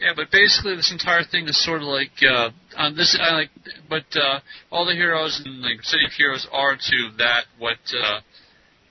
Yeah, 0.00 0.12
but 0.16 0.30
basically 0.32 0.76
this 0.76 0.90
entire 0.90 1.24
thing 1.24 1.46
is 1.46 1.62
sort 1.62 1.82
of 1.82 1.88
like 1.88 2.16
uh, 2.22 2.48
on 2.78 2.96
this. 2.96 3.18
I 3.20 3.34
like, 3.34 3.50
but 3.86 4.06
uh, 4.16 4.40
all 4.72 4.86
the 4.86 4.94
heroes 4.94 5.42
in 5.44 5.60
like 5.60 5.82
City 5.82 6.06
of 6.06 6.12
Heroes 6.12 6.48
are 6.50 6.74
to 6.74 7.10
that 7.18 7.44
what 7.58 7.76
uh, 7.92 8.20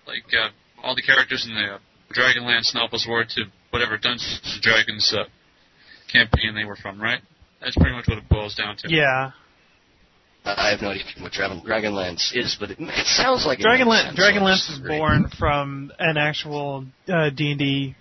like 0.05 0.25
uh, 0.31 0.49
all 0.83 0.93
the 0.93 1.01
characters 1.01 1.47
in 1.49 1.55
the 1.55 1.79
Dragonlance 2.13 2.75
novels 2.75 3.07
were 3.09 3.25
to 3.25 3.45
whatever 3.71 3.97
Dungeons 3.97 4.39
and 4.53 4.61
Dragons 4.61 5.11
uh, 5.17 5.23
campaign 6.11 6.53
they 6.53 6.65
were 6.65 6.75
from, 6.75 7.01
right? 7.01 7.21
That's 7.59 7.75
pretty 7.75 7.95
much 7.95 8.07
what 8.07 8.19
it 8.19 8.29
boils 8.29 8.53
down 8.53 8.77
to. 8.77 8.93
Yeah. 8.93 9.31
I 10.45 10.71
have 10.71 10.81
no 10.81 10.89
idea 10.89 11.03
what 11.19 11.31
Dragon 11.31 11.61
Dragonlance 11.61 12.35
is, 12.35 12.55
but 12.59 12.71
it, 12.71 12.77
it 12.79 13.07
sounds 13.07 13.45
like 13.45 13.59
it 13.59 13.65
Dragonlance 13.65 14.11
makes 14.11 14.17
so 14.17 14.21
Dragonlance 14.23 14.53
it's 14.55 14.69
was 14.69 14.79
great. 14.79 14.97
born 14.99 15.29
from 15.37 15.91
an 15.99 16.17
actual 16.17 16.85
uh, 17.07 17.29
D 17.29 17.51
and 17.51 17.59
D 17.59 17.95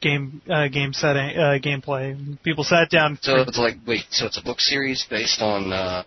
game 0.00 0.40
uh, 0.50 0.68
game 0.68 0.92
setting 0.92 1.36
uh, 1.36 1.58
gameplay. 1.62 2.16
People 2.42 2.64
sat 2.64 2.90
down. 2.90 3.18
So 3.22 3.36
it's 3.42 3.58
like 3.58 3.74
wait, 3.86 4.04
so 4.10 4.26
it's 4.26 4.38
a 4.38 4.42
book 4.42 4.60
series 4.60 5.04
based 5.10 5.42
on. 5.42 5.72
Uh, 5.72 6.02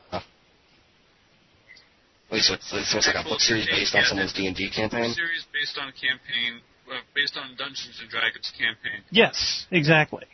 wait, 2.32 2.42
so 2.42 2.54
it's, 2.56 2.70
so 2.70 2.78
it's 2.98 3.08
like 3.08 3.16
a 3.26 3.28
book 3.30 3.40
series 3.40 3.68
based 3.68 3.94
on 3.96 4.02
Yeah, 4.02 4.08
someone's 4.08 4.34
D 4.34 4.48
and 4.48 4.56
D 4.56 4.70
campaign. 4.70 5.14
series 5.14 5.46
based 5.54 5.78
on 5.80 5.90
a 5.90 5.92
campaign, 5.92 6.62
uh, 6.90 7.02
based 7.14 7.38
on 7.38 7.56
Dungeons 7.58 8.00
and 8.02 8.10
Dragons 8.10 8.52
campaign. 8.58 9.04
yes, 9.12 9.66
exactly. 9.72 10.26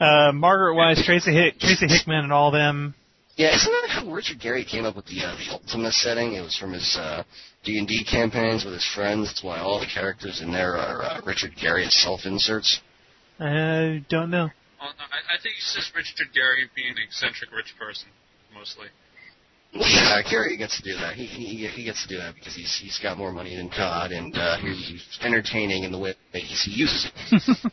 Uh, 0.00 0.32
Margaret 0.34 0.74
Weis, 0.74 1.02
Tracy 1.04 1.32
Hick, 1.32 1.60
Tracy 1.60 1.86
Hickman, 1.86 2.24
and 2.24 2.32
all 2.32 2.50
them. 2.50 2.94
Yeah, 3.36 3.54
isn't 3.54 3.72
that 3.72 3.88
how 3.88 4.12
Richard 4.12 4.40
Garriott 4.40 4.68
came 4.68 4.84
up 4.84 4.94
with 4.94 5.06
the 5.06 5.20
uh, 5.24 5.34
the 5.36 5.52
Ultima 5.52 5.90
setting? 5.90 6.34
It 6.34 6.42
was 6.42 6.56
from 6.56 6.72
his 6.72 6.96
uh, 7.00 7.24
D 7.64 7.78
and 7.78 7.88
D 7.88 8.04
campaigns 8.04 8.64
with 8.64 8.74
his 8.74 8.86
friends. 8.94 9.28
That's 9.28 9.42
why 9.42 9.58
all 9.58 9.80
the 9.80 9.86
characters 9.86 10.42
in 10.42 10.52
there 10.52 10.76
are 10.76 11.02
uh, 11.02 11.20
Richard 11.24 11.52
Garriott 11.56 11.92
self 11.92 12.26
inserts. 12.26 12.80
I 13.40 14.04
don't 14.10 14.30
know. 14.30 14.50
Well, 14.80 14.92
I, 14.98 15.34
I 15.34 15.40
think 15.42 15.54
it's 15.56 15.74
just 15.74 15.94
Richard 15.94 16.28
Garriott 16.36 16.74
being 16.76 16.90
an 16.90 17.02
eccentric 17.02 17.50
rich 17.52 17.72
person, 17.78 18.08
mostly. 18.52 18.88
Yeah, 19.72 20.20
Garriott 20.22 20.58
gets 20.58 20.76
to 20.76 20.82
do 20.82 20.98
that. 20.98 21.14
He, 21.14 21.24
he 21.24 21.66
he 21.66 21.84
gets 21.84 22.02
to 22.02 22.08
do 22.08 22.18
that 22.18 22.34
because 22.34 22.54
he's 22.54 22.78
he's 22.82 22.98
got 23.02 23.16
more 23.16 23.32
money 23.32 23.56
than 23.56 23.68
God, 23.68 24.12
and 24.12 24.36
uh, 24.36 24.58
he's 24.58 25.18
entertaining 25.22 25.84
in 25.84 25.92
the 25.92 25.98
way 25.98 26.14
that 26.34 26.42
he 26.42 26.70
uses 26.70 27.10
it. 27.30 27.72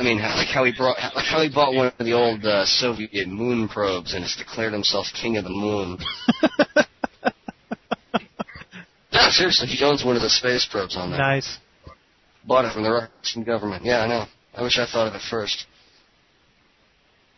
I 0.00 0.02
mean, 0.02 0.18
how, 0.18 0.34
like 0.34 0.48
how 0.48 0.64
he 0.64 0.72
brought, 0.72 0.96
like 1.14 1.26
how 1.26 1.42
he 1.42 1.50
bought 1.50 1.74
one 1.74 1.92
of 1.98 2.06
the 2.06 2.14
old 2.14 2.42
uh, 2.42 2.64
Soviet 2.64 3.28
moon 3.28 3.68
probes 3.68 4.14
and 4.14 4.24
has 4.24 4.34
declared 4.34 4.72
himself 4.72 5.06
king 5.20 5.36
of 5.36 5.44
the 5.44 5.50
moon. 5.50 5.98
No, 9.12 9.28
seriously, 9.30 9.66
he 9.66 9.84
owns 9.84 10.04
one 10.04 10.14
of 10.16 10.22
the 10.22 10.30
space 10.30 10.66
probes 10.70 10.96
on 10.96 11.10
there. 11.10 11.18
nice. 11.18 11.58
Bought 12.46 12.64
it 12.64 12.72
from 12.72 12.84
the 12.84 12.90
Russian 12.90 13.42
government. 13.42 13.84
Yeah, 13.84 13.98
I 13.98 14.06
know. 14.06 14.24
I 14.54 14.62
wish 14.62 14.78
I 14.78 14.86
thought 14.86 15.08
of 15.08 15.14
it 15.14 15.22
first. 15.28 15.66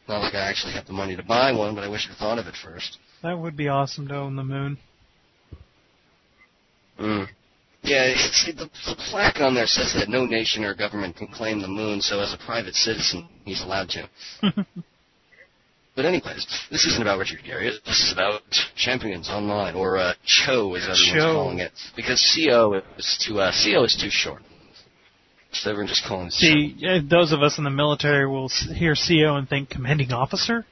Not 0.07 0.20
like 0.20 0.35
I 0.35 0.48
actually 0.51 0.75
have 0.75 0.87
the 0.87 0.92
money 0.92 1.16
to 1.16 1.22
buy 1.22 1.53
one, 1.53 1.75
but 1.75 1.83
I 1.83 1.88
wish 1.88 2.09
I 2.11 2.14
thought 2.14 2.38
of 2.38 2.46
it 2.46 2.55
first. 2.62 2.98
That 3.22 3.38
would 3.38 3.57
be 3.57 3.68
awesome 3.68 4.07
to 4.09 4.14
own 4.14 4.37
the 4.37 4.44
moon. 4.44 4.79
Mm. 7.01 7.27
Yeah, 7.83 8.05
it's, 8.07 8.47
the, 8.47 8.71
the 8.87 8.97
plaque 9.11 9.40
on 9.40 9.55
there 9.55 9.66
says 9.66 9.92
that 9.95 10.09
no 10.09 10.25
nation 10.25 10.64
or 10.64 10.75
government 10.75 11.16
can 11.16 11.29
claim 11.29 11.61
the 11.61 11.68
moon, 11.68 12.01
so 12.01 12.21
as 12.21 12.33
a 12.33 12.38
private 12.38 12.75
citizen, 12.75 13.29
he's 13.45 13.62
allowed 13.62 13.88
to. 13.90 14.66
But 15.95 16.07
anyways, 16.07 16.47
this 16.71 16.87
isn't 16.87 17.03
about 17.03 17.18
Richard 17.18 17.40
Garriott. 17.47 17.85
This 17.85 18.03
is 18.03 18.12
about 18.12 18.40
Champions 18.77 19.29
Online, 19.29 19.75
or 19.75 19.99
uh, 19.99 20.14
CHO 20.25 20.75
as 20.75 20.85
everyone's 20.85 21.12
Cho. 21.12 21.33
calling 21.35 21.59
it, 21.59 21.73
because 21.95 22.18
CO 22.35 22.81
is 22.97 23.25
too 23.27 23.40
uh, 23.40 23.53
CO 23.53 23.85
is 23.85 23.95
too 24.01 24.09
short. 24.09 24.42
So 25.53 25.68
everyone 25.71 25.88
just 25.88 26.07
calling 26.07 26.29
it 26.29 26.33
See, 26.33 27.03
those 27.11 27.33
of 27.33 27.42
us 27.42 27.59
in 27.59 27.64
the 27.64 27.71
military 27.71 28.27
will 28.27 28.49
hear 28.49 28.95
CO 28.95 29.37
and 29.37 29.47
think 29.47 29.68
commanding 29.68 30.12
officer. 30.12 30.64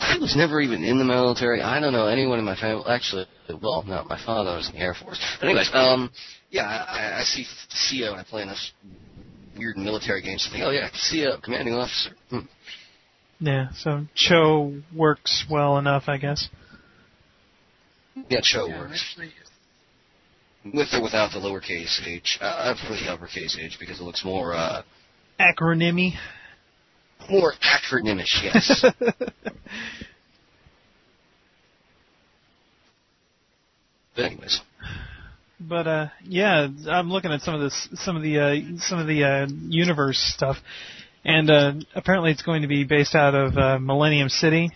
I 0.00 0.18
was 0.18 0.36
never 0.36 0.60
even 0.60 0.84
in 0.84 0.98
the 0.98 1.04
military. 1.04 1.60
I 1.62 1.80
don't 1.80 1.92
know 1.92 2.06
anyone 2.06 2.38
in 2.38 2.44
my 2.44 2.56
family. 2.56 2.84
Actually, 2.88 3.26
well, 3.60 3.84
no, 3.86 4.04
my 4.08 4.22
father 4.24 4.56
was 4.56 4.68
in 4.68 4.74
the 4.74 4.80
Air 4.80 4.94
Force. 4.94 5.20
But 5.40 5.46
anyways, 5.46 5.70
um, 5.72 6.10
yeah, 6.50 6.64
I, 6.64 7.20
I 7.20 7.22
see 7.22 7.44
CO 7.90 8.12
and 8.12 8.20
I 8.20 8.24
play 8.24 8.42
enough 8.42 8.58
weird 9.56 9.76
military 9.76 10.22
games. 10.22 10.48
Think, 10.50 10.64
oh 10.64 10.70
yeah, 10.70 10.88
CO, 11.10 11.40
commanding 11.42 11.74
officer. 11.74 12.10
Hmm. 12.30 12.38
Yeah, 13.40 13.68
so 13.76 14.06
Cho 14.14 14.80
works 14.94 15.44
well 15.50 15.78
enough, 15.78 16.04
I 16.06 16.18
guess. 16.18 16.48
Yeah, 18.28 18.40
Cho 18.42 18.66
Yeah, 18.66 18.80
works. 18.80 19.18
With 20.64 20.88
or 20.94 21.02
without 21.02 21.32
the 21.32 21.40
lowercase 21.40 22.00
h. 22.06 22.38
Uh, 22.40 22.74
I 22.74 22.74
prefer 22.78 23.04
the 23.04 23.12
uppercase 23.12 23.58
h 23.60 23.76
because 23.78 24.00
it 24.00 24.04
looks 24.04 24.24
more, 24.24 24.54
uh, 24.54 24.82
Acronymy. 25.38 26.14
more 27.28 27.52
acronymish, 27.60 28.42
yes. 28.42 28.84
but 34.14 34.24
anyways. 34.24 34.60
But 35.60 35.86
uh, 35.86 36.06
yeah, 36.24 36.68
I'm 36.88 37.10
looking 37.10 37.32
at 37.32 37.40
some 37.42 37.54
of 37.54 37.60
this, 37.60 37.88
some 37.94 38.16
of 38.16 38.22
the, 38.22 38.38
uh, 38.38 38.78
some 38.78 38.98
of 38.98 39.06
the 39.06 39.24
uh, 39.24 39.46
universe 39.68 40.18
stuff, 40.18 40.56
and 41.24 41.50
uh, 41.50 41.72
apparently 41.94 42.32
it's 42.32 42.42
going 42.42 42.62
to 42.62 42.68
be 42.68 42.84
based 42.84 43.14
out 43.14 43.34
of 43.34 43.56
uh, 43.56 43.78
Millennium 43.78 44.28
City. 44.28 44.70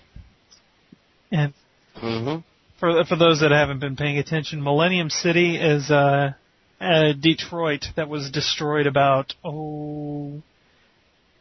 And 1.30 1.52
hmm 1.94 2.36
for 2.78 3.04
for 3.04 3.16
those 3.16 3.40
that 3.40 3.50
haven't 3.50 3.80
been 3.80 3.96
paying 3.96 4.18
attention, 4.18 4.62
Millennium 4.62 5.10
City 5.10 5.56
is 5.56 5.90
uh, 5.90 6.32
uh, 6.80 7.12
Detroit 7.20 7.86
that 7.96 8.08
was 8.08 8.30
destroyed 8.30 8.86
about 8.86 9.34
oh, 9.44 10.42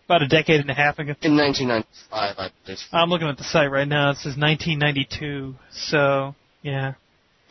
about 0.06 0.24
a 0.24 0.28
decade 0.28 0.62
and 0.62 0.70
a 0.70 0.74
half 0.74 1.00
ago. 1.00 1.14
In 1.22 1.38
1995, 1.38 2.36
I 2.38 2.50
believe. 2.66 2.80
I'm 2.92 3.10
looking 3.10 3.28
at 3.28 3.38
the 3.38 3.44
site 3.44 3.72
right 3.72 3.88
now. 3.88 4.12
It 4.12 4.18
says 4.18 4.36
1992. 4.38 5.56
So 5.72 6.36
yeah. 6.62 6.94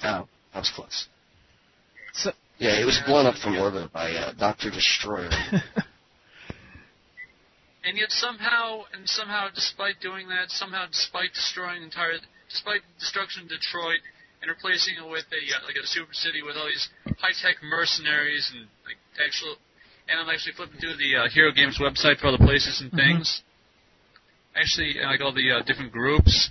Oh, 0.03 0.27
that 0.57 0.65
was 0.65 0.73
close. 0.75 1.07
So, 2.15 2.33
Yeah, 2.57 2.81
it 2.81 2.87
was 2.89 2.99
blown 3.05 3.27
up 3.27 3.37
from 3.37 3.59
orbit 3.59 3.93
by 3.93 4.09
uh, 4.13 4.33
Doctor 4.33 4.71
Destroyer. 4.71 5.29
and 7.85 7.99
yet 8.01 8.09
somehow, 8.09 8.89
and 8.97 9.07
somehow, 9.07 9.49
despite 9.55 10.01
doing 10.01 10.29
that, 10.29 10.49
somehow, 10.49 10.87
despite 10.89 11.35
destroying 11.35 11.83
entire, 11.83 12.17
despite 12.49 12.81
destruction 12.99 13.43
of 13.43 13.51
Detroit 13.51 14.01
and 14.41 14.49
replacing 14.49 14.95
it 14.97 15.05
with 15.05 15.29
a 15.29 15.43
uh, 15.61 15.61
like 15.69 15.77
a 15.77 15.85
super 15.87 16.15
city 16.17 16.41
with 16.41 16.57
all 16.57 16.65
these 16.73 16.89
high 17.21 17.37
tech 17.37 17.57
mercenaries 17.63 18.51
and 18.57 18.65
like 18.89 18.97
actual, 19.21 19.57
and 20.09 20.17
I'm 20.19 20.33
actually 20.33 20.57
flipping 20.57 20.81
through 20.81 20.97
the 20.97 21.21
uh, 21.21 21.29
Hero 21.29 21.53
Games 21.53 21.77
website 21.77 22.17
for 22.17 22.29
all 22.33 22.37
the 22.37 22.41
places 22.45 22.81
and 22.81 22.89
Mhm. 22.93 22.97
things. 22.97 23.43
Actually, 24.57 24.97
uh, 25.05 25.09
like 25.13 25.21
all 25.21 25.33
the 25.37 25.53
uh, 25.53 25.61
different 25.69 25.93
groups, 25.93 26.49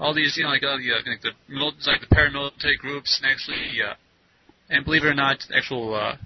all 0.00 0.14
these, 0.14 0.36
you 0.36 0.44
know, 0.44 0.50
like 0.50 0.62
all 0.62 0.78
the 0.78 0.90
uh, 0.90 1.10
like 1.10 1.20
the 1.20 1.30
like 1.86 2.00
the 2.00 2.14
paramilitary 2.14 2.78
groups, 2.78 3.20
and 3.22 3.30
actually, 3.30 3.82
uh, 3.86 3.94
and 4.70 4.84
believe 4.84 5.04
it 5.04 5.08
or 5.08 5.14
not, 5.14 5.38
actual 5.54 5.94
uh, 5.94 6.16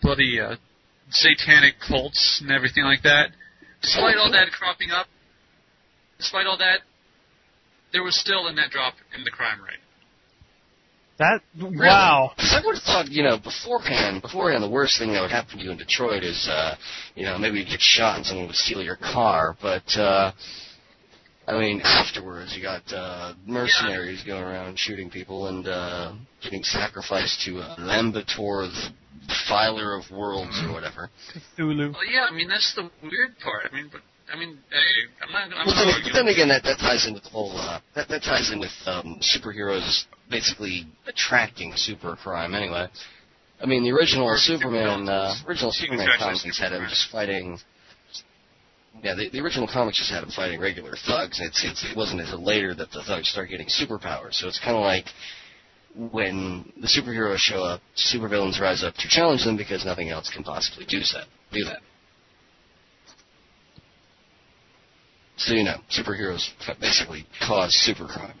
bloody 0.00 0.40
uh, 0.40 0.56
satanic 1.10 1.74
cults 1.86 2.40
and 2.40 2.50
everything 2.52 2.84
like 2.84 3.02
that. 3.02 3.30
Despite 3.82 4.16
all 4.16 4.30
that 4.30 4.50
cropping 4.52 4.90
up, 4.90 5.06
despite 6.16 6.46
all 6.46 6.56
that, 6.58 6.78
there 7.92 8.02
was 8.02 8.18
still 8.18 8.46
a 8.46 8.52
net 8.52 8.70
drop 8.70 8.94
in 9.16 9.24
the 9.24 9.30
crime 9.30 9.60
rate. 9.60 9.82
that 11.18 11.42
wow. 11.60 12.32
I 12.38 12.60
would 12.64 12.76
have 12.76 12.82
thought, 12.84 13.08
you 13.08 13.22
know, 13.22 13.36
beforehand, 13.36 14.22
beforehand, 14.22 14.62
the 14.62 14.70
worst 14.70 14.98
thing 14.98 15.12
that 15.12 15.20
would 15.20 15.30
happen 15.30 15.58
to 15.58 15.64
you 15.64 15.70
in 15.70 15.76
Detroit 15.78 16.22
is, 16.24 16.48
uh, 16.50 16.76
you 17.14 17.24
know, 17.24 17.36
maybe 17.36 17.58
you 17.58 17.64
get 17.64 17.80
shot 17.80 18.16
and 18.16 18.26
someone 18.26 18.46
would 18.46 18.56
steal 18.56 18.82
your 18.82 18.96
car. 18.96 19.56
But, 19.60 19.96
uh, 19.96 20.32
I 21.46 21.58
mean, 21.58 21.80
afterwards, 21.84 22.54
you 22.56 22.62
got 22.62 22.82
uh, 22.92 23.34
mercenaries 23.46 24.22
going 24.24 24.42
around 24.42 24.78
shooting 24.78 25.10
people 25.10 25.48
and 25.48 25.66
uh, 25.68 26.14
getting 26.42 26.62
sacrificed 26.62 27.42
to 27.46 27.58
uh, 27.58 27.76
Lambator, 27.76 28.68
the 28.72 29.34
filer 29.48 29.94
of 29.98 30.04
worlds 30.10 30.58
or 30.66 30.72
whatever. 30.72 31.10
Cthulhu. 31.58 31.92
Well, 31.92 32.06
yeah, 32.10 32.26
I 32.30 32.34
mean 32.34 32.48
that's 32.48 32.74
the 32.74 32.90
weird 33.02 33.38
part. 33.42 33.70
I 33.70 33.74
mean, 33.74 33.90
but 33.92 34.00
I 34.32 34.38
mean, 34.38 34.58
hey, 34.70 35.24
I'm 35.26 35.32
not. 35.32 35.42
I'm 35.58 35.66
Well, 35.66 35.76
not 35.76 35.84
then, 35.84 35.94
arguing. 35.94 36.14
then 36.14 36.28
again, 36.28 36.48
that, 36.48 36.62
that 36.64 36.78
ties 36.78 37.06
in 37.06 37.12
with 37.14 37.24
the 37.24 37.28
whole 37.30 37.52
uh, 37.58 37.80
that 37.94 38.08
that 38.08 38.22
ties 38.22 38.50
in 38.50 38.58
with 38.58 38.72
um, 38.86 39.20
superheroes 39.20 40.04
basically 40.30 40.86
attracting 41.06 41.72
super 41.76 42.16
crime. 42.16 42.54
Anyway, 42.54 42.86
I 43.60 43.66
mean 43.66 43.82
the 43.84 43.90
original 43.92 44.26
Or 44.26 44.38
Superman 44.38 45.08
uh, 45.08 45.34
supervillains. 45.44 45.46
original 45.48 45.72
Superman 45.72 46.08
attract 46.08 46.22
comics 46.40 46.58
had 46.58 46.72
him 46.72 46.86
just 46.88 47.10
fighting. 47.12 47.58
Yeah, 49.02 49.14
the, 49.14 49.28
the 49.30 49.40
original 49.40 49.68
comics 49.70 49.98
just 49.98 50.10
had 50.10 50.22
them 50.22 50.30
fighting 50.30 50.60
regular 50.60 50.94
thugs. 51.06 51.40
It's, 51.42 51.64
it's 51.64 51.84
it 51.84 51.96
wasn't 51.96 52.20
until 52.20 52.42
later 52.42 52.74
that 52.74 52.90
the 52.90 53.02
thugs 53.02 53.28
start 53.28 53.50
getting 53.50 53.66
superpowers. 53.66 54.34
So 54.34 54.48
it's 54.48 54.60
kind 54.60 54.76
of 54.76 54.82
like 54.82 55.06
when 55.94 56.72
the 56.80 56.86
superheroes 56.88 57.38
show 57.38 57.62
up, 57.62 57.80
supervillains 57.96 58.60
rise 58.60 58.82
up 58.82 58.94
to 58.94 59.08
challenge 59.08 59.44
them 59.44 59.56
because 59.56 59.84
nothing 59.84 60.10
else 60.10 60.30
can 60.32 60.42
possibly 60.42 60.86
do 60.86 61.00
that. 61.00 61.26
Do 61.52 61.64
that. 61.64 61.80
So 65.36 65.54
you 65.54 65.64
know, 65.64 65.78
superheroes 65.90 66.48
basically 66.80 67.26
cause 67.46 67.76
supercrime. 67.88 68.34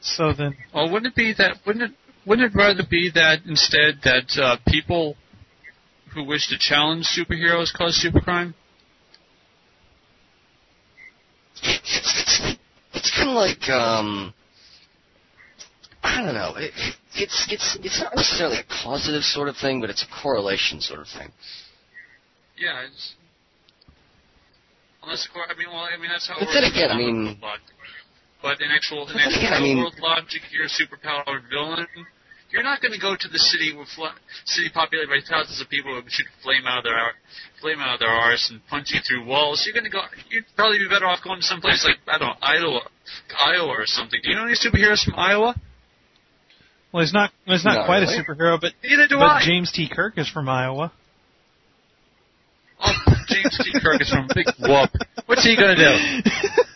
So 0.00 0.32
then, 0.32 0.56
Well, 0.74 0.90
wouldn't 0.90 1.12
it 1.12 1.16
be 1.16 1.34
that? 1.36 1.56
Wouldn't 1.66 1.90
it? 1.90 1.96
Wouldn't 2.26 2.52
it 2.52 2.56
rather 2.56 2.82
be 2.88 3.10
that 3.14 3.40
instead 3.46 4.00
that 4.04 4.40
uh, 4.40 4.56
people 4.68 5.16
who 6.14 6.24
wish 6.24 6.48
to 6.48 6.58
challenge 6.58 7.06
superheroes 7.06 7.72
cause 7.72 8.02
supercrime? 8.04 8.54
It's 11.62 12.40
it's, 12.40 12.56
it's 12.94 13.10
kind 13.16 13.30
of 13.30 13.36
like 13.36 13.68
um, 13.68 14.32
I 16.02 16.22
don't 16.22 16.34
know. 16.34 16.54
It, 16.56 16.72
it's 17.14 17.46
it's 17.50 17.78
it's 17.82 18.00
not 18.00 18.16
necessarily 18.16 18.58
a 18.58 18.64
causative 18.82 19.22
sort 19.22 19.48
of 19.48 19.56
thing, 19.56 19.80
but 19.80 19.90
it's 19.90 20.02
a 20.02 20.22
correlation 20.22 20.80
sort 20.80 21.00
of 21.00 21.08
thing. 21.08 21.30
Yeah, 22.58 22.84
it's. 22.86 23.14
Unless, 25.02 25.28
I 25.34 25.56
mean, 25.58 25.68
well, 25.68 25.88
I 25.92 25.96
mean 25.96 26.10
that's 26.10 26.28
how. 26.28 26.36
But 26.38 26.48
then 26.52 26.64
again, 26.64 26.90
I 26.90 26.96
mean- 26.96 27.38
logic. 27.40 27.64
But 28.42 28.60
in 28.62 28.70
actual, 28.70 29.08
in 29.08 29.16
actual 29.18 29.38
again, 29.38 29.52
I 29.52 29.60
mean- 29.60 29.78
world 29.78 29.94
logic, 30.00 30.42
you're 30.50 30.64
a 30.64 30.68
superpowered 30.68 31.48
villain, 31.50 31.86
you're 32.52 32.62
not 32.62 32.80
going 32.82 32.92
to 32.92 32.98
go 33.00 33.14
to 33.14 33.28
the 33.28 33.38
city 33.38 33.72
with 33.76 33.88
fl- 33.94 34.10
city 34.44 34.68
populated 34.72 35.08
by 35.08 35.20
thousands 35.22 35.60
of 35.60 35.68
people 35.70 35.94
who 35.94 36.02
shoot 36.08 36.26
flame 36.42 36.66
out 36.66 36.78
of 36.78 36.84
their 36.84 37.14
flame 37.60 37.78
out 37.80 37.94
of 37.94 38.00
their 38.00 38.08
arse 38.10 38.50
and 38.50 38.60
punch 38.68 38.90
you 38.90 39.00
through 39.06 39.24
walls. 39.24 39.62
You're 39.66 39.74
going 39.74 39.90
to 39.90 39.94
go. 39.94 40.02
You'd 40.30 40.44
probably 40.56 40.78
be 40.78 40.88
better 40.88 41.06
off 41.06 41.20
going 41.22 41.40
to 41.40 41.46
some 41.46 41.60
place 41.60 41.84
like 41.86 41.96
I 42.08 42.18
don't 42.18 42.28
know, 42.28 42.40
Iowa, 42.42 42.80
Iowa 43.38 43.68
or 43.72 43.86
something. 43.86 44.20
Do 44.22 44.30
you 44.30 44.36
know 44.36 44.44
any 44.46 44.54
superheroes 44.58 45.04
from 45.04 45.14
Iowa? 45.16 45.54
well, 46.92 47.02
he's 47.04 47.12
not 47.14 47.30
he's 47.46 47.64
not 47.64 47.74
Not 47.74 47.86
quite 47.86 48.00
really. 48.00 48.18
a 48.18 48.24
superhero, 48.24 48.60
but 48.60 48.72
Neither 48.82 49.06
do 49.06 49.16
but 49.16 49.24
I. 49.24 49.42
James 49.46 49.70
T. 49.70 49.88
Kirk 49.88 50.14
is 50.18 50.28
from 50.28 50.48
Iowa. 50.48 50.92
Oh, 52.82 52.92
James 53.28 53.58
T. 53.62 53.78
Kirk 53.80 54.00
is 54.00 54.10
from 54.10 54.26
Big 54.34 54.46
Whoop. 54.58 54.90
What's 55.26 55.44
he 55.44 55.54
going 55.56 55.76
to 55.76 55.82
do? 55.84 56.30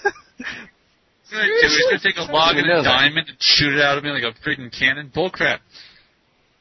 He's 1.34 1.40
gonna 1.40 1.46
do? 1.46 1.68
He's 1.68 1.86
gonna 1.90 2.02
take 2.02 2.16
a 2.16 2.32
log 2.32 2.56
and 2.56 2.70
a 2.70 2.82
diamond 2.82 3.28
and 3.28 3.36
shoot 3.40 3.74
it 3.74 3.80
out 3.80 3.98
of 3.98 4.04
me 4.04 4.10
like 4.10 4.22
a 4.22 4.32
freaking 4.46 4.70
cannon. 4.76 5.10
Bullcrap. 5.14 5.58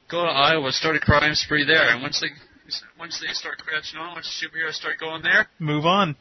Go 0.10 0.24
to 0.24 0.30
Iowa, 0.30 0.72
start 0.72 0.96
a 0.96 1.00
crime 1.00 1.34
spree 1.36 1.66
there, 1.66 1.90
and 1.90 2.02
once 2.02 2.20
they 2.20 2.28
once 3.00 3.20
they 3.20 3.34
start 3.34 3.62
catching 3.70 4.00
on, 4.00 4.14
once 4.16 4.42
the 4.42 4.48
superheroes 4.48 4.74
start 4.74 5.00
going 5.00 5.22
there, 5.22 5.48
Move 5.60 5.86
on. 5.86 6.16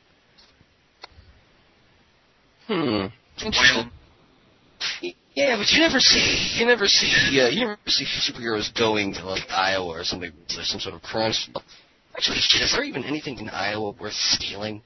Hmm. 2.67 3.07
well, 3.43 3.91
Yeah, 5.35 5.57
but 5.57 5.71
you 5.71 5.81
never 5.81 5.99
see 5.99 6.57
you 6.59 6.67
never 6.67 6.87
see 6.87 7.41
uh, 7.41 7.49
you 7.49 7.61
never 7.61 7.79
see 7.87 8.05
superheroes 8.05 8.77
going 8.77 9.15
to 9.15 9.25
like 9.25 9.51
Iowa 9.51 10.01
or 10.01 10.05
something. 10.05 10.33
There's 10.55 10.71
some 10.71 10.81
sort 10.81 10.95
of 10.95 11.03
crime. 11.03 11.33
Actually, 12.15 12.39
shit, 12.41 12.63
is 12.63 12.73
there 12.73 12.85
even 12.85 13.05
anything 13.05 13.39
in 13.39 13.49
Iowa 13.49 13.93
worth 13.93 14.13
stealing? 14.13 14.83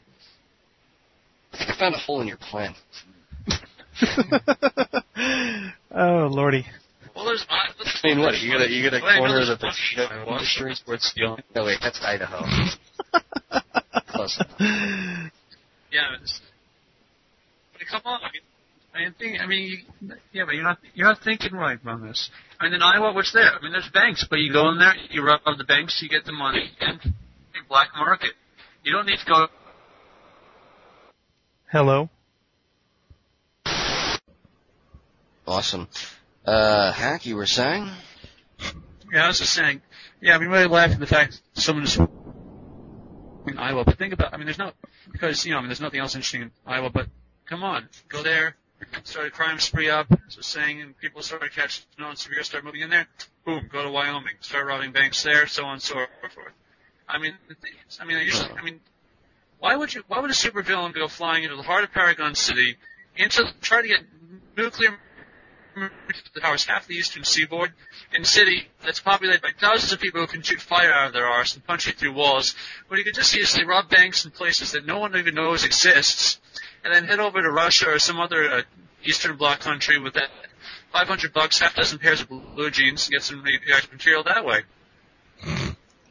I 1.53 1.59
think 1.59 1.71
I 1.71 1.79
found 1.79 1.95
a 1.95 1.99
hole 1.99 2.21
in 2.21 2.29
your 2.29 2.37
plan. 2.37 2.75
oh 5.91 6.29
lordy. 6.31 6.65
well, 7.15 7.25
there's. 7.27 7.45
I 7.49 7.69
I 8.05 8.09
mean, 8.09 8.21
what? 8.21 8.39
You 8.39 8.53
got 8.53 8.63
a 8.63 8.71
you 8.71 8.91
got 8.91 8.97
a 8.97 9.01
Well, 9.03 9.11
I 9.11 9.15
know 9.15 9.27
corner 9.27 9.41
of 9.41 9.47
the 9.59 9.67
one 9.67 9.75
potato 9.75 10.15
Iowa 10.15 10.33
industry? 10.33 10.69
that's 10.71 10.87
worth 10.87 11.01
stealing. 11.01 11.43
No, 11.55 11.65
wait, 11.65 11.79
that's 11.83 12.01
Idaho. 12.03 12.45
Close 14.09 14.41
enough. 14.59 15.33
Yeah, 15.93 16.17
it's, 16.21 16.41
but 17.73 17.83
come 17.89 18.03
on. 18.05 18.21
I 18.21 18.29
mean, 18.33 18.43
I 18.93 18.99
mean, 18.99 19.15
think, 19.19 19.41
I 19.41 19.47
mean, 19.47 19.63
you, 20.03 20.15
yeah, 20.33 20.45
but 20.45 20.55
you're 20.55 20.65
not 20.65 20.79
you're 20.95 21.07
not 21.07 21.19
thinking 21.23 21.53
right 21.53 21.79
on 21.87 22.07
this. 22.07 22.29
I 22.61 22.65
mean, 22.65 22.75
in 22.75 22.83
Iowa, 22.83 23.15
what's 23.15 23.33
there? 23.33 23.51
I 23.55 23.63
mean, 23.63 23.73
there's 23.73 23.89
banks, 23.95 24.27
but 24.29 24.41
you 24.41 24.53
go 24.53 24.69
in 24.71 24.79
there, 24.79 24.95
you 25.11 25.25
rob 25.25 25.41
the 25.57 25.65
banks, 25.65 26.01
you 26.03 26.09
get 26.11 26.25
the 26.27 26.33
money, 26.33 26.71
and 26.81 27.01
black 27.69 27.89
market. 27.97 28.33
You 28.83 28.93
don't 28.93 29.07
need 29.07 29.19
to 29.19 29.27
go. 29.27 29.47
Hello. 31.71 32.11
Awesome. 35.47 35.89
Uh, 36.45 36.93
Hack, 36.93 37.25
you 37.25 37.37
were 37.37 37.47
saying? 37.47 37.89
Yeah, 39.13 39.25
I 39.25 39.29
was 39.29 39.39
just 39.39 39.53
saying. 39.53 39.81
Yeah, 40.21 40.35
I 40.35 40.39
mean, 40.39 40.49
really 40.49 40.67
laughing 40.67 40.95
at 40.95 41.01
the 41.01 41.07
fact 41.07 41.41
that 41.55 41.61
someone 41.61 41.85
is 41.85 41.97
in 41.97 43.59
Iowa, 43.59 43.85
but 43.85 43.97
think 43.97 44.13
about. 44.13 44.35
I 44.35 44.39
mean, 44.39 44.47
there's 44.47 44.59
not 44.59 44.75
because 45.13 45.45
you 45.47 45.53
know, 45.53 45.59
I 45.59 45.61
mean, 45.61 45.69
there's 45.69 45.81
nothing 45.81 46.01
else 46.01 46.15
interesting 46.15 46.43
in 46.43 46.51
Iowa. 46.67 46.91
But 46.91 47.07
come 47.45 47.63
on, 47.63 47.89
go 48.09 48.23
there, 48.23 48.57
start 49.05 49.27
a 49.29 49.31
crime 49.31 49.61
spree 49.61 49.89
up. 49.89 50.09
So 50.29 50.41
saying, 50.41 50.81
and 50.81 50.99
people 50.99 51.23
started 51.23 51.53
catching 51.53 51.85
on 52.01 52.17
severe, 52.17 52.43
start 52.43 52.65
moving 52.65 52.81
in 52.81 52.91
there. 52.91 53.07
Boom, 53.45 53.69
go 53.71 53.85
to 53.85 53.91
Wyoming, 53.91 54.35
start 54.41 54.67
robbing 54.67 54.91
banks 54.91 55.23
there, 55.23 55.47
so 55.47 55.65
on 55.65 55.75
and 55.75 55.83
so 55.83 55.95
forth. 55.95 56.09
I 57.09 57.19
mean, 57.19 57.35
I 58.01 58.05
mean, 58.05 58.17
I 58.17 58.23
usually, 58.23 58.51
I 58.51 58.63
mean, 58.63 58.81
why 59.61 59.77
would 59.77 59.95
you? 59.95 60.03
Why 60.09 60.19
would 60.19 60.31
a 60.31 60.35
supervillain 60.35 60.93
go 60.93 61.07
flying 61.07 61.45
into 61.45 61.55
the 61.55 61.63
heart 61.63 61.85
of 61.85 61.93
Paragon 61.93 62.35
City, 62.35 62.77
into 63.17 63.45
try 63.61 63.83
to 63.83 63.89
get 63.89 64.01
nuclear 64.57 64.99
that 65.77 66.43
powers 66.43 66.65
half 66.65 66.87
the 66.87 66.95
eastern 66.95 67.25
seaboard 67.25 67.73
in 68.15 68.23
a 68.23 68.25
city 68.25 68.67
that's 68.85 69.01
populated 69.01 69.43
by 69.43 69.51
thousands 69.59 69.93
of 69.93 70.01
people 70.01 70.21
who 70.21 70.27
can 70.27 70.43
shoot 70.43 70.61
fire 70.61 70.93
out 70.93 71.09
of 71.09 71.13
their 71.13 71.27
arse 71.27 71.55
and 71.55 71.67
punch 71.67 71.87
you 71.87 71.93
through 71.93 72.13
walls, 72.13 72.55
where 72.89 72.99
you 72.99 73.05
could 73.05 73.15
just 73.15 73.37
easily 73.37 73.65
rob 73.65 73.91
banks 73.91 74.25
in 74.25 74.31
places 74.31 74.73
that 74.73 74.87
no 74.87 74.99
one 74.99 75.15
even 75.17 75.35
knows 75.35 75.65
exists, 75.65 76.41
and 76.83 76.95
then 76.95 77.05
head 77.05 77.21
over 77.21 77.43
to 77.43 77.51
Russia 77.51 77.91
or 77.91 77.99
some 77.99 78.19
other 78.19 78.51
uh, 78.51 78.63
Eastern 79.05 79.37
Bloc 79.37 79.61
country 79.61 79.99
with 79.99 80.15
that 80.15 80.29
500 80.93 81.33
bucks, 81.33 81.59
half 81.59 81.75
dozen 81.75 81.99
pairs 81.99 82.23
of 82.23 82.29
blue 82.29 82.71
jeans, 82.71 83.07
and 83.07 83.13
get 83.13 83.23
some 83.23 83.43
material 83.93 84.25
that 84.25 84.45
way. 84.45 84.63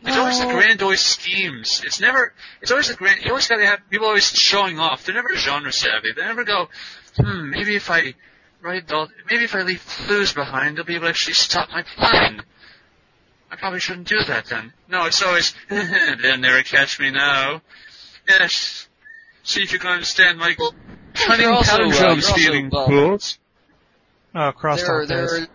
It's 0.07 0.17
always 0.17 0.39
the 0.39 0.45
grandiose 0.45 1.01
schemes. 1.01 1.81
It's 1.83 1.99
never. 1.99 2.31
It's 2.61 2.69
always 2.69 2.89
the 2.89 2.93
grand. 2.93 3.23
You 3.23 3.31
always 3.31 3.47
got 3.47 3.57
to 3.57 3.65
have 3.65 3.79
people 3.89 4.05
always 4.05 4.27
showing 4.27 4.77
off. 4.77 5.03
They're 5.03 5.15
never 5.15 5.35
genre 5.35 5.71
savvy. 5.71 6.11
They 6.15 6.21
never 6.21 6.43
go, 6.43 6.69
hmm, 7.17 7.49
maybe 7.49 7.75
if 7.75 7.89
I 7.89 8.13
write 8.61 8.91
all, 8.91 9.09
maybe 9.29 9.43
if 9.43 9.55
I 9.55 9.61
leave 9.61 9.85
clues 9.85 10.33
behind, 10.33 10.77
they'll 10.77 10.85
be 10.85 10.95
able 10.95 11.05
to 11.05 11.09
actually 11.09 11.33
stop 11.33 11.69
my 11.71 11.83
plan. 11.83 12.43
I 13.51 13.55
probably 13.55 13.79
shouldn't 13.79 14.07
do 14.07 14.23
that 14.27 14.45
then. 14.45 14.73
No, 14.89 15.05
it's 15.05 15.21
always, 15.21 15.53
they'll 15.69 16.37
never 16.37 16.63
catch 16.63 16.99
me 16.99 17.11
now. 17.11 17.61
Yes. 18.27 18.87
See 19.43 19.61
if 19.61 19.71
you 19.71 19.79
can 19.79 19.91
understand 19.91 20.39
my 20.39 20.55
cunning 21.13 21.45
You're 21.45 21.53
also, 21.53 21.73
uh, 21.73 21.77
palindromes 21.77 21.99
you're 21.99 22.09
also, 22.09 22.33
feeling, 22.33 22.69
uh, 22.73 22.85
fools. 22.87 23.39
Oh, 24.33 24.51
crosstalk 24.57 25.07
there, 25.07 25.21
days. 25.21 25.31
there 25.31 25.47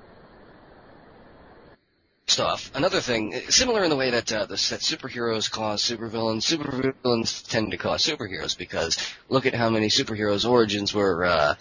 stuff. 2.30 2.70
Another 2.74 3.00
thing, 3.00 3.34
similar 3.48 3.82
in 3.84 3.90
the 3.90 3.96
way 3.96 4.10
that 4.10 4.32
uh, 4.32 4.46
the, 4.46 4.54
that 4.54 4.80
superheroes 4.80 5.50
cause 5.50 5.82
supervillains, 5.82 6.46
supervillains 6.46 7.46
tend 7.48 7.72
to 7.72 7.76
cause 7.76 8.02
superheroes 8.02 8.56
because 8.56 8.96
look 9.28 9.46
at 9.46 9.54
how 9.54 9.68
many 9.68 9.88
superheroes' 9.88 10.48
origins 10.48 10.94
were 10.94 11.24
uh, 11.24 11.54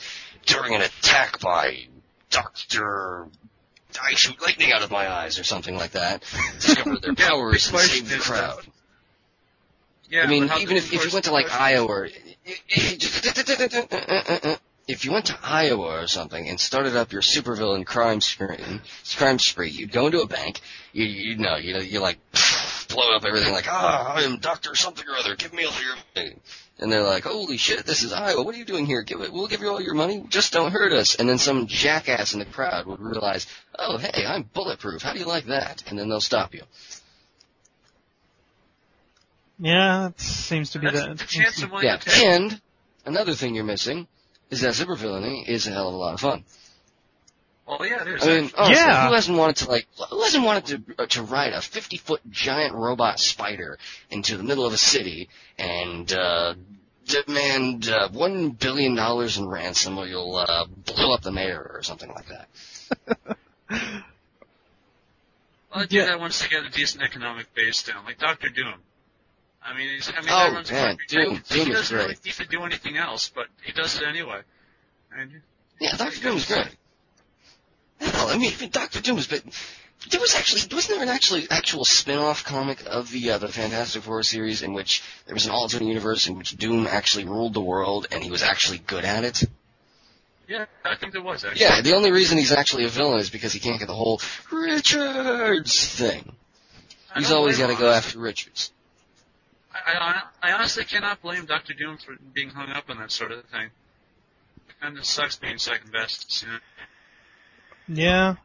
during 0.46 0.76
an 0.76 0.82
attack 0.82 1.40
by 1.40 1.88
Doctor. 2.30 3.28
I 4.02 4.14
shoot 4.14 4.42
lightning 4.42 4.72
out 4.72 4.84
of 4.84 4.92
my 4.92 5.12
eyes 5.12 5.40
or 5.40 5.44
something 5.44 5.76
like 5.76 5.92
that. 5.92 6.24
Discovered 6.60 7.02
their 7.02 7.16
powers 7.30 7.68
and 7.68 7.78
Big 7.78 7.88
saved 7.88 8.10
the 8.10 8.18
crowd. 8.18 8.66
Yeah, 10.10 10.24
I 10.24 10.28
mean, 10.28 10.50
even 10.60 10.78
if, 10.78 10.92
if 10.92 11.06
you 11.06 11.12
went 11.12 11.26
to 11.26 11.32
like 11.32 11.52
Iowa, 11.52 12.08
if 14.88 15.06
you 15.06 15.12
went 15.12 15.28
to 15.28 15.38
Iowa 15.44 16.02
or 16.02 16.08
something 16.08 16.50
and 16.50 16.60
started 16.60 16.96
up 16.96 17.12
your 17.12 17.22
supervillain 17.22 17.86
crime 17.86 18.22
spree, 18.22 18.58
crime 19.18 19.38
spree, 19.38 19.70
you'd 19.70 19.92
go 19.92 20.08
into 20.08 20.22
a 20.22 20.28
bank, 20.28 20.62
you 20.94 21.06
you 21.06 21.38
know, 21.38 21.58
you 21.58 21.74
know, 21.74 21.80
you 21.80 22.00
like 22.00 22.18
blow 22.90 23.16
up 23.16 23.24
everything, 23.24 23.54
like 23.54 23.68
ah, 23.70 24.16
I 24.16 24.24
am 24.24 24.40
Doctor 24.40 24.74
something 24.74 25.06
or 25.08 25.16
other, 25.16 25.36
give 25.36 25.54
me 25.54 25.66
all 25.66 25.74
your 25.74 25.96
money. 26.16 26.36
And 26.80 26.90
they're 26.92 27.04
like, 27.04 27.26
holy 27.26 27.58
shit, 27.58 27.86
this 27.86 28.04
is 28.04 28.14
Iowa. 28.14 28.42
What 28.42 28.56
are 28.56 28.58
you 28.58 28.64
doing 28.64 28.86
here? 28.86 29.02
Give 29.02 29.20
it. 29.20 29.34
We'll 29.34 29.48
give 29.48 29.60
you 29.60 29.70
all 29.70 29.82
your 29.82 29.96
money. 29.96 30.24
Just 30.30 30.54
don't 30.54 30.72
hurt 30.72 30.94
us. 30.94 31.16
And 31.16 31.28
then 31.28 31.38
some 31.38 31.68
jackass 31.68 32.34
in 32.34 32.40
the 32.40 32.46
crowd 32.46 32.86
would 32.86 33.02
realize, 33.02 33.48
oh, 33.78 33.98
hey, 33.98 34.26
I'm 34.26 34.44
bulletproof. 34.44 35.02
How 35.02 35.12
do 35.12 35.20
you 35.20 35.26
like 35.26 35.46
that? 35.46 35.84
And 35.88 36.00
then 36.00 36.08
they'll 36.08 36.22
stop 36.22 36.54
you. 36.54 36.62
Yeah, 39.60 40.08
that 40.08 40.22
seems 40.22 40.70
to 40.72 40.80
be 40.80 40.90
That's 40.90 41.06
the. 41.06 41.14
the 41.16 41.26
chance 41.26 41.62
of 41.62 41.72
winning 41.72 41.90
Yeah. 41.90 42.00
And 42.16 42.62
another 43.06 43.34
thing 43.34 43.56
you're 43.56 43.66
missing 43.66 44.08
is 44.50 44.62
that 44.62 44.74
supervillainy 44.74 45.48
is 45.48 45.68
a 45.68 45.72
hell 45.72 45.90
of 45.90 45.94
a 45.94 45.98
lot 45.98 46.14
of 46.14 46.22
fun. 46.22 46.46
Well, 47.70 47.86
yeah, 47.88 48.02
it 48.02 48.08
is. 48.08 48.24
I 48.24 48.28
mean, 48.28 48.46
actually. 48.46 48.58
honestly, 48.58 48.76
Yeah. 48.76 49.08
who 49.08 49.14
hasn't 49.14 49.38
wanted 49.38 49.56
to 49.58 49.70
like, 49.70 49.88
who 50.10 50.22
hasn't 50.24 50.44
wanted 50.44 50.66
to 50.98 51.04
uh, 51.04 51.06
to 51.06 51.22
ride 51.24 51.54
a 51.54 51.62
50 51.62 51.98
foot 51.98 52.22
giant 52.32 52.74
robot 52.74 53.20
spider 53.20 53.78
into 54.10 54.38
the 54.38 54.44
middle 54.44 54.66
of 54.66 54.74
a 54.74 54.78
city 54.78 55.30
and 55.60 56.12
uh, 56.12 56.56
demand 57.06 57.88
uh, 57.88 58.10
one 58.10 58.50
billion 58.50 58.96
dollars 58.96 59.38
in 59.38 59.48
ransom, 59.48 60.00
or 60.00 60.08
you'll 60.08 60.36
uh, 60.36 60.66
blow 60.86 61.14
up 61.14 61.22
the 61.22 61.32
mayor 61.32 61.70
or 61.76 61.84
something 61.84 62.12
like 62.12 62.26
that? 62.28 62.48
well, 63.70 63.78
I 65.74 65.86
do 65.86 65.98
Yeah. 65.98 66.06
that 66.06 66.20
once 66.20 66.42
they 66.42 66.48
get 66.48 66.66
a 66.66 66.70
decent 66.70 67.04
economic 67.04 67.54
base 67.54 67.84
down, 67.84 68.06
like 68.06 68.18
Doctor 68.18 68.50
Doom. 68.50 68.74
I 69.64 69.78
mean, 69.78 69.90
he's, 69.90 70.10
I 70.10 70.22
mean, 70.22 70.30
Oh, 70.32 70.50
that 70.50 70.54
runs 70.54 70.70
a 70.72 70.74
man, 70.74 70.98
country. 70.98 71.24
Doom- 71.26 71.44
he 71.48 71.56
Doom 71.56 71.68
is 71.72 71.76
doesn't 71.76 71.98
really 71.98 72.16
need 72.26 72.34
to 72.34 72.48
do 72.48 72.64
anything 72.64 72.98
else, 72.98 73.30
but 73.34 73.46
he 73.64 73.74
does 73.74 73.96
it 74.02 74.08
anyway. 74.08 74.42
And 75.16 75.42
Yeah, 75.80 75.96
Doctor 75.98 76.20
Doom 76.22 76.38
is 76.38 76.46
great. 76.46 76.76
Hell, 78.00 78.30
I 78.30 78.38
mean, 78.38 78.52
even 78.52 78.70
Doctor 78.70 79.02
Doom 79.02 79.18
was, 79.18 79.28
but 79.28 79.44
there 80.10 80.22
was 80.22 80.36
actually 80.36 80.62
wasn't 80.74 80.98
there 80.98 81.04
an 81.04 81.10
actually 81.10 81.48
actual 81.50 81.84
spin-off 81.84 82.46
comic 82.46 82.84
of 82.86 83.12
the 83.12 83.32
uh, 83.32 83.38
the 83.38 83.50
Fantastic 83.50 84.04
Four 84.04 84.24
series 84.24 84.62
in 84.62 84.74
which 84.74 85.04
there 85.26 85.34
was 85.34 85.46
an 85.46 85.52
alternate 85.52 85.88
universe 85.88 86.28
in 86.28 86.38
which 86.38 86.56
Doom 86.58 86.88
actually 86.88 87.26
ruled 87.26 87.54
the 87.54 87.62
world 87.62 88.08
and 88.12 88.24
he 88.24 88.32
was 88.32 88.42
actually 88.42 88.78
good 88.78 89.04
at 89.04 89.26
it. 89.26 89.44
yeah, 90.48 90.66
I 90.86 90.96
think 90.96 91.12
there 91.14 91.22
was 91.22 91.44
actually. 91.44 91.62
Yeah, 91.62 91.82
the 91.82 91.96
only 91.96 92.12
reason 92.12 92.38
he's 92.38 92.54
actually 92.54 92.86
a 92.86 92.90
villain 92.90 93.20
is 93.20 93.30
because 93.30 93.52
he 93.52 93.60
can't 93.60 93.80
get 93.80 93.88
the 93.88 93.94
whole 93.94 94.22
Richards 94.52 95.88
thing. 95.96 96.32
He's 97.18 97.32
always 97.32 97.58
got 97.58 97.68
to 97.68 97.76
go 97.76 97.90
after 97.90 98.20
Richards. 98.20 98.72
I, 99.74 100.22
I, 100.42 100.50
I 100.50 100.52
honestly 100.54 100.86
cannot 100.86 101.22
blame 101.22 101.46
Doctor 101.46 101.74
Doom 101.74 101.98
for 101.98 102.16
being 102.34 102.50
hung 102.50 102.70
up 102.70 102.90
on 102.90 102.98
that 103.00 103.12
sort 103.12 103.32
of 103.32 103.44
thing. 103.46 103.70
Kind 104.80 104.98
of 104.98 105.06
sucks 105.06 105.36
being 105.36 105.58
second 105.58 105.92
best. 105.92 106.42
You 106.44 106.50
know? 106.50 106.58
Yeah. 107.90 108.36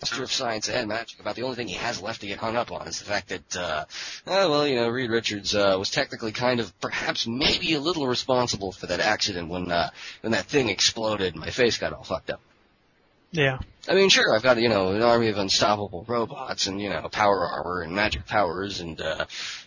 Master 0.00 0.22
of 0.24 0.32
Science 0.32 0.68
and 0.68 0.88
Magic. 0.88 1.20
About 1.20 1.36
the 1.36 1.42
only 1.42 1.54
thing 1.54 1.68
he 1.68 1.74
has 1.74 2.02
left 2.02 2.22
to 2.22 2.26
get 2.26 2.38
hung 2.38 2.56
up 2.56 2.72
on 2.72 2.88
is 2.88 2.98
the 2.98 3.04
fact 3.04 3.28
that, 3.28 3.56
uh, 3.56 3.84
oh, 4.26 4.50
well, 4.50 4.66
you 4.66 4.76
know, 4.76 4.88
Reed 4.88 5.10
Richards 5.10 5.54
uh, 5.54 5.76
was 5.78 5.90
technically 5.90 6.32
kind 6.32 6.58
of, 6.58 6.78
perhaps, 6.80 7.26
maybe 7.26 7.74
a 7.74 7.80
little 7.80 8.08
responsible 8.08 8.72
for 8.72 8.86
that 8.86 8.98
accident 8.98 9.48
when 9.48 9.70
uh, 9.70 9.90
when 10.22 10.32
that 10.32 10.46
thing 10.46 10.70
exploded 10.70 11.34
and 11.34 11.40
my 11.40 11.50
face 11.50 11.78
got 11.78 11.92
all 11.92 12.02
fucked 12.02 12.30
up. 12.30 12.40
Yeah. 13.30 13.60
I 13.88 13.94
mean, 13.94 14.10
sure, 14.10 14.34
I've 14.34 14.42
got, 14.42 14.60
you 14.60 14.68
know, 14.68 14.92
an 14.92 15.02
army 15.02 15.28
of 15.28 15.38
unstoppable 15.38 16.04
robots 16.06 16.66
and, 16.66 16.80
you 16.80 16.90
know, 16.90 17.08
power 17.08 17.46
armor 17.46 17.82
and 17.82 17.94
magic 17.94 18.26
powers 18.26 18.80
and, 18.80 19.00
uh, 19.00 19.24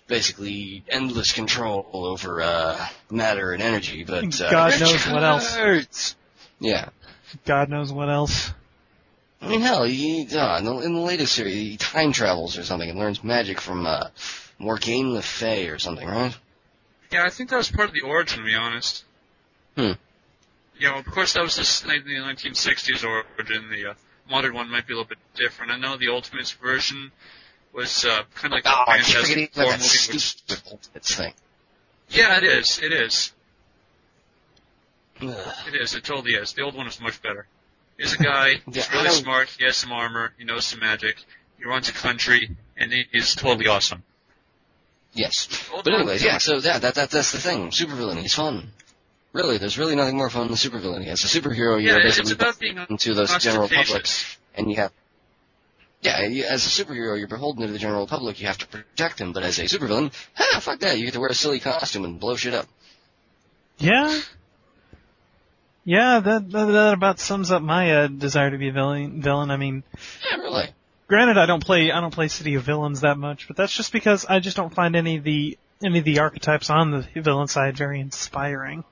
basically 0.08 0.84
endless 0.88 1.32
control 1.32 1.88
over, 1.92 2.42
uh, 2.42 2.88
matter 3.10 3.54
and 3.54 3.64
energy, 3.64 4.04
but, 4.04 4.40
uh, 4.40 4.52
God 4.52 4.80
knows 4.80 5.08
what 5.08 5.24
else. 5.58 6.16
Yeah. 6.60 6.90
God 7.46 7.70
knows 7.70 7.92
what 7.92 8.10
else. 8.10 8.54
I 9.46 9.48
mean, 9.48 9.62
hell, 9.62 9.84
he, 9.84 10.28
uh, 10.36 10.58
in, 10.58 10.66
the, 10.66 10.78
in 10.80 10.94
the 10.96 11.00
latest 11.02 11.34
series, 11.34 11.54
he 11.54 11.78
time 11.78 12.12
travels 12.12 12.58
or 12.58 12.64
something 12.64 12.90
and 12.90 12.98
learns 12.98 13.24
magic 13.24 13.62
from, 13.62 13.86
uh, 13.86 14.10
Morgaine 14.58 15.14
Le 15.14 15.22
Fay 15.22 15.70
or 15.70 15.78
something, 15.78 16.08
right? 16.08 16.36
Yeah, 17.12 17.24
I 17.26 17.30
think 17.30 17.50
that 17.52 17.58
was 17.58 17.70
part 17.70 17.90
of 17.90 17.94
the 17.94 18.02
origin, 18.02 18.40
to 18.40 18.46
be 18.46 18.56
honest. 18.56 19.04
Hmm. 19.76 19.92
Yeah, 20.80 20.92
well, 20.92 21.00
of 21.00 21.06
course 21.06 21.34
that 21.34 21.44
was 21.44 21.56
this, 21.58 21.82
the 21.82 21.90
1960s 21.90 23.04
origin. 23.06 23.70
The 23.70 23.92
uh, 23.92 23.94
modern 24.30 24.54
one 24.56 24.70
might 24.70 24.88
be 24.88 24.94
a 24.94 24.98
little 24.98 25.08
bit 25.08 25.20
different. 25.36 25.72
I 25.72 25.78
know 25.78 25.96
the 25.98 26.10
Ultimates 26.10 26.52
version 26.52 27.12
was 27.74 28.04
uh, 28.06 28.24
kind 28.36 28.54
of 28.54 28.58
like 28.58 28.64
Oh, 28.66 28.84
the 28.88 29.04
Fantastic 29.04 29.54
Four 29.54 29.64
movie. 29.66 30.14
Which, 30.14 30.38
Ultimates 30.72 31.16
thing. 31.16 31.34
yeah, 32.10 32.38
it 32.38 32.44
is. 32.44 32.80
It 32.82 32.92
is. 32.94 33.32
Ugh. 35.22 35.54
It 35.68 35.76
is. 35.82 35.94
It 35.96 36.04
totally 36.04 36.34
is. 36.34 36.54
The 36.54 36.64
old 36.64 36.76
one 36.76 36.88
is 36.88 37.00
much 37.00 37.22
better. 37.22 37.48
He's 37.98 38.14
a 38.14 38.18
guy. 38.18 38.50
Yeah, 38.68 38.84
He's 38.84 38.92
really 38.92 39.10
smart. 39.10 39.50
He 39.58 39.66
has 39.66 39.78
some 39.78 39.92
armor. 39.92 40.34
He 40.38 40.44
knows 40.44 40.66
some 40.66 40.80
magic. 40.80 41.18
He 41.58 41.66
runs 41.66 41.90
a 41.90 41.94
country, 41.94 42.56
and 42.78 42.92
he 42.92 43.06
is 43.14 43.36
totally 43.36 43.68
awesome. 43.68 44.04
Yes. 45.14 45.48
Old 45.74 45.86
But 45.86 45.94
anyways, 45.94 46.24
yeah, 46.24 46.38
so 46.40 46.60
that, 46.60 46.82
that, 46.82 46.96
that 46.96 47.10
that's 47.10 47.32
the 47.32 47.38
thing. 47.40 47.70
Supervillain, 47.70 48.18
he's 48.18 48.36
fun. 48.36 48.72
Really, 49.32 49.58
there's 49.58 49.78
really 49.78 49.96
nothing 49.96 50.18
more 50.18 50.30
fun 50.30 50.48
than 50.48 50.56
supervillain. 50.56 51.08
As 51.08 51.24
a 51.24 51.28
superhero, 51.28 51.82
you're 51.82 51.98
it's 52.00 52.18
basically 52.18 52.34
about 52.34 52.60
being 52.60 52.78
into 52.90 53.14
the 53.14 53.26
general 53.40 53.70
public, 53.70 54.08
and 54.56 54.70
you 54.70 54.78
have, 54.78 54.92
yeah, 56.02 56.26
you, 56.26 56.44
as 56.46 56.66
a 56.66 56.84
superhero, 56.84 57.18
you're 57.18 57.28
beholden 57.28 57.66
to 57.66 57.72
the 57.72 57.80
general 57.80 58.08
public. 58.08 58.40
You 58.40 58.48
have 58.48 58.58
to 58.60 58.68
protect 58.68 59.18
them. 59.18 59.34
But 59.34 59.44
as 59.44 59.58
a 59.60 59.64
supervillain, 59.64 60.14
ah, 60.38 60.60
fuck 60.62 60.80
that. 60.80 60.98
You 60.98 61.06
get 61.06 61.14
to 61.14 61.20
wear 61.20 61.30
a 61.30 61.34
silly 61.34 61.60
costume 61.60 62.04
and 62.06 62.20
blow 62.20 62.36
shit 62.36 62.54
up. 62.54 62.68
Yeah. 63.78 64.22
Yeah, 65.86 66.20
that, 66.20 66.50
that, 66.52 66.66
that 66.66 66.94
about 66.94 67.20
sums 67.20 67.52
up 67.52 67.62
my 67.62 67.92
uh, 67.92 68.08
desire 68.08 68.50
to 68.50 68.58
be 68.58 68.70
a 68.70 68.72
villain. 68.74 69.22
Villain. 69.22 69.52
I 69.52 69.58
mean, 69.58 69.84
Yeah, 70.30 70.38
really. 70.38 70.68
granted, 71.08 71.38
I 71.38 71.46
don't 71.46 71.64
play 71.64 71.92
I 71.92 72.02
don't 72.02 72.14
play 72.14 72.28
City 72.28 72.56
of 72.56 72.64
Villains 72.64 73.02
that 73.02 73.18
much, 73.20 73.48
but 73.48 73.56
that's 73.56 73.74
just 73.74 73.92
because 73.94 74.26
I 74.28 74.40
just 74.40 74.58
don't 74.58 74.74
find 74.74 74.96
any 74.96 75.18
of 75.18 75.24
the 75.24 75.58
any 75.84 76.00
of 76.00 76.06
the 76.06 76.20
archetypes 76.20 76.72
on 76.72 76.90
the 76.92 77.22
villain 77.22 77.48
side 77.48 77.78
very 77.78 78.00
inspiring. 78.00 78.84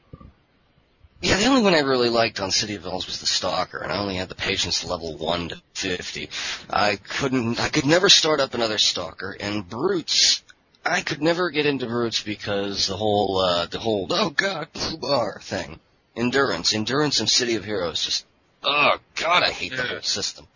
Yeah, 1.21 1.37
the 1.37 1.45
only 1.45 1.63
one 1.63 1.73
I 1.73 1.79
really 1.79 2.09
liked 2.09 2.41
on 2.41 2.51
City 2.51 2.75
of 2.75 2.81
Villains 2.83 3.05
was 3.05 3.21
the 3.21 3.25
Stalker, 3.25 3.77
and 3.77 3.91
I 3.91 3.97
only 3.97 4.15
had 4.15 4.27
the 4.27 4.35
patience 4.35 4.83
level 4.83 5.17
one 5.17 5.49
to 5.49 5.61
fifty. 5.73 6.29
I 6.69 6.97
couldn't, 6.97 7.61
I 7.61 7.69
could 7.69 7.85
never 7.85 8.09
start 8.09 8.41
up 8.41 8.53
another 8.53 8.77
Stalker, 8.77 9.35
and 9.39 9.67
Brutes, 9.67 10.43
I 10.85 10.99
could 10.99 11.21
never 11.21 11.49
get 11.49 11.65
into 11.65 11.85
Brutes 11.85 12.21
because 12.21 12.87
the 12.87 12.97
whole, 12.97 13.39
uh, 13.39 13.67
the 13.67 13.79
whole, 13.79 14.05
oh 14.09 14.31
god, 14.31 14.67
blue 14.73 14.97
bar 14.97 15.39
thing. 15.41 15.79
Endurance, 16.15 16.73
endurance 16.73 17.19
in 17.19 17.27
City 17.27 17.55
of 17.55 17.65
Heroes, 17.65 18.03
just, 18.03 18.25
oh 18.63 18.97
god, 19.19 19.43
I 19.43 19.51
hate 19.51 19.71
the 19.75 19.83
whole 19.83 20.01
system. 20.01 20.47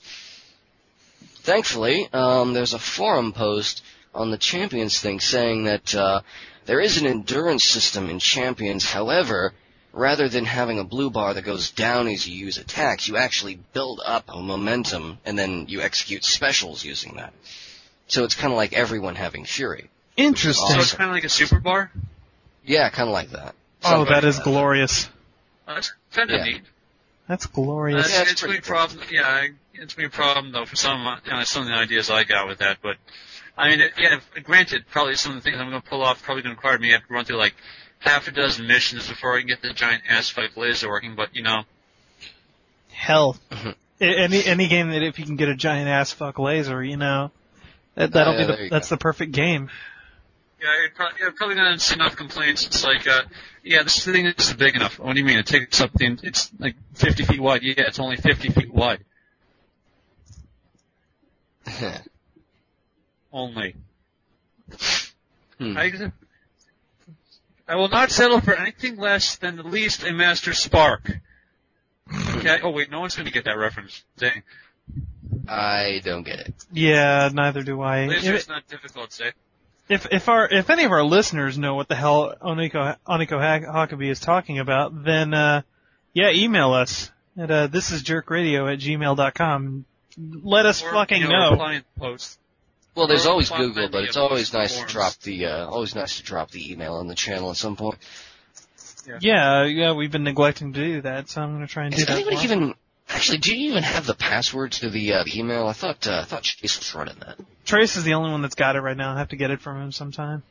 Thankfully, 1.41 2.09
um, 2.13 2.53
there's 2.53 2.73
a 2.73 2.79
forum 2.79 3.33
post 3.33 3.83
on 4.13 4.31
the 4.31 4.37
Champions 4.37 4.99
thing 4.99 5.19
saying 5.19 5.63
that, 5.65 5.95
uh, 5.95 6.21
there 6.65 6.81
is 6.81 6.97
an 6.97 7.07
endurance 7.07 7.63
system 7.63 8.09
in 8.09 8.19
Champions, 8.19 8.85
however, 8.85 9.53
rather 9.93 10.27
than 10.29 10.45
having 10.45 10.79
a 10.79 10.83
blue 10.83 11.09
bar 11.09 11.33
that 11.33 11.43
goes 11.43 11.71
down 11.71 12.07
as 12.07 12.27
you 12.27 12.37
use 12.37 12.57
attacks, 12.57 13.07
you 13.07 13.17
actually 13.17 13.57
build 13.73 14.01
up 14.05 14.25
a 14.27 14.41
momentum 14.41 15.17
and 15.25 15.39
then 15.39 15.65
you 15.69 15.81
execute 15.81 16.23
specials 16.23 16.83
using 16.83 17.15
that. 17.15 17.33
So 18.07 18.23
it's 18.25 18.35
kind 18.35 18.51
of 18.51 18.57
like 18.57 18.73
everyone 18.73 19.15
having 19.15 19.45
Fury. 19.45 19.89
Interesting. 20.17 20.75
So 20.75 20.79
it's 20.79 20.93
kind 20.93 21.09
of 21.09 21.15
like 21.15 21.23
a 21.23 21.29
super 21.29 21.59
bar. 21.59 21.91
Yeah, 22.65 22.89
kind 22.89 23.07
of 23.07 23.13
like 23.13 23.31
that. 23.31 23.55
Oh, 23.83 24.05
that 24.05 24.23
is 24.23 24.39
glorious. 24.39 25.07
That's 25.67 25.93
kind 26.13 26.31
of 26.31 26.37
Yeah. 26.39 26.43
neat. 26.45 26.61
That's 27.27 27.45
glorious. 27.45 28.09
Yeah, 28.11 28.21
it's 28.21 28.31
it's, 28.31 28.41
gonna 28.41 28.53
be 28.53 28.57
a 28.59 28.61
pretty 28.61 28.67
cool. 28.67 28.75
problem. 28.97 29.07
Yeah, 29.11 29.27
I- 29.27 29.49
it's 29.73 29.93
gonna 29.93 30.07
be 30.09 30.13
a 30.15 30.17
problem 30.17 30.51
though 30.53 30.65
for 30.65 30.75
some 30.77 31.01
you 31.25 31.31
know, 31.31 31.43
some 31.43 31.63
of 31.63 31.67
the 31.67 31.73
ideas 31.75 32.09
I 32.09 32.23
got 32.23 32.47
with 32.47 32.59
that. 32.59 32.77
But 32.81 32.95
I 33.57 33.69
mean, 33.69 33.89
yeah, 33.97 34.19
granted, 34.43 34.85
probably 34.89 35.15
some 35.15 35.33
of 35.33 35.37
the 35.37 35.41
things 35.49 35.59
I'm 35.59 35.67
gonna 35.69 35.81
pull 35.81 36.01
off 36.03 36.23
probably 36.23 36.43
gonna 36.43 36.55
require 36.55 36.77
me 36.79 36.87
to 36.87 36.93
have 36.93 37.07
to 37.07 37.13
run 37.13 37.25
through 37.25 37.35
like 37.37 37.55
half 37.99 38.27
a 38.27 38.31
dozen 38.31 38.65
missions 38.67 39.07
before 39.09 39.35
I 39.35 39.39
can 39.39 39.47
get 39.47 39.61
the 39.61 39.73
giant 39.73 40.03
aspect 40.09 40.55
laser 40.57 40.87
working. 40.87 41.15
But 41.15 41.35
you 41.35 41.43
know, 41.43 41.63
Hell. 42.93 43.37
Mhm. 43.51 43.75
Any 43.99 44.45
any 44.45 44.67
game 44.67 44.91
that 44.91 45.01
if 45.03 45.19
you 45.19 45.25
can 45.25 45.35
get 45.35 45.49
a 45.49 45.55
giant 45.55 45.87
ass 45.89 46.11
fuck 46.11 46.39
laser, 46.39 46.83
you 46.83 46.97
know, 46.97 47.31
that 47.95 48.11
that'll 48.13 48.33
Oh, 48.35 48.37
yeah, 48.37 48.45
be 48.55 48.63
the 48.63 48.69
that's 48.69 48.89
go. 48.89 48.95
the 48.95 48.99
perfect 48.99 49.31
game. 49.33 49.69
yeah, 50.61 50.67
you're 50.81 50.91
probably, 50.91 51.19
you're 51.19 51.31
probably 51.31 51.55
gonna 51.55 51.79
see 51.79 51.95
enough 51.95 52.15
complaints. 52.15 52.65
It's 52.65 52.83
like, 52.83 53.07
uh, 53.07 53.23
yeah, 53.67 53.83
this 53.83 54.03
thing 54.03 54.25
is 54.25 54.53
big 54.53 54.75
enough. 54.75 54.99
What 54.99 55.13
do 55.13 55.19
you 55.19 55.25
mean? 55.25 55.39
It 55.39 55.45
takes 55.45 55.81
up 55.81 55.91
the, 55.93 56.17
it's 56.23 56.51
like 56.59 56.75
50 56.95 57.23
feet 57.23 57.39
wide. 57.39 57.63
Yeah, 57.63 57.75
it's 57.87 57.99
only 57.99 58.17
50 58.17 58.49
feet 58.49 58.73
wide. 58.73 59.03
Only. 63.31 63.75
Hmm. 65.59 65.77
I, 65.77 66.11
I 67.67 67.75
will 67.75 67.89
not 67.89 68.09
settle 68.09 68.39
for 68.39 68.53
anything 68.53 68.95
less 68.97 69.35
than 69.35 69.59
at 69.59 69.65
least 69.65 70.03
a 70.03 70.13
Master 70.13 70.53
Spark. 70.53 71.11
Okay. 72.37 72.59
Oh 72.63 72.69
wait, 72.69 72.89
no 72.89 73.01
one's 73.01 73.15
going 73.15 73.25
to 73.25 73.33
get 73.33 73.45
that 73.45 73.57
reference. 73.57 74.03
Dang. 74.17 74.43
I 75.47 76.01
don't 76.03 76.23
get 76.23 76.39
it. 76.39 76.53
Yeah, 76.71 77.29
neither 77.33 77.63
do 77.63 77.81
I. 77.81 78.05
Laser's 78.07 78.43
If, 78.43 78.49
not 78.49 78.67
difficult, 78.67 79.11
say. 79.11 79.31
If 79.89 80.07
if 80.11 80.27
our 80.29 80.47
if 80.47 80.69
any 80.69 80.83
of 80.85 80.91
our 80.91 81.03
listeners 81.03 81.57
know 81.57 81.75
what 81.75 81.87
the 81.87 81.95
hell 81.95 82.33
Oniko 82.41 82.97
Oniko 83.07 83.39
Ha- 83.39 83.71
Huckabee 83.85 84.09
is 84.09 84.19
talking 84.19 84.59
about, 84.59 85.03
then 85.03 85.33
uh 85.33 85.61
yeah, 86.13 86.31
email 86.31 86.73
us 86.73 87.11
at 87.37 87.49
uh 87.51 87.67
this 87.67 87.91
is 87.91 88.03
jerkradio 88.03 88.71
at 88.71 88.79
gmail.com. 88.79 89.85
Let 90.43 90.65
us 90.65 90.81
Or, 90.83 90.91
fucking 90.91 91.21
you 91.21 91.27
know. 91.27 91.51
Reply 91.51 91.73
in 91.75 91.83
post. 91.99 92.39
Well, 92.95 93.05
there's 93.07 93.27
Or 93.27 93.31
always 93.31 93.49
Google, 93.51 93.89
but 93.89 94.03
it's 94.05 94.17
always 94.17 94.49
those 94.49 94.53
nice 94.71 94.79
to 94.81 94.85
drop 94.87 95.13
the, 95.21 95.45
uh, 95.45 95.67
always 95.67 95.93
nice 95.93 96.17
to 96.17 96.23
drop 96.23 96.49
the 96.49 96.71
email 96.71 96.95
on 96.95 97.05
the 97.07 97.13
channel 97.13 97.51
at 97.51 97.57
some 97.57 97.75
point. 97.75 97.99
Yeah, 99.21 99.63
yeah, 99.65 99.93
we've 99.93 100.11
been 100.11 100.23
neglecting 100.23 100.73
to 100.73 100.79
do 100.83 101.01
that, 101.01 101.29
so 101.29 101.41
I'm 101.41 101.53
gonna 101.53 101.67
try 101.67 101.83
and 101.85 101.93
do 101.93 101.97
Does 101.97 102.07
that. 102.07 102.13
anybody 102.15 102.35
more. 102.37 102.43
even, 102.43 102.73
actually, 103.09 103.39
do 103.39 103.55
you 103.55 103.71
even 103.71 103.83
have 103.83 104.05
the 104.05 104.13
password 104.13 104.71
to 104.73 104.89
the, 104.89 105.13
uh, 105.13 105.23
email? 105.33 105.67
I 105.67 105.73
thought, 105.73 106.07
uh, 106.07 106.19
I 106.21 106.23
thought 106.23 106.43
Chase 106.43 106.77
was 106.77 106.93
running 106.95 107.15
that. 107.19 107.37
Trace 107.65 107.95
is 107.97 108.03
the 108.03 108.13
only 108.13 108.31
one 108.31 108.41
that's 108.41 108.55
got 108.55 108.75
it 108.75 108.81
right 108.81 108.97
now. 108.97 109.13
I 109.13 109.17
have 109.19 109.29
to 109.29 109.35
get 109.35 109.51
it 109.51 109.61
from 109.61 109.81
him 109.81 109.91
sometime. 109.91 110.43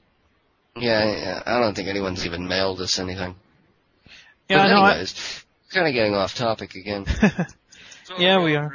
Yeah, 0.77 1.05
yeah, 1.05 1.43
I 1.47 1.61
don't 1.61 1.75
think 1.75 1.89
anyone's 1.89 2.27
even 2.27 2.49
mailed 2.49 2.81
us 2.81 2.99
anything. 2.99 3.35
Yeah, 4.49 4.59
but 4.59 4.67
I 4.67 4.69
know. 4.69 4.81
I- 4.81 4.91
anyways, 4.91 5.45
kind 5.73 5.89
of 5.89 5.95
getting 5.95 6.15
off 6.15 6.35
topic 6.35 6.75
again. 6.75 7.07
Yeah, 8.19 8.43
we 8.43 8.55
are. 8.55 8.73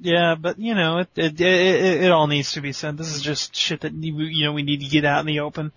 Yeah, 0.00 0.34
but 0.34 0.58
you 0.58 0.74
know, 0.74 0.98
it 0.98 1.08
it, 1.14 1.40
it 1.40 1.46
it 1.46 2.02
it 2.04 2.10
all 2.10 2.26
needs 2.26 2.52
to 2.52 2.60
be 2.60 2.72
said. 2.72 2.96
This 2.96 3.14
is 3.14 3.22
just 3.22 3.54
shit 3.54 3.82
that 3.82 3.92
you 3.92 4.44
know 4.44 4.52
we 4.52 4.62
need 4.62 4.80
to 4.80 4.88
get 4.88 5.04
out 5.04 5.20
in 5.20 5.26
the 5.26 5.40
open. 5.40 5.72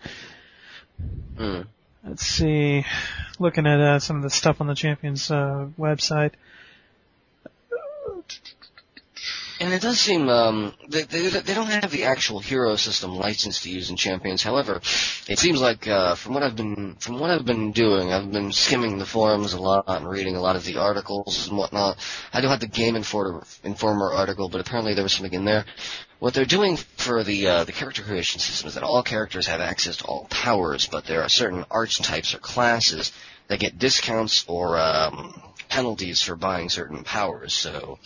Hmm. 1.38 1.62
Let's 2.04 2.26
see, 2.26 2.86
looking 3.38 3.68
at 3.68 3.80
uh, 3.80 4.00
some 4.00 4.16
of 4.16 4.24
the 4.24 4.30
stuff 4.30 4.62
on 4.62 4.68
the 4.68 4.76
Champions 4.76 5.30
uh, 5.30 5.68
website. 5.78 6.32
And 9.60 9.74
it 9.74 9.82
does 9.82 10.00
seem 10.00 10.30
um, 10.30 10.74
they, 10.88 11.02
they 11.04 11.30
they 11.30 11.54
don't 11.56 11.68
have 11.68 11.90
the 11.90 12.04
actual 12.04 12.40
hero 12.40 12.76
system 12.76 13.16
licensed 13.16 13.64
to 13.64 13.72
use 13.72 13.90
in 13.90 13.96
Champions. 13.96 14.44
However, 14.44 14.82
it 15.28 15.40
seems 15.40 15.60
like 15.60 15.88
uh, 15.88 16.14
from 16.14 16.36
what 16.36 16.44
I've 16.44 16.56
been 16.56 16.96
from 17.00 17.20
what 17.20 17.32
I've 17.32 17.46
been 17.46 17.72
doing, 17.72 18.14
I've 18.14 18.32
been 18.32 18.52
skimming 18.52 19.00
the 19.00 19.06
forums 19.06 19.54
a 19.54 19.60
lot 19.60 19.86
and 19.88 20.08
reading 20.08 20.36
a 20.36 20.42
lot 20.42 20.58
of 20.58 20.64
the 20.64 20.78
articles 20.78 21.48
and 21.48 21.58
whatnot. 21.58 21.98
I 22.32 22.42
don't 22.42 22.52
have 22.52 22.60
the 22.60 22.68
Game 22.68 22.96
Informer, 22.96 23.44
Informer 23.64 24.12
article, 24.12 24.48
but 24.48 24.62
apparently 24.62 24.94
there 24.94 25.04
was 25.04 25.14
something 25.14 25.34
in 25.34 25.46
there. 25.46 25.66
What 26.20 26.36
they're 26.36 26.46
doing 26.46 26.78
for 26.78 27.24
the 27.24 27.48
uh, 27.48 27.64
the 27.64 27.72
character 27.72 28.04
creation 28.04 28.40
system 28.40 28.68
is 28.68 28.76
that 28.76 28.84
all 28.84 29.02
characters 29.02 29.48
have 29.48 29.62
access 29.62 29.98
to 29.98 30.06
all 30.06 30.28
powers, 30.30 30.88
but 30.88 31.06
there 31.06 31.24
are 31.24 31.30
certain 31.30 31.66
archetypes 31.72 32.36
or 32.36 32.38
classes 32.38 33.12
that 33.48 33.60
get 33.60 33.80
discounts 33.80 34.46
or 34.48 34.78
um, 34.78 35.42
penalties 35.70 36.22
for 36.22 36.36
buying 36.36 36.70
certain 36.70 37.04
powers. 37.04 37.54
So 37.54 38.00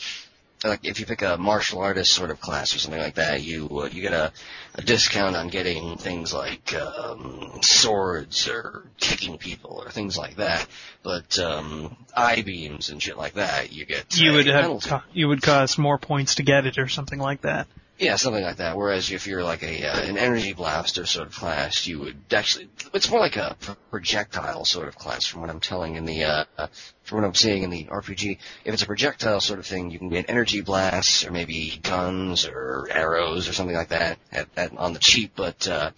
like 0.64 0.86
if 0.86 1.00
you 1.00 1.06
pick 1.06 1.22
a 1.22 1.38
martial 1.38 1.80
artist 1.80 2.14
sort 2.14 2.30
of 2.30 2.40
class 2.40 2.76
or 2.76 2.80
something 2.80 3.02
like 3.02 3.16
that, 3.16 3.42
you 3.42 3.68
uh, 3.82 3.90
you 3.92 4.02
get 4.02 4.14
a, 4.14 4.32
a 4.76 4.82
discount 4.82 5.36
on 5.36 5.48
getting 5.48 5.98
things 5.98 6.34
like 6.34 6.74
um, 6.76 7.60
swords 7.62 8.48
or 8.48 8.84
kicking 9.00 9.38
people 9.38 9.82
or 9.84 9.90
things 9.90 10.18
like 10.18 10.36
that. 10.36 10.68
But 11.04 11.40
um, 11.40 11.96
eye 12.16 12.42
beams 12.42 12.90
and 12.90 13.02
shit 13.02 13.18
like 13.18 13.34
that, 13.34 13.72
you 13.72 13.86
get 13.86 14.18
You 14.18 14.34
would 14.34 14.48
have 14.48 14.84
co- 14.84 15.02
you 15.14 15.28
would 15.28 15.42
cost 15.42 15.78
more 15.78 15.98
points 15.98 16.36
to 16.36 16.44
get 16.44 16.66
it 16.66 16.78
or 16.78 16.88
something 16.88 17.20
like 17.20 17.42
that. 17.42 17.68
Yeah, 18.02 18.16
something 18.16 18.44
like 18.44 18.56
that. 18.56 18.76
Whereas 18.76 19.12
if 19.12 19.28
you're 19.28 19.44
like 19.44 19.62
a 19.62 19.86
uh, 19.86 20.02
an 20.02 20.18
energy 20.18 20.54
blaster 20.54 21.06
sort 21.06 21.28
of 21.28 21.36
class, 21.36 21.86
you 21.86 22.00
would 22.00 22.18
actually 22.32 22.68
it's 22.96 23.08
more 23.12 23.20
like 23.20 23.38
a 23.38 23.56
projectile 23.92 24.66
sort 24.66 24.88
of 24.88 24.98
class 24.98 25.28
from 25.28 25.42
what 25.42 25.52
I'm 25.52 25.60
telling 25.60 25.98
in 25.98 26.06
the 26.06 26.24
uh, 26.24 26.46
uh, 26.58 26.68
from 27.04 27.20
what 27.20 27.28
I'm 27.28 27.36
seeing 27.36 27.62
in 27.62 27.70
the 27.70 27.84
RPG. 27.84 28.40
If 28.66 28.74
it's 28.74 28.82
a 28.82 28.88
projectile 28.88 29.40
sort 29.40 29.60
of 29.60 29.68
thing, 29.68 29.92
you 29.92 30.00
can 30.00 30.10
get 30.10 30.32
energy 30.32 30.62
blasts 30.62 31.24
or 31.28 31.30
maybe 31.30 31.80
guns 31.84 32.48
or 32.48 32.88
arrows 32.90 33.48
or 33.48 33.54
something 33.54 33.76
like 33.76 33.90
that 33.90 34.18
at, 34.32 34.48
at, 34.58 34.76
on 34.76 34.94
the 34.94 35.00
cheap. 35.00 35.34
But 35.36 35.68
uh, 35.68 35.92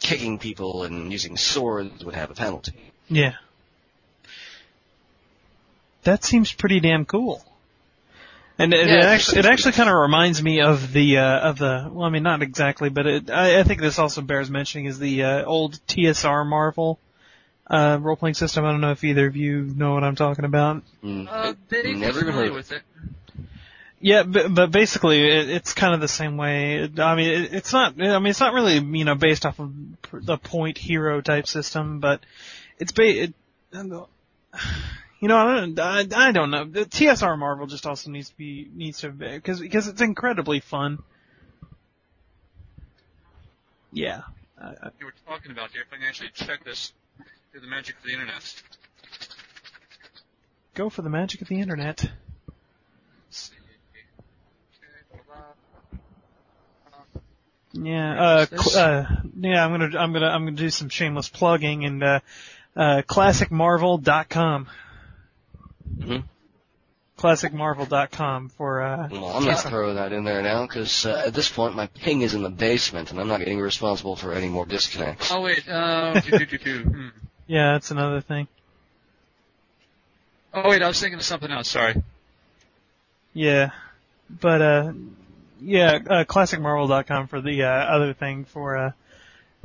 kicking 0.00 0.40
people 0.40 0.82
and 0.82 1.12
using 1.12 1.36
swords 1.36 2.04
would 2.04 2.16
have 2.16 2.32
a 2.32 2.34
penalty. 2.34 2.92
Yeah. 3.08 3.34
That 6.02 6.24
seems 6.24 6.52
pretty 6.52 6.80
damn 6.80 7.04
cool. 7.04 7.44
And 8.58 8.72
it, 8.72 8.86
Yeah, 8.86 8.94
it 8.94 8.98
it 8.98 9.04
actually, 9.04 9.38
it 9.40 9.46
actually 9.46 9.72
kind 9.72 9.88
of 9.88 9.96
reminds 9.96 10.42
me 10.42 10.60
of 10.60 10.92
the, 10.92 11.18
uh, 11.18 11.40
of 11.40 11.58
the, 11.58 11.88
well, 11.90 12.06
I 12.06 12.10
mean, 12.10 12.22
not 12.22 12.42
exactly, 12.42 12.88
but 12.88 13.06
it, 13.06 13.30
I, 13.30 13.60
I 13.60 13.62
think 13.64 13.80
this 13.80 13.98
also 13.98 14.20
bears 14.20 14.48
mentioning 14.48 14.86
is 14.86 14.98
the, 14.98 15.24
uh, 15.24 15.44
old 15.44 15.80
TSR 15.88 16.46
Marvel, 16.46 16.98
uh, 17.66 17.98
role-playing 18.00 18.34
system. 18.34 18.64
I 18.64 18.70
don't 18.70 18.80
know 18.80 18.92
if 18.92 19.02
either 19.02 19.26
of 19.26 19.36
you 19.36 19.62
know 19.62 19.94
what 19.94 20.04
I'm 20.04 20.16
talking 20.16 20.44
about. 20.44 20.82
Mm. 21.02 21.26
Uh, 21.28 21.54
they 21.68 21.94
Never 21.94 22.20
even 22.20 22.34
heard 22.34 22.52
with 22.52 22.72
it. 22.72 22.82
Yeah, 24.00 24.22
but, 24.24 24.54
but 24.54 24.70
basically, 24.70 25.26
it, 25.26 25.48
it's 25.48 25.72
kind 25.72 25.94
of 25.94 26.00
the 26.00 26.08
same 26.08 26.36
way. 26.36 26.82
I 26.98 27.14
mean, 27.14 27.30
it, 27.30 27.54
it's 27.54 27.72
not. 27.72 27.94
I 27.98 28.18
mean, 28.18 28.26
it's 28.26 28.40
not 28.40 28.52
really 28.52 28.74
you 28.74 29.04
know 29.06 29.14
based 29.14 29.46
off 29.46 29.58
of 29.58 29.72
the 30.12 30.36
point 30.36 30.76
hero 30.76 31.22
type 31.22 31.46
system, 31.46 32.00
but 32.00 32.20
it's 32.78 32.92
ba- 32.92 33.22
it, 33.22 33.34
You 35.20 35.28
know, 35.28 35.36
I 35.36 35.60
don't. 35.60 35.78
I, 35.80 36.28
I 36.28 36.32
don't 36.32 36.50
know. 36.50 36.64
The 36.64 36.84
TSR 36.84 37.38
Marvel 37.38 37.66
just 37.66 37.86
also 37.86 38.10
needs 38.10 38.28
to 38.30 38.36
be 38.36 38.68
needs 38.74 39.00
to 39.00 39.10
because 39.10 39.60
because 39.60 39.88
it's 39.88 40.00
incredibly 40.00 40.60
fun. 40.60 40.98
Yeah. 43.92 44.22
I, 44.60 44.66
I, 44.66 44.90
You 44.98 45.06
were 45.06 45.14
talking 45.26 45.52
about 45.52 45.70
here. 45.70 45.82
If 45.82 45.92
I 45.92 45.96
can 45.96 46.06
actually 46.06 46.30
check 46.34 46.64
this 46.64 46.92
through 47.52 47.60
the 47.60 47.68
magic 47.68 47.96
of 47.96 48.02
the 48.02 48.12
internet. 48.12 48.62
go 50.74 50.90
for 50.90 51.02
the 51.02 51.10
magic 51.10 51.40
of 51.40 51.48
the 51.48 51.60
internet. 51.60 52.02
Let's 52.02 52.10
see. 53.30 53.54
Okay, 55.12 55.22
hold 55.30 55.38
on. 57.74 57.86
Yeah, 57.86 58.22
uh, 58.22 58.46
cl- 58.46 58.84
uh, 58.84 59.06
yeah, 59.40 59.64
I'm 59.64 59.70
gonna, 59.70 59.98
I'm 59.98 60.12
gonna, 60.12 60.26
I'm 60.26 60.44
gonna 60.44 60.56
do 60.56 60.70
some 60.70 60.88
shameless 60.88 61.28
plugging 61.28 61.84
and, 61.84 62.02
uh, 62.02 62.20
uh, 62.76 63.02
classicmarvel.com. 63.06 64.68
Mhm. 65.98 66.24
Classicmarvel.com 67.18 68.48
for, 68.48 68.82
uh, 68.82 69.08
Well, 69.10 69.26
I'm 69.26 69.44
not 69.44 69.60
throwing 69.60 69.96
that 69.96 70.12
in 70.12 70.24
there 70.24 70.42
now 70.42 70.66
because 70.66 71.06
uh, 71.06 71.22
at 71.26 71.34
this 71.34 71.48
point 71.48 71.76
my 71.76 71.86
ping 71.86 72.22
is 72.22 72.34
in 72.34 72.42
the 72.42 72.50
basement 72.50 73.12
and 73.12 73.20
I'm 73.20 73.28
not 73.28 73.38
getting 73.38 73.60
responsible 73.60 74.16
for 74.16 74.32
any 74.32 74.48
more 74.48 74.66
disconnects. 74.66 75.30
Oh 75.30 75.40
wait, 75.40 75.68
uh. 75.68 76.20
Hmm. 76.20 77.08
yeah, 77.46 77.72
that's 77.72 77.90
another 77.90 78.20
thing. 78.20 78.48
Oh 80.52 80.68
wait, 80.70 80.82
I 80.82 80.88
was 80.88 81.00
thinking 81.00 81.18
of 81.18 81.24
something 81.24 81.50
else. 81.50 81.68
Sorry. 81.68 82.02
Yeah, 83.32 83.70
but 84.28 84.62
uh, 84.62 84.92
yeah, 85.60 85.94
uh, 85.94 86.24
classicmarvel.com 86.24 87.28
for 87.28 87.40
the 87.40 87.64
uh, 87.64 87.68
other 87.68 88.12
thing 88.12 88.44
for 88.44 88.76
uh, 88.76 88.92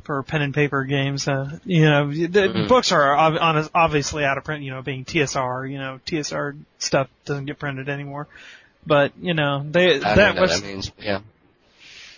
for 0.04 0.22
pen 0.24 0.42
and 0.42 0.54
paper 0.54 0.84
games. 0.84 1.28
Uh, 1.28 1.60
you 1.66 1.82
know, 1.90 2.10
the 2.12 2.28
Mhm. 2.28 2.68
books 2.68 2.92
are 2.92 3.18
ob- 3.18 3.70
obviously 3.74 4.24
out 4.26 4.38
of 4.38 4.44
print. 4.44 4.64
You 4.64 4.72
know, 4.72 4.82
being 4.82 5.06
TSR. 5.06 5.66
You 5.66 5.78
know, 5.78 6.00
TSR 6.06 6.56
stuff 6.80 7.08
doesn't 7.26 7.46
get 7.46 7.60
printed 7.60 7.90
anymore. 7.90 8.28
But 8.86 9.14
you 9.22 9.34
know, 9.34 9.64
they 9.70 9.96
I 9.96 10.00
that 10.00 10.16
don't 10.16 10.36
know 10.36 10.42
what 10.42 10.50
was 10.50 10.62
that 10.62 10.68
means. 10.68 10.92
Yeah. 10.98 11.20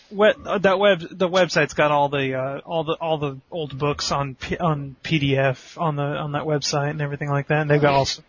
what 0.10 0.36
uh, 0.46 0.58
that 0.60 0.78
web 0.80 1.00
the 1.10 1.30
website's 1.30 1.74
got 1.74 1.92
all 1.92 2.10
the 2.10 2.36
uh, 2.36 2.60
all 2.60 2.84
the 2.84 2.94
all 2.94 3.18
the 3.18 3.38
old 3.50 3.78
books 3.78 4.12
on 4.12 4.36
P, 4.36 4.58
on 4.58 4.96
PDF 5.04 5.80
on 5.82 5.96
the 5.96 6.04
on 6.04 6.34
that 6.34 6.44
website 6.44 6.92
and 6.92 7.02
everything 7.02 7.30
like 7.30 7.48
that. 7.48 7.62
And 7.62 7.70
they've 7.70 7.82
got 7.82 7.94
also 7.94 8.22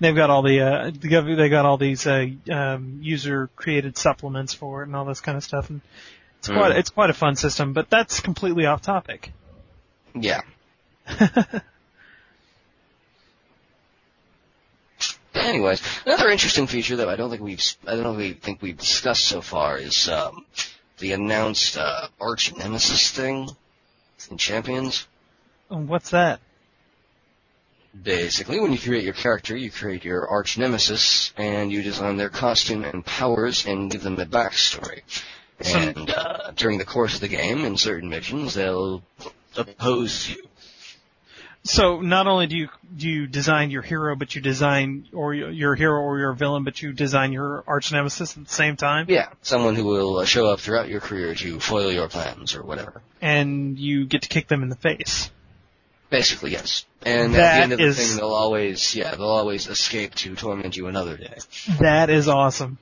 they've 0.00 0.14
got 0.14 0.28
all 0.28 0.42
the 0.42 0.60
uh 0.60 0.90
they 0.90 1.08
got, 1.08 1.24
they 1.24 1.48
got 1.48 1.64
all 1.64 1.78
these 1.78 2.06
uh 2.06 2.26
um 2.50 2.98
user 3.00 3.48
created 3.56 3.96
supplements 3.96 4.52
for 4.52 4.82
it 4.82 4.86
and 4.86 4.96
all 4.96 5.04
this 5.04 5.20
kind 5.20 5.36
of 5.38 5.44
stuff 5.44 5.70
and 5.70 5.80
it's 6.48 6.52
quite 6.52 6.72
Mm. 6.72 6.78
it's 6.78 6.90
quite 6.90 7.10
a 7.10 7.14
fun 7.14 7.36
system. 7.36 7.72
But 7.72 7.88
that's 7.88 8.20
completely 8.20 8.66
off 8.66 8.82
topic. 8.82 9.32
Yeah. 10.14 10.42
Anyways, 15.34 15.82
another 16.06 16.28
interesting 16.28 16.66
feature 16.66 16.96
that 16.96 17.08
I 17.08 17.16
don't 17.16 17.30
think 17.30 17.42
we've 17.42 17.62
I 17.86 17.96
don't 17.96 18.16
we 18.16 18.34
think 18.34 18.62
we've 18.62 18.76
discussed 18.76 19.24
so 19.24 19.40
far 19.40 19.78
is 19.78 20.08
um, 20.08 20.44
the 20.98 21.12
announced 21.12 21.76
uh, 21.76 22.08
arch 22.20 22.54
nemesis 22.56 23.10
thing 23.10 23.48
in 24.30 24.38
Champions. 24.38 25.06
What's 25.68 26.10
that? 26.10 26.40
Basically, 28.00 28.60
when 28.60 28.72
you 28.72 28.78
create 28.78 29.04
your 29.04 29.12
character, 29.14 29.56
you 29.56 29.70
create 29.70 30.04
your 30.04 30.26
arch 30.28 30.58
nemesis, 30.58 31.32
and 31.36 31.70
you 31.70 31.82
design 31.82 32.16
their 32.16 32.28
costume 32.28 32.84
and 32.84 33.04
powers, 33.04 33.66
and 33.66 33.90
give 33.90 34.02
them 34.02 34.18
a 34.18 34.26
backstory. 34.26 35.02
And 35.64 36.10
uh, 36.10 36.50
during 36.56 36.78
the 36.78 36.84
course 36.84 37.14
of 37.14 37.20
the 37.20 37.28
game, 37.28 37.64
in 37.64 37.76
certain 37.76 38.08
missions, 38.08 38.54
they'll 38.54 39.02
oppose 39.56 40.28
you. 40.28 40.46
So 41.66 42.02
not 42.02 42.26
only 42.26 42.46
do 42.46 42.56
you 42.58 42.68
do 42.94 43.08
you 43.08 43.26
design 43.26 43.70
your 43.70 43.80
hero, 43.80 44.14
but 44.16 44.34
you 44.34 44.42
design 44.42 45.06
or 45.14 45.32
your- 45.32 45.74
hero 45.74 45.98
or 46.02 46.18
your 46.18 46.34
villain, 46.34 46.62
but 46.62 46.82
you 46.82 46.92
design 46.92 47.32
your 47.32 47.64
arch 47.66 47.90
nemesis 47.90 48.36
at 48.36 48.44
the 48.46 48.52
same 48.52 48.76
time, 48.76 49.06
Yeah, 49.08 49.28
someone 49.40 49.74
who 49.74 49.84
will 49.84 50.18
uh, 50.18 50.24
show 50.26 50.46
up 50.46 50.60
throughout 50.60 50.88
your 50.90 51.00
career 51.00 51.34
to 51.34 51.58
foil 51.60 51.90
your 51.90 52.08
plans 52.08 52.54
or 52.54 52.62
whatever. 52.62 53.00
and 53.22 53.78
you 53.78 54.04
get 54.04 54.22
to 54.22 54.28
kick 54.28 54.46
them 54.48 54.62
in 54.62 54.68
the 54.68 54.76
face. 54.76 55.30
Basically, 56.10 56.52
yes. 56.52 56.84
And 57.06 57.34
at 57.34 57.56
the 57.56 57.62
end 57.62 57.72
of 57.72 57.78
the 57.78 57.86
is- 57.86 57.96
thing, 57.96 58.18
they'll 58.18 58.28
always, 58.34 58.94
yeah, 58.94 59.12
they'll 59.14 59.22
always 59.24 59.66
escape 59.66 60.14
to 60.16 60.34
torment 60.36 60.76
you 60.76 60.86
another 60.88 61.16
day. 61.16 61.38
That 61.80 62.10
is 62.10 62.28
awesome. 62.28 62.76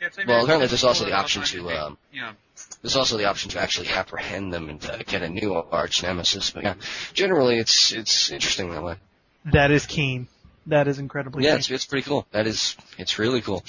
Yeah, 0.00 0.08
Well, 0.26 0.44
apparently 0.44 0.68
there's 0.68 0.84
also 0.84 1.04
the 1.04 1.12
option 1.12 1.42
to, 1.42 1.70
um, 1.70 1.98
you 2.12 2.22
know, 2.22 2.32
There's 2.82 2.96
also 2.96 3.18
the 3.18 3.26
option 3.26 3.50
to 3.50 3.60
actually 3.60 3.88
apprehend 3.88 4.52
them 4.52 4.68
and 4.70 4.84
uh, 4.84 4.98
get 5.06 5.22
a 5.22 5.28
new 5.28 5.54
arch 5.54 6.02
nemesis. 6.02 6.50
But 6.50 6.62
yeah, 6.62 6.74
generally, 7.12 7.58
it's 7.58 7.92
it's 7.92 8.30
interesting 8.30 8.70
that 8.70 8.82
way. 8.82 8.96
That 9.46 9.70
is 9.70 9.86
keen. 9.86 10.28
That 10.66 10.88
is 10.88 10.98
incredibly 10.98 11.44
Yeah, 11.44 11.50
keen. 11.52 11.58
it's 11.58 11.70
it's 11.70 11.86
pretty 11.86 12.04
cool. 12.08 12.26
That 12.32 12.46
is, 12.46 12.76
it's 12.98 13.18
really 13.18 13.40
cool. 13.42 13.62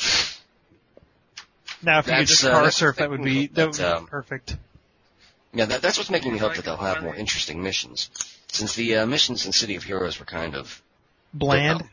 now, 1.82 2.00
if 2.00 2.08
you 2.08 2.14
could 2.14 2.28
just 2.28 2.46
uh, 2.46 2.52
car 2.52 2.64
that's 2.64 2.78
surf, 2.78 2.96
that 2.98 3.10
would 3.10 3.24
be 3.24 3.48
that 3.48 3.68
would 3.68 3.78
be 3.78 3.84
um, 3.84 4.08
perfect. 4.08 4.56
Yeah, 5.54 5.66
that, 5.66 5.82
that's 5.82 5.98
what's 5.98 6.10
making 6.10 6.32
me 6.32 6.40
hope 6.40 6.56
that 6.56 6.64
they'll 6.64 6.78
have 6.78 7.04
more 7.04 7.16
interesting 7.16 7.62
missions. 7.62 8.10
Since 8.48 8.76
the 8.76 8.98
uh, 8.98 9.06
missions 9.06 9.46
in 9.46 9.52
City 9.52 9.76
of 9.76 9.84
Heroes 9.84 10.18
were 10.20 10.26
kind 10.26 10.56
of 10.56 10.82
Bland. 11.34 11.84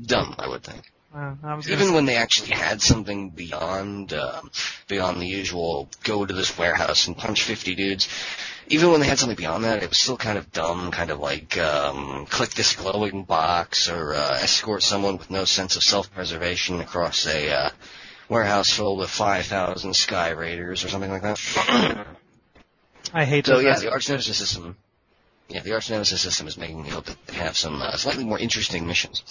dumb, 0.00 0.34
I 0.38 0.48
would 0.48 0.64
think. 0.64 0.90
Uh, 1.14 1.60
Even 1.68 1.92
when 1.92 2.06
they 2.06 2.16
actually 2.16 2.50
had 2.50 2.82
something 2.82 3.30
beyond 3.30 4.12
um, 4.12 4.50
beyond 4.88 5.22
the 5.22 5.26
usual 5.26 5.88
go 6.02 6.26
to 6.26 6.34
this 6.34 6.58
warehouse 6.58 7.06
and 7.06 7.16
punch 7.16 7.44
50 7.44 7.76
dudes, 7.76 8.08
even 8.66 8.90
when 8.90 9.00
they 9.00 9.06
had 9.06 9.18
something 9.18 9.36
beyond 9.36 9.62
that, 9.62 9.82
it 9.82 9.88
was 9.88 9.98
still 9.98 10.16
kind 10.16 10.38
of 10.38 10.50
dumb, 10.50 10.90
kind 10.90 11.10
of 11.10 11.20
like 11.20 11.56
um, 11.56 12.26
click 12.26 12.50
this 12.50 12.74
glowing 12.74 13.22
box 13.22 13.88
or 13.88 14.14
uh, 14.14 14.38
escort 14.42 14.82
someone 14.82 15.16
with 15.16 15.30
no 15.30 15.44
sense 15.44 15.76
of 15.76 15.84
self-preservation 15.84 16.80
across 16.80 17.26
a 17.28 17.50
uh, 17.50 17.70
warehouse 18.28 18.70
filled 18.72 18.98
with 18.98 19.10
5,000 19.10 19.94
Sky 19.94 20.30
Raiders 20.30 20.84
or 20.84 20.88
something 20.88 21.10
like 21.10 21.22
that. 21.22 22.06
I 23.12 23.24
hate 23.24 23.46
so 23.46 23.60
yeah, 23.60 23.78
the 23.78 23.92
Arch 23.92 24.08
Nemesis 24.08 24.36
system. 24.36 24.76
Yeah, 25.48 25.60
the 25.60 25.74
Arch 25.74 25.90
Nemesis 25.90 26.22
system 26.22 26.48
is 26.48 26.56
making 26.56 26.82
me 26.82 26.88
hope 26.88 27.04
that 27.04 27.26
they 27.26 27.34
have 27.34 27.56
some 27.56 27.80
uh, 27.80 27.96
slightly 27.96 28.24
more 28.24 28.38
interesting 28.38 28.86
missions. 28.86 29.22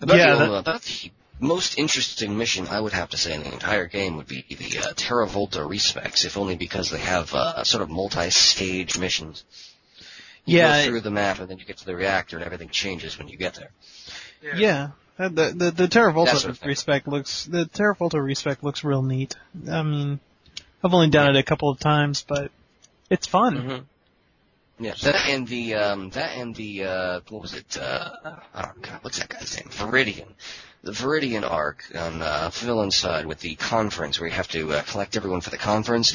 About, 0.00 0.16
Yeah, 0.16 0.34
the, 0.34 0.38
that- 0.38 0.60
about 0.60 0.82
the 0.82 1.10
most 1.40 1.78
interesting 1.78 2.36
mission 2.36 2.66
I 2.68 2.80
would 2.80 2.92
have 2.92 3.10
to 3.10 3.16
say 3.16 3.32
in 3.34 3.42
the 3.42 3.52
entire 3.52 3.86
game 3.86 4.16
would 4.16 4.26
be 4.26 4.44
the 4.48 4.78
uh, 4.78 4.92
Terravolta 4.94 5.58
Respecs, 5.68 6.24
if 6.24 6.36
only 6.36 6.56
because 6.56 6.90
they 6.90 6.98
have 6.98 7.32
uh, 7.34 7.62
sort 7.64 7.82
of 7.82 7.90
multi-stage 7.90 8.98
missions. 8.98 9.44
You 10.44 10.58
Yeah, 10.58 10.82
go 10.84 10.88
through 10.90 11.00
the 11.02 11.10
map 11.10 11.38
and 11.40 11.48
then 11.48 11.58
you 11.58 11.64
get 11.64 11.76
to 11.78 11.84
the 11.86 11.94
reactor 11.94 12.36
and 12.36 12.44
everything 12.44 12.70
changes 12.70 13.18
when 13.18 13.28
you 13.28 13.36
get 13.36 13.54
there. 13.54 13.70
yeah. 14.42 14.56
yeah. 14.56 14.88
The 15.18 15.28
the 15.30 15.52
the, 15.56 15.70
the 15.72 15.88
Terravolta 15.88 16.26
That 16.26 16.38
sort 16.38 16.50
of 16.50 16.58
thing. 16.58 16.68
respec 16.68 17.06
looks 17.08 17.44
the 17.46 17.64
Terravolta 17.66 18.22
respec 18.24 18.62
looks 18.62 18.84
real 18.84 19.02
neat. 19.02 19.34
I 19.68 19.82
mean, 19.82 20.20
I've 20.82 20.94
only 20.94 21.10
done 21.10 21.34
it 21.34 21.38
a 21.38 21.42
couple 21.42 21.70
of 21.70 21.80
times, 21.80 22.24
but 22.26 22.52
it's 23.10 23.26
fun. 23.26 23.56
Mm-hmm. 23.56 23.84
Yeah, 24.80 24.94
that 25.02 25.28
and 25.28 25.46
the 25.46 25.74
um, 25.74 26.10
that 26.10 26.36
and 26.36 26.54
the 26.54 26.84
uh, 26.84 27.20
what 27.28 27.42
was 27.42 27.54
it? 27.54 27.76
Uh, 27.76 28.10
oh 28.54 28.72
God, 28.80 28.98
what's 29.02 29.18
that 29.18 29.28
guy's 29.28 29.56
name? 29.56 29.68
Viridian. 29.70 30.28
The 30.82 30.92
Viridian 30.92 31.48
arc 31.48 31.84
on 31.94 32.22
uh, 32.22 32.50
villain 32.52 32.92
side 32.92 33.26
with 33.26 33.40
the 33.40 33.56
conference 33.56 34.20
where 34.20 34.28
you 34.28 34.34
have 34.34 34.48
to 34.48 34.72
uh, 34.72 34.82
collect 34.82 35.16
everyone 35.16 35.40
for 35.40 35.50
the 35.50 35.58
conference. 35.58 36.12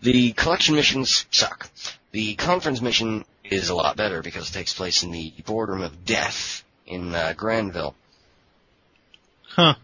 The 0.00 0.32
collection 0.32 0.74
missions 0.74 1.26
suck. 1.30 1.68
The 2.12 2.34
conference 2.36 2.80
mission 2.80 3.26
is 3.44 3.68
a 3.68 3.74
lot 3.74 3.96
better 3.96 4.22
because 4.22 4.48
it 4.48 4.54
takes 4.54 4.72
place 4.72 5.02
in 5.02 5.10
the 5.10 5.34
boardroom 5.44 5.82
of 5.82 6.06
death 6.06 6.64
in 6.86 7.14
uh, 7.14 7.34
Grandville. 7.36 7.94
Huh. 9.48 9.74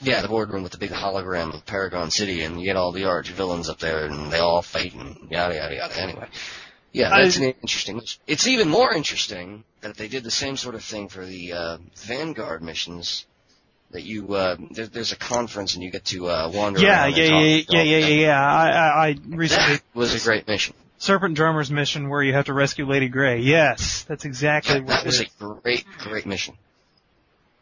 Yeah, 0.00 0.22
the 0.22 0.28
boardroom 0.28 0.62
with 0.62 0.72
the 0.72 0.78
big 0.78 0.90
hologram 0.90 1.54
of 1.54 1.64
Paragon 1.66 2.10
City, 2.10 2.42
and 2.42 2.58
you 2.60 2.66
get 2.66 2.76
all 2.76 2.92
the 2.92 3.04
arch 3.04 3.30
villains 3.30 3.68
up 3.68 3.78
there, 3.78 4.04
and 4.06 4.30
they 4.30 4.38
all 4.38 4.62
fight, 4.62 4.94
and 4.94 5.30
yada 5.30 5.54
yada 5.54 5.74
yada. 5.74 6.00
Anyway, 6.00 6.28
yeah, 6.92 7.10
that's 7.10 7.38
I- 7.38 7.44
an 7.44 7.54
interesting. 7.62 8.00
It's 8.26 8.46
even 8.46 8.68
more 8.68 8.92
interesting 8.92 9.64
that 9.82 9.96
they 9.96 10.08
did 10.08 10.24
the 10.24 10.30
same 10.30 10.56
sort 10.56 10.74
of 10.74 10.82
thing 10.84 11.08
for 11.08 11.24
the 11.24 11.52
uh, 11.52 11.78
Vanguard 12.06 12.62
missions. 12.62 13.26
That 13.92 14.02
you 14.02 14.34
uh, 14.34 14.56
there, 14.72 14.86
there's 14.88 15.12
a 15.12 15.16
conference 15.16 15.74
and 15.74 15.82
you 15.82 15.92
get 15.92 16.04
to 16.06 16.26
uh, 16.28 16.50
wander 16.52 16.80
Yeah, 16.80 17.02
around. 17.04 17.16
yeah, 17.16 17.24
yeah, 17.24 17.60
talk 17.62 17.74
yeah, 17.74 17.82
yeah, 17.82 17.98
yeah, 17.98 18.06
yeah. 18.06 18.44
I, 18.44 18.68
I, 18.70 19.06
I 19.08 19.16
recently 19.28 19.74
That 19.76 19.82
was 19.94 20.14
a 20.20 20.24
great 20.26 20.48
mission. 20.48 20.74
Serpent 20.98 21.36
Drummer's 21.36 21.70
mission 21.70 22.08
where 22.08 22.20
you 22.22 22.32
have 22.32 22.46
to 22.46 22.52
rescue 22.52 22.84
Lady 22.84 23.08
Grey. 23.08 23.40
Yes, 23.40 24.02
that's 24.08 24.24
exactly 24.24 24.80
what 24.80 24.88
That 24.88 25.04
was 25.06 25.20
is. 25.20 25.28
a 25.40 25.44
great, 25.62 25.84
great 25.98 26.26
mission. 26.26 26.56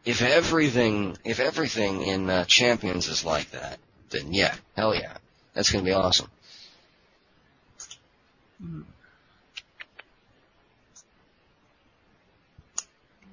If 0.07 0.23
everything, 0.23 1.19
if 1.25 1.41
everything 1.41 2.01
in 2.03 2.31
uh, 2.31 2.45
Champions 2.47 3.09
is 3.09 3.23
like 3.25 3.51
that, 3.51 3.79
then 4.11 4.33
yeah, 4.33 4.55
hell 4.77 4.95
yeah, 4.95 5.17
that's 5.53 5.71
gonna 5.71 5.85
be 5.85 5.93
awesome. 5.93 6.31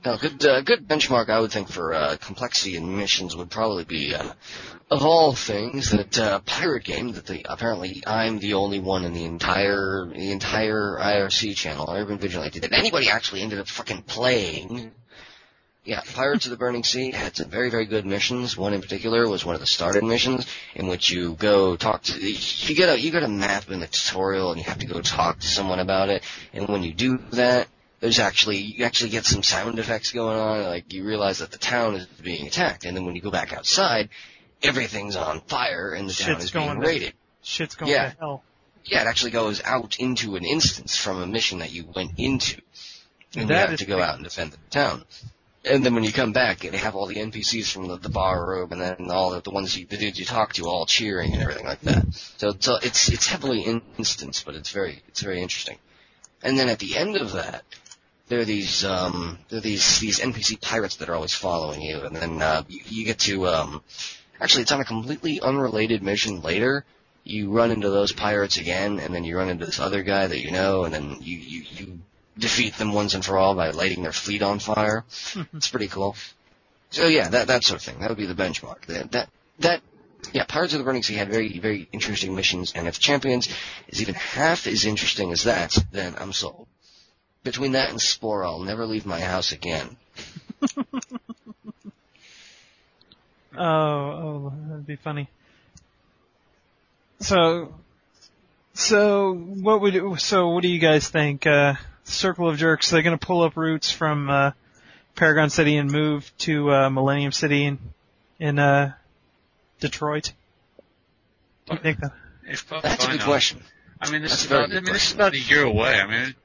Now, 0.03 0.17
good, 0.17 0.43
uh, 0.43 0.61
good 0.61 0.87
benchmark 0.87 1.29
I 1.29 1.39
would 1.39 1.51
think 1.51 1.69
for 1.69 1.93
uh, 1.93 2.17
complexity 2.19 2.75
in 2.75 2.97
missions 2.97 3.35
would 3.35 3.51
probably 3.51 3.83
be, 3.83 4.15
uh, 4.15 4.33
of 4.89 5.05
all 5.05 5.33
things, 5.33 5.91
that 5.91 6.17
uh, 6.17 6.39
pirate 6.39 6.85
game 6.85 7.11
that 7.11 7.27
the 7.27 7.45
apparently 7.47 8.01
I'm 8.07 8.39
the 8.39 8.55
only 8.55 8.79
one 8.79 9.05
in 9.05 9.13
the 9.13 9.25
entire 9.25 10.07
the 10.07 10.31
entire 10.31 10.97
IRC 10.99 11.55
channel, 11.55 11.87
Urban 11.87 12.17
Vigilante, 12.17 12.59
that 12.61 12.73
anybody 12.73 13.09
actually 13.09 13.41
ended 13.41 13.59
up 13.59 13.67
fucking 13.67 14.01
playing. 14.01 14.91
Yeah, 15.83 16.01
Pirates 16.15 16.45
of 16.45 16.51
the 16.51 16.57
Burning 16.57 16.83
Sea 16.83 17.11
had 17.11 17.35
some 17.35 17.49
very, 17.49 17.69
very 17.69 17.85
good 17.85 18.05
missions. 18.05 18.57
One 18.57 18.73
in 18.73 18.81
particular 18.81 19.27
was 19.27 19.45
one 19.45 19.55
of 19.55 19.61
the 19.61 19.67
started 19.67 20.03
missions 20.03 20.47
in 20.73 20.87
which 20.87 21.11
you 21.11 21.33
go 21.35 21.75
talk 21.75 22.03
to, 22.03 22.19
you 22.19 22.75
get 22.75 22.89
a, 22.89 22.99
you 22.99 23.11
get 23.11 23.23
a 23.23 23.27
map 23.27 23.69
in 23.69 23.79
the 23.79 23.87
tutorial 23.87 24.51
and 24.51 24.59
you 24.59 24.63
have 24.65 24.79
to 24.79 24.85
go 24.87 25.01
talk 25.01 25.39
to 25.39 25.47
someone 25.47 25.79
about 25.79 26.09
it. 26.09 26.23
And 26.53 26.67
when 26.67 26.83
you 26.83 26.93
do 26.93 27.17
that, 27.31 27.67
there's 28.01 28.19
actually, 28.19 28.57
you 28.57 28.83
actually 28.83 29.11
get 29.11 29.25
some 29.25 29.43
sound 29.43 29.79
effects 29.79 30.11
going 30.11 30.37
on, 30.37 30.63
like 30.65 30.91
you 30.91 31.05
realize 31.05 31.37
that 31.39 31.51
the 31.51 31.57
town 31.57 31.95
is 31.95 32.05
being 32.21 32.45
attacked. 32.47 32.83
And 32.83 32.97
then 32.97 33.05
when 33.05 33.15
you 33.15 33.21
go 33.21 33.31
back 33.31 33.53
outside, 33.53 34.09
everything's 34.61 35.15
on 35.15 35.39
fire 35.41 35.93
and 35.93 36.09
the 36.09 36.13
town 36.13 36.33
Shit's 36.35 36.45
is 36.45 36.51
being 36.51 36.65
going 36.65 36.81
to- 36.81 36.87
raided. 36.87 37.13
Shit's 37.43 37.75
going 37.75 37.91
Yeah. 37.91 38.09
to 38.09 38.17
hell. 38.19 38.43
Yeah, 38.85 39.01
it 39.01 39.07
actually 39.07 39.31
goes 39.31 39.61
out 39.63 39.97
into 39.99 40.35
an 40.35 40.43
instance 40.43 40.97
from 40.97 41.21
a 41.21 41.27
mission 41.27 41.59
that 41.59 41.71
you 41.71 41.85
went 41.95 42.13
into. 42.17 42.59
And 43.35 43.49
That 43.49 43.63
you 43.63 43.69
have 43.69 43.79
to 43.79 43.85
go 43.85 44.01
out 44.01 44.15
and 44.15 44.23
defend 44.23 44.51
the 44.51 44.57
town. 44.71 45.05
And 45.63 45.85
then 45.85 45.93
when 45.93 46.03
you 46.03 46.11
come 46.11 46.33
back, 46.33 46.59
they 46.61 46.75
have 46.75 46.95
all 46.95 47.05
the 47.05 47.17
NPCs 47.17 47.71
from 47.71 47.87
the, 47.87 47.95
the 47.97 48.09
bar 48.09 48.43
room, 48.43 48.71
and 48.71 48.81
then 48.81 49.11
all 49.11 49.29
the, 49.29 49.41
the 49.41 49.51
ones 49.51 49.77
you, 49.77 49.85
the 49.85 49.95
dudes 49.97 50.17
you 50.19 50.25
talk 50.25 50.53
to, 50.53 50.65
all 50.65 50.87
cheering 50.87 51.33
and 51.33 51.41
everything 51.43 51.65
like 51.67 51.81
that. 51.81 52.03
So, 52.37 52.55
so 52.59 52.77
it's 52.81 53.09
it's 53.09 53.27
heavily 53.27 53.61
in 53.61 53.83
instance, 53.99 54.41
but 54.43 54.55
it's 54.55 54.71
very 54.71 55.03
it's 55.07 55.21
very 55.21 55.39
interesting. 55.39 55.77
And 56.41 56.57
then 56.57 56.67
at 56.67 56.79
the 56.79 56.97
end 56.97 57.15
of 57.15 57.33
that, 57.33 57.63
there 58.31 58.39
are 58.39 58.45
these 58.45 58.85
um, 58.85 59.37
there 59.49 59.57
are 59.57 59.61
these 59.61 59.99
these 59.99 60.21
NPC 60.21 60.61
pirates 60.61 60.95
that 60.95 61.09
are 61.09 61.15
always 61.15 61.33
following 61.33 61.81
you, 61.81 61.99
and 61.99 62.15
then 62.15 62.41
uh, 62.41 62.63
you, 62.69 62.79
you 62.85 63.05
get 63.05 63.19
to 63.19 63.45
um, 63.45 63.83
actually 64.39 64.61
it's 64.61 64.71
on 64.71 64.79
a 64.79 64.85
completely 64.85 65.41
unrelated 65.41 66.01
mission 66.01 66.41
later. 66.41 66.85
You 67.25 67.51
run 67.51 67.71
into 67.71 67.89
those 67.89 68.13
pirates 68.13 68.57
again, 68.57 68.99
and 68.99 69.13
then 69.13 69.25
you 69.25 69.37
run 69.37 69.49
into 69.49 69.65
this 69.65 69.81
other 69.81 70.01
guy 70.01 70.27
that 70.27 70.39
you 70.39 70.51
know, 70.51 70.85
and 70.85 70.93
then 70.93 71.17
you 71.19 71.37
you, 71.39 71.63
you 71.71 71.99
defeat 72.39 72.75
them 72.75 72.93
once 72.93 73.15
and 73.15 73.23
for 73.23 73.37
all 73.37 73.53
by 73.53 73.71
lighting 73.71 74.01
their 74.01 74.13
fleet 74.13 74.41
on 74.41 74.59
fire. 74.59 75.03
it's 75.53 75.67
pretty 75.67 75.89
cool. 75.89 76.15
So 76.89 77.07
yeah, 77.07 77.27
that 77.27 77.47
that 77.47 77.65
sort 77.65 77.81
of 77.81 77.85
thing. 77.85 77.99
That 77.99 78.07
would 78.07 78.17
be 78.17 78.27
the 78.27 78.33
benchmark. 78.33 78.85
That 78.85 79.11
that 79.11 79.29
that 79.59 79.81
yeah, 80.31 80.45
Pirates 80.47 80.71
of 80.71 80.79
the 80.79 80.85
Burning 80.85 81.03
Sea 81.03 81.15
had 81.15 81.27
very 81.27 81.59
very 81.59 81.89
interesting 81.91 82.33
missions, 82.33 82.71
and 82.75 82.87
if 82.87 82.97
Champions 82.97 83.49
is 83.89 84.01
even 84.01 84.15
half 84.15 84.67
as 84.67 84.85
interesting 84.85 85.33
as 85.33 85.43
that, 85.43 85.77
then 85.91 86.15
I'm 86.17 86.31
sold. 86.31 86.69
Between 87.43 87.71
that 87.71 87.89
and 87.89 87.99
Spore, 87.99 88.45
I'll 88.45 88.59
never 88.59 88.85
leave 88.85 89.05
my 89.05 89.19
house 89.19 89.51
again. 89.51 89.97
oh, 93.57 93.57
oh, 93.57 94.53
that'd 94.67 94.85
be 94.85 94.95
funny. 94.95 95.27
So, 97.19 97.73
so 98.73 99.33
what 99.33 99.81
would 99.81 100.19
so 100.21 100.49
what 100.49 100.61
do 100.61 100.67
you 100.67 100.79
guys 100.79 101.09
think? 101.09 101.47
Uh, 101.47 101.75
Circle 102.03 102.49
of 102.49 102.57
Jerks, 102.57 102.89
they're 102.89 103.03
going 103.03 103.17
to 103.17 103.25
pull 103.25 103.43
up 103.43 103.55
roots 103.55 103.91
from 103.91 104.29
uh, 104.29 104.51
Paragon 105.15 105.49
City 105.49 105.77
and 105.77 105.91
move 105.91 106.31
to 106.39 106.71
uh, 106.71 106.89
Millennium 106.89 107.31
City 107.31 107.65
in 107.65 107.79
in 108.39 108.59
uh, 108.59 108.93
Detroit. 109.79 110.33
Do 111.67 111.73
you 111.73 111.79
think 111.79 111.99
that? 111.99 112.11
If 112.47 112.67
That's 112.69 113.05
a 113.05 113.11
good 113.11 113.21
question. 113.21 113.61
I 113.99 114.09
mean, 114.09 114.23
this 114.23 114.31
That's 114.31 114.45
is 114.45 114.51
about, 114.51 114.63
I 114.63 114.67
good 114.67 114.83
mean, 114.83 114.93
this 114.93 115.07
is 115.09 115.13
about 115.13 115.33
a 115.33 115.39
year 115.39 115.63
away. 115.63 116.01
I 116.01 116.07
mean, 116.07 116.35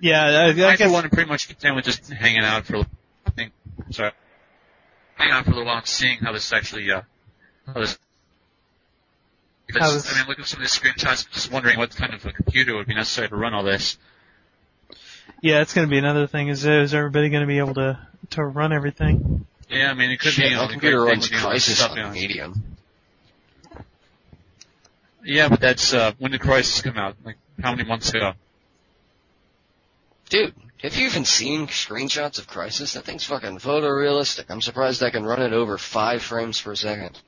Yeah, 0.00 0.22
I, 0.24 0.30
I 0.30 0.48
I, 0.48 0.52
guess. 0.52 0.80
for 0.80 0.90
one, 0.90 1.04
am 1.04 1.10
pretty 1.10 1.28
much 1.28 1.48
content 1.48 1.76
with 1.76 1.84
just 1.84 2.10
hanging 2.10 2.40
out 2.42 2.64
for. 2.64 2.78
I 2.78 3.30
think. 3.30 3.52
Sorry. 3.90 4.12
Hanging 5.14 5.34
out 5.34 5.44
for 5.44 5.50
a 5.50 5.54
little 5.54 5.66
while 5.66 5.78
and 5.78 5.86
seeing 5.86 6.18
how 6.18 6.32
this 6.32 6.52
actually. 6.52 6.90
Uh, 6.90 7.02
how 7.66 7.74
this. 7.74 7.98
Because, 9.66 9.82
How 9.82 9.92
this- 9.92 10.12
I 10.12 10.18
mean, 10.18 10.28
looking 10.28 10.42
at 10.42 10.48
some 10.48 10.60
of 10.60 10.64
these 10.68 10.76
screenshots, 10.76 11.30
just 11.30 11.52
wondering 11.52 11.78
what 11.78 11.94
kind 11.94 12.12
of 12.14 12.24
a 12.26 12.32
computer 12.32 12.74
would 12.74 12.86
be 12.86 12.94
necessary 12.94 13.28
to 13.28 13.36
run 13.36 13.54
all 13.54 13.62
this. 13.62 13.98
Yeah, 15.42 15.60
it's 15.60 15.72
going 15.74 15.86
to 15.86 15.90
be 15.90 15.98
another 15.98 16.26
thing. 16.26 16.48
Is 16.48 16.64
is 16.64 16.92
everybody 16.92 17.28
going 17.28 17.42
to 17.42 17.46
be 17.46 17.58
able 17.58 17.74
to 17.74 17.98
to 18.30 18.44
run 18.44 18.72
everything? 18.72 19.46
Yeah, 19.68 19.90
I 19.90 19.94
mean, 19.94 20.10
it 20.10 20.18
could 20.18 20.32
Shit, 20.32 20.44
be. 20.44 20.50
You 20.50 20.56
know, 20.56 20.62
my 20.62 20.66
the 20.66 20.72
computer 20.72 21.02
runs 21.02 21.30
with, 21.30 21.38
you 21.38 21.46
know, 21.46 21.52
Crysis 21.52 21.76
stuff, 21.76 21.92
on 21.92 21.96
you 21.98 22.02
know. 22.02 22.10
Medium. 22.10 22.62
Yeah, 25.24 25.48
but 25.48 25.60
that's 25.60 25.92
uh, 25.92 26.12
when 26.18 26.32
did 26.32 26.40
Crysis 26.40 26.82
come 26.82 26.96
out? 26.96 27.16
Like 27.24 27.36
how 27.62 27.74
many 27.74 27.86
months 27.86 28.10
ago? 28.10 28.32
Dude, 30.30 30.54
have 30.80 30.96
you 30.96 31.06
even 31.06 31.24
seen 31.24 31.66
screenshots 31.66 32.38
of 32.38 32.46
Crysis? 32.46 32.94
That 32.94 33.04
thing's 33.04 33.24
fucking 33.24 33.58
photorealistic. 33.58 34.44
I'm 34.48 34.60
surprised 34.62 35.02
I 35.02 35.10
can 35.10 35.24
run 35.24 35.42
it 35.42 35.52
over 35.52 35.76
five 35.76 36.22
frames 36.22 36.60
per 36.60 36.76
second. 36.76 37.20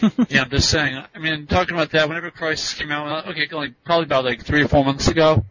yeah, 0.30 0.42
I'm 0.42 0.50
just 0.50 0.70
saying. 0.70 1.04
I 1.14 1.18
mean, 1.18 1.46
talking 1.46 1.74
about 1.74 1.90
that, 1.90 2.08
whenever 2.08 2.30
Crysis 2.30 2.78
came 2.78 2.90
out, 2.90 3.26
uh, 3.26 3.30
okay, 3.30 3.46
like 3.52 3.74
probably 3.84 4.06
about 4.06 4.24
like 4.24 4.44
three 4.44 4.62
or 4.62 4.68
four 4.68 4.82
months 4.82 5.08
ago, 5.08 5.44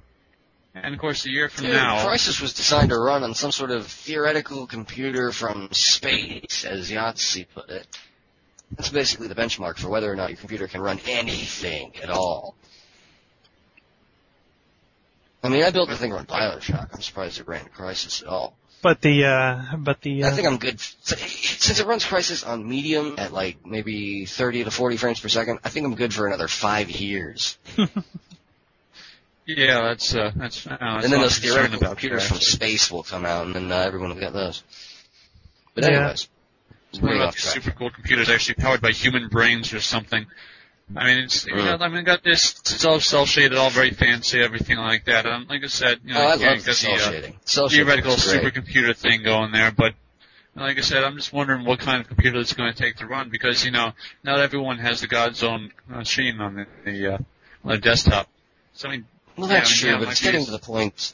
and 0.74 0.96
of 0.96 1.00
course 1.00 1.24
a 1.28 1.30
year 1.30 1.50
from 1.50 1.66
Dude, 1.66 1.76
now. 1.76 2.04
Crysis 2.04 2.42
was 2.42 2.56
designed 2.56 2.90
to 2.90 2.98
run 2.98 3.22
on 3.22 3.36
some 3.36 3.52
sort 3.52 3.70
of 3.70 3.86
theoretical 3.86 4.66
computer 4.66 5.32
from 5.32 5.70
space, 5.74 6.66
as 6.66 6.90
Yahtzee 6.90 7.46
put 7.54 7.70
it. 7.70 7.86
That's 8.72 8.90
basically 8.90 9.28
the 9.28 9.36
benchmark 9.36 9.78
for 9.78 9.90
whether 9.90 10.12
or 10.12 10.16
not 10.16 10.32
your 10.32 10.38
computer 10.38 10.68
can 10.68 10.82
run 10.82 11.00
anything 11.06 11.94
at 12.02 12.10
all. 12.10 12.56
I 15.44 15.50
mean, 15.50 15.64
I 15.64 15.72
built 15.72 15.90
the 15.90 15.96
thing 15.96 16.12
to 16.12 16.16
run 16.18 16.26
Bioshock. 16.26 16.90
I'm 16.94 17.02
surprised 17.02 17.40
it 17.40 17.48
ran 17.48 17.66
Crysis 17.66 18.22
at 18.22 18.28
all. 18.28 18.58
But 18.84 19.02
the 19.02 19.26
uh, 19.26 19.78
but 19.78 20.02
the 20.02 20.24
uh, 20.24 20.28
I 20.28 20.32
think 20.32 20.48
I'm 20.48 20.58
good. 20.58 20.80
Since 20.80 21.80
it 21.80 21.86
runs 21.86 22.04
Crysis 22.04 22.48
on 22.48 22.68
medium 22.68 23.16
at 23.18 23.32
like 23.32 23.66
maybe 23.66 24.26
30 24.26 24.64
to 24.66 24.72
40 24.72 24.98
frames 24.98 25.20
per 25.20 25.28
second, 25.30 25.60
I 25.64 25.70
think 25.70 25.86
I'm 25.86 25.96
good 25.96 26.14
for 26.14 26.26
another 26.28 26.48
five 26.48 26.90
years. 26.90 27.58
Yeah, 29.48 29.82
that's 29.82 30.16
uh, 30.16 30.32
that's. 30.36 30.68
Uh, 30.68 30.78
that's 30.80 31.04
and 31.04 31.12
then 31.12 31.20
what 31.20 31.26
those 31.26 31.38
I'm 31.38 31.44
theoretical 31.44 31.78
about 31.80 31.90
computers 31.98 32.22
there, 32.22 32.28
from 32.30 32.38
space 32.40 32.92
will 32.92 33.04
come 33.04 33.26
out, 33.26 33.48
and 33.48 33.56
then 33.56 33.72
uh, 33.72 33.76
everyone 33.76 34.10
will 34.10 34.20
get 34.20 34.34
those. 34.34 34.64
But 35.74 35.84
Yeah. 35.84 35.90
anyways, 35.90 36.30
What 36.94 37.04
way 37.04 37.16
about 37.16 37.28
off 37.30 37.36
these 37.36 37.44
super 37.46 37.72
cool 37.72 37.90
computers 37.90 38.30
actually 38.30 38.56
powered 38.56 38.82
by 38.82 38.92
human 38.92 39.30
brains 39.30 39.74
or 39.74 39.80
something? 39.82 40.26
I 40.96 41.06
mean, 41.06 41.18
it's 41.20 41.46
you 41.46 41.56
know. 41.56 41.78
I 41.80 41.88
mean, 41.88 42.04
got 42.04 42.24
this. 42.24 42.60
It's 42.60 42.84
all 42.86 43.00
cell 43.00 43.26
shaded, 43.26 43.58
all 43.58 43.70
very 43.70 43.92
fancy, 43.92 44.42
everything 44.42 44.78
like 44.78 45.06
that. 45.06 45.26
And 45.26 45.48
like 45.50 45.64
I 45.64 45.68
said, 45.68 46.00
you 46.04 46.14
know, 46.14 46.22
Oh, 46.22 46.28
I 46.28 46.36
yeah, 46.36 46.50
love 46.52 46.66
got 46.66 46.76
cell 46.76 46.96
the, 46.98 47.04
uh, 47.04 47.12
shading. 47.12 47.40
Cell 47.46 47.70
theoretical 47.70 48.14
supercomputer 48.16 48.96
thing 48.96 49.24
going 49.24 49.52
there, 49.52 49.72
but 49.72 49.94
like 50.56 50.78
I 50.78 50.82
said, 50.82 51.04
I'm 51.04 51.16
just 51.16 51.32
wondering 51.32 51.66
what 51.66 51.80
kind 51.80 52.02
of 52.02 52.08
computer 52.08 52.40
it's 52.40 52.54
going 52.54 52.74
to 52.74 52.78
take 52.78 52.98
to 52.98 53.06
run 53.06 53.30
because 53.30 53.64
you 53.64 53.72
know 53.72 53.94
not 54.24 54.40
everyone 54.40 54.80
has 54.80 55.00
the 55.02 55.08
God's 55.08 55.44
own 55.44 55.72
machine 55.88 56.42
on 56.42 56.56
the, 56.56 56.66
the 56.84 57.14
uh, 57.14 57.18
on 57.64 57.72
the 57.72 57.78
desktop. 57.78 58.28
So 58.74 58.90
I 58.90 58.92
mean, 58.92 59.06
Well, 59.38 59.48
Yeah, 59.50 59.60
that's 59.60 59.70
I 59.70 59.72
mean, 59.72 59.80
true, 59.80 59.90
yeah, 59.92 60.06
but 60.06 60.12
it's 60.12 60.22
getting 60.22 60.46
to 60.46 60.52
the 60.52 60.60
point. 60.60 61.14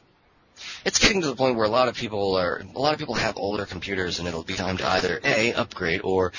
It's 0.86 1.00
getting 1.00 1.22
to 1.22 1.28
the 1.28 1.36
point 1.36 1.56
where 1.56 1.66
a 1.66 1.70
lot 1.70 1.88
of 1.88 1.96
people 1.96 2.36
are. 2.36 2.62
A 2.76 2.80
lot 2.80 2.94
of 2.94 3.00
people 3.00 3.16
have 3.16 3.38
older 3.38 3.66
computers, 3.66 4.20
and 4.20 4.28
it'll 4.28 4.44
be 4.44 4.56
time 4.56 4.78
to 4.78 4.88
either 4.88 5.20
a 5.24 5.54
upgrade 5.54 6.02
or 6.04 6.32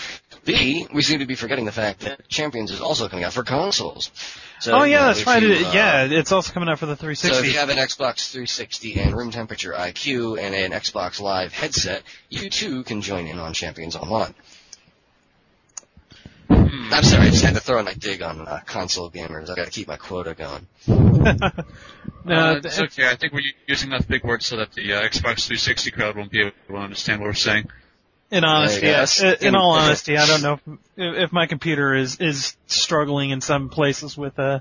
b 0.45 0.87
we 0.95 1.03
seem 1.03 1.19
to 1.21 1.27
be 1.27 1.35
forgetting 1.35 1.65
the 1.65 1.73
fact 1.73 2.01
that 2.01 2.29
Champions 2.29 2.71
is 2.71 2.81
also 2.81 3.09
coming 3.09 3.25
out 3.25 3.33
for 3.33 3.43
consoles. 3.45 4.11
So, 4.61 4.73
oh 4.73 4.83
you 4.85 4.93
yeah, 4.93 5.01
know, 5.01 5.07
that's 5.09 5.27
right. 5.27 5.43
you, 5.43 5.53
It- 5.53 5.67
uh, 5.67 5.73
yeah, 5.73 6.05
it's 6.05 6.33
also 6.33 6.53
coming 6.53 6.69
out 6.69 6.79
for 6.79 6.87
the 6.87 6.97
360. 6.97 7.29
So 7.35 7.41
if 7.45 7.53
you 7.53 7.59
have 7.59 7.69
an 7.69 7.77
Xbox 7.79 8.31
360 8.31 9.01
and 9.01 9.17
room 9.17 9.31
temperature 9.31 9.73
IQ 9.73 10.39
and 10.41 10.55
an 10.55 10.73
Xbox 10.73 11.21
Live 11.21 11.53
headset, 11.53 12.03
you 12.29 12.51
too 12.51 12.83
can 12.85 13.01
join 13.03 13.27
in 13.27 13.39
on 13.39 13.53
Champions 13.53 13.95
Online. 13.95 14.35
Hmm, 16.69 16.89
I'm 16.95 17.03
sorry, 17.05 17.27
I 17.27 17.31
just 17.31 17.45
had 17.45 17.55
to 17.55 17.61
throw 17.61 17.79
in 17.81 17.89
a 17.89 17.95
dig 17.95 18.23
on 18.23 18.47
uh, 18.47 18.61
console 18.67 19.11
gamers. 19.11 19.51
I 19.51 19.55
got 19.55 19.65
to 19.67 19.71
keep 19.71 19.89
my 19.89 19.97
quota 19.97 20.35
going. 20.35 20.67
no, 22.25 22.35
uh, 22.35 22.53
th- 22.55 22.65
it's 22.67 22.81
okay. 22.81 23.09
I 23.09 23.17
think 23.17 23.33
we're 23.33 23.43
using 23.67 23.91
enough 23.91 24.07
big 24.09 24.25
words 24.25 24.47
so 24.47 24.57
that 24.57 24.73
the 24.73 24.93
uh, 24.95 25.03
Xbox 25.03 25.47
360 25.47 25.91
crowd 25.93 26.17
won't 26.17 26.31
be 26.31 26.41
able 26.41 26.53
to 26.69 26.77
understand 26.77 27.21
what 27.21 27.27
we're 27.29 27.35
saying. 27.35 27.69
in 28.31 28.45
honesty, 28.45 28.81
There 28.83 28.91
yes. 28.91 29.19
That's- 29.21 29.43
in 29.43 29.55
all 29.55 29.73
honesty, 29.73 30.17
I 30.17 30.27
don't 30.27 30.43
know 30.43 30.61
if, 30.97 31.15
if 31.29 31.33
my 31.33 31.47
computer 31.47 31.95
is 31.95 32.17
is 32.21 32.57
struggling 32.67 33.31
in 33.31 33.41
some 33.41 33.69
places 33.71 34.17
with 34.17 34.39
uh 34.39 34.61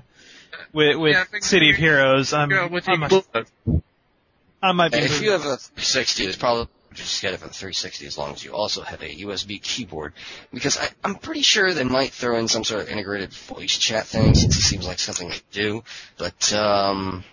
with 0.72 0.96
with 0.96 1.12
Yeah, 1.14 1.40
City 1.40 1.70
of 1.70 1.76
Heroes. 1.76 2.32
I'm, 2.32 2.50
Yeah, 2.50 2.66
with 2.66 2.88
I 2.88 2.92
the 2.92 2.98
might, 2.98 4.74
might 4.74 4.92
be. 4.92 4.98
And 4.98 5.06
if 5.06 5.22
you 5.22 5.32
have 5.32 5.42
a 5.42 5.56
360, 5.56 6.24
it's 6.26 6.36
probably 6.36 6.68
just 6.94 7.20
get 7.22 7.34
it 7.34 7.38
for 7.38 7.48
the 7.48 7.54
360 7.54 8.06
as 8.06 8.18
long 8.18 8.32
as 8.32 8.44
you 8.44 8.52
also 8.52 8.82
have 8.82 9.02
a 9.02 9.14
USB 9.14 9.60
keyboard. 9.60 10.12
Because 10.52 10.78
I, 10.78 10.88
I'm 11.04 11.16
pretty 11.16 11.42
sure 11.42 11.72
they 11.72 11.84
might 11.84 12.12
throw 12.12 12.38
in 12.38 12.48
some 12.48 12.64
sort 12.64 12.82
of 12.82 12.88
integrated 12.88 13.32
voice 13.32 13.76
chat 13.76 14.06
thing 14.06 14.34
since 14.34 14.56
it 14.56 14.62
seems 14.62 14.86
like 14.86 14.98
something 14.98 15.28
they 15.28 15.40
do. 15.52 15.84
But, 16.16 16.52
um, 16.52 17.24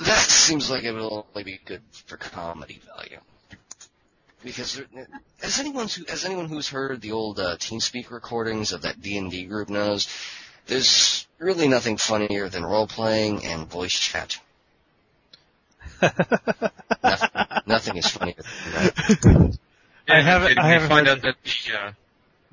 that 0.00 0.18
seems 0.18 0.70
like 0.70 0.84
it 0.84 0.92
will 0.92 1.26
only 1.34 1.44
be 1.44 1.60
good 1.64 1.82
for 2.06 2.16
comedy 2.16 2.80
value. 2.96 3.18
Because 4.42 4.82
as 5.40 5.60
anyone 5.60 5.86
who 5.86 6.04
as 6.08 6.24
anyone 6.24 6.48
who's 6.48 6.68
heard 6.68 7.00
the 7.00 7.12
old 7.12 7.38
uh, 7.38 7.56
TeamSpeak 7.58 8.10
recordings 8.10 8.72
of 8.72 8.82
that 8.82 9.00
D 9.00 9.16
and 9.16 9.30
D 9.30 9.44
group 9.44 9.68
knows, 9.68 10.08
there's 10.66 11.28
really 11.38 11.68
nothing 11.68 11.96
funnier 11.96 12.48
than 12.48 12.64
role 12.64 12.88
playing 12.88 13.44
and 13.44 13.70
voice 13.70 13.92
chat. 13.92 14.40
nothing, 17.66 17.96
nothing 17.96 17.96
is 17.96 18.06
funnier 18.08 18.34
than 18.36 18.72
that. 18.72 19.58
Yeah, 20.08 20.14
I 20.14 20.20
haven't- 20.20 20.58
I 20.58 20.66
we 20.66 20.72
haven't 20.72 20.88
find 20.88 21.06
heard 21.06 21.18
out 21.18 21.22
that 21.22 21.36
the 21.44 21.78
uh, 21.78 21.92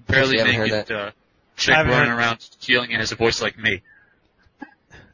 barely 0.08 0.34
You 0.34 0.40
haven't 0.40 0.56
heard 0.56 0.70
naked 0.72 0.92
uh, 0.92 1.12
chick 1.58 1.76
running 1.76 1.94
heard- 1.94 2.08
around 2.18 2.40
stealing 2.42 2.92
it 2.92 3.00
has 3.00 3.12
a 3.12 3.16
voice 3.16 3.42
like 3.42 3.58
me. 3.58 3.82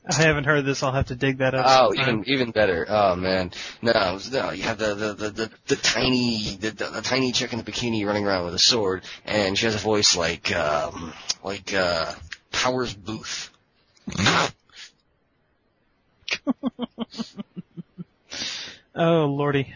I 0.07 0.13
haven't 0.21 0.43
heard 0.43 0.63
this. 0.65 0.83
I'll 0.83 0.91
have 0.91 1.07
to 1.07 1.15
dig 1.15 1.39
that 1.39 1.55
up. 1.55 1.65
Oh, 1.67 1.87
sometime. 1.95 2.19
even 2.19 2.29
even 2.29 2.51
better. 2.51 2.85
Oh 2.87 3.15
man, 3.15 3.49
no, 3.81 4.19
no. 4.31 4.51
You 4.51 4.61
have 4.61 4.77
the 4.77 4.93
the 4.93 5.13
the 5.13 5.29
the, 5.31 5.49
the 5.65 5.75
tiny 5.77 6.57
the, 6.59 6.69
the, 6.69 6.85
the 6.91 7.01
tiny 7.01 7.31
chick 7.31 7.53
in 7.53 7.57
the 7.57 7.63
bikini 7.65 8.05
running 8.05 8.23
around 8.27 8.45
with 8.45 8.53
a 8.53 8.59
sword, 8.59 9.01
and 9.25 9.57
she 9.57 9.65
has 9.65 9.73
a 9.73 9.79
voice 9.79 10.15
like 10.15 10.55
um 10.55 11.11
like 11.43 11.73
uh 11.73 12.13
Powers 12.51 12.93
Boothe. 12.93 13.49
Oh 18.97 19.25
lordy. 19.25 19.73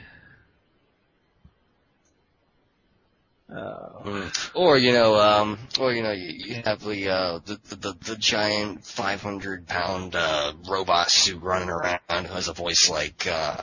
Oh. 3.52 4.32
Or 4.54 4.78
you 4.78 4.92
know, 4.92 5.20
um, 5.20 5.58
or 5.80 5.92
you 5.92 6.04
know, 6.04 6.12
you, 6.12 6.30
you 6.30 6.62
have 6.64 6.84
the, 6.84 7.10
uh, 7.10 7.40
the 7.46 7.60
the 7.70 7.76
the 7.76 7.98
the 8.12 8.16
giant 8.16 8.86
500 8.86 9.68
pound 9.68 10.16
uh, 10.16 10.54
robot 10.68 11.10
suit 11.10 11.42
running 11.42 11.70
around 11.70 12.00
who 12.10 12.34
has 12.34 12.48
a 12.48 12.54
voice 12.54 12.90
like 12.90 13.26
uh, 13.26 13.58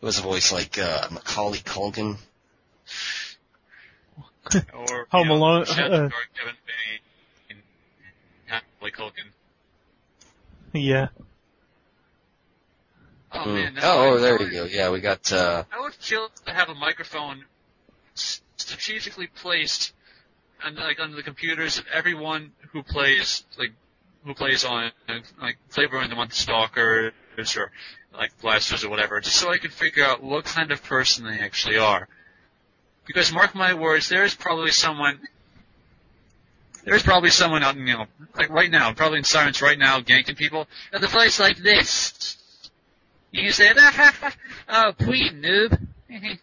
who 0.00 0.06
has 0.06 0.18
a 0.18 0.22
voice 0.22 0.52
like 0.52 0.78
uh, 0.78 1.08
Macaulay 1.10 1.58
Culkin. 1.58 2.16
Or 4.72 5.06
Home 5.10 5.28
know, 5.28 5.34
Alone, 5.34 5.64
Shannon 5.64 5.92
uh, 5.92 6.06
or 6.06 6.12
Kevin 6.38 6.54
Bacon, 7.48 7.62
Macaulay 8.48 8.92
Culkin. 8.92 9.26
Yeah. 10.72 11.08
Oh, 13.32 13.44
man. 13.44 13.74
Oh, 13.82 14.10
oh, 14.14 14.18
there 14.20 14.40
I 14.40 14.44
you 14.44 14.50
go. 14.50 14.64
Yeah, 14.64 14.90
we 14.90 15.00
got. 15.00 15.32
uh 15.32 15.64
I 15.72 15.80
would 15.80 15.94
feel 15.94 16.28
to 16.46 16.52
have 16.52 16.68
a 16.68 16.74
microphone 16.74 17.44
s- 18.14 18.40
strategically 18.56 19.26
placed, 19.26 19.92
and 20.64 20.76
like 20.76 20.98
under 21.00 21.16
the 21.16 21.22
computers 21.22 21.78
of 21.78 21.84
everyone 21.92 22.52
who 22.72 22.82
plays 22.82 23.44
like 23.58 23.72
who 24.24 24.34
plays 24.34 24.64
on 24.64 24.90
like 25.40 25.56
Flavor 25.68 26.02
in 26.02 26.10
the 26.10 26.16
Month 26.16 26.34
Stalkers 26.34 27.12
or 27.56 27.70
like 28.12 28.38
Blasters 28.40 28.84
or 28.84 28.90
whatever, 28.90 29.20
just 29.20 29.36
so 29.36 29.50
I 29.50 29.58
could 29.58 29.72
figure 29.72 30.04
out 30.04 30.22
what 30.22 30.44
kind 30.44 30.72
of 30.72 30.82
person 30.82 31.24
they 31.24 31.38
actually 31.38 31.78
are. 31.78 32.08
Because 33.06 33.32
mark 33.32 33.54
my 33.54 33.74
words, 33.74 34.08
there 34.08 34.24
is 34.24 34.34
probably 34.34 34.72
someone. 34.72 35.20
There's 36.84 37.02
probably 37.02 37.30
someone 37.30 37.64
out, 37.64 37.76
in, 37.76 37.86
you 37.86 37.94
know, 37.94 38.06
like 38.36 38.48
right 38.50 38.70
now, 38.70 38.92
probably 38.92 39.18
in 39.18 39.24
Sirens 39.24 39.60
right 39.60 39.78
now, 39.78 40.00
ganking 40.00 40.36
people 40.36 40.68
at 40.92 41.00
the 41.00 41.08
place 41.08 41.40
like 41.40 41.56
this. 41.56 42.36
You 43.32 43.42
can 43.42 43.52
say, 43.52 43.72
"Oh, 44.68 44.92
please, 44.96 45.32
noob." 45.32 45.86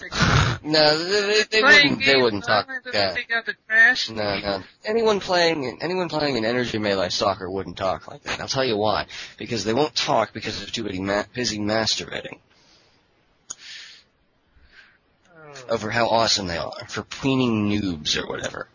It's 0.00 0.12
like, 0.12 0.62
No, 0.62 0.98
they, 0.98 1.20
they, 1.20 1.42
they 1.50 1.62
wouldn't. 1.62 2.04
They 2.04 2.16
wouldn't 2.20 2.44
talk. 2.44 2.68
uh, 2.68 2.90
Yeah. 2.92 3.12
Take 3.14 3.30
out 3.32 3.48
trash. 3.68 4.10
No, 4.10 4.38
no. 4.38 4.62
Anyone 4.84 5.20
playing 5.20 5.78
anyone 5.82 6.08
playing 6.08 6.36
an 6.36 6.44
Energy 6.44 6.78
Melee 6.78 7.08
Stalker 7.10 7.50
wouldn't 7.50 7.76
talk 7.76 8.08
like 8.08 8.22
that. 8.24 8.40
I'll 8.40 8.48
tell 8.48 8.64
you 8.64 8.76
why. 8.76 9.06
Because 9.36 9.64
they 9.64 9.74
won't 9.74 9.94
talk 9.94 10.32
because 10.32 10.58
they're 10.58 10.66
too 10.68 10.84
busy, 10.84 11.00
ma- 11.00 11.24
busy 11.34 11.58
masturbating 11.58 12.38
over 15.68 15.90
how 15.90 16.08
awesome 16.08 16.46
they 16.46 16.56
are 16.56 16.86
for 16.88 17.02
preening 17.02 17.70
noobs 17.70 18.16
or 18.16 18.26
whatever. 18.26 18.68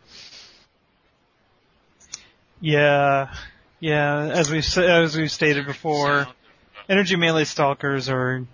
Yeah, 2.61 3.33
yeah. 3.79 4.29
As 4.33 4.49
we 4.49 4.59
as 4.83 5.15
we've 5.17 5.31
stated 5.31 5.65
before, 5.65 6.27
energy 6.87 7.15
melee 7.15 7.43
stalkers 7.43 8.09
are 8.09 8.45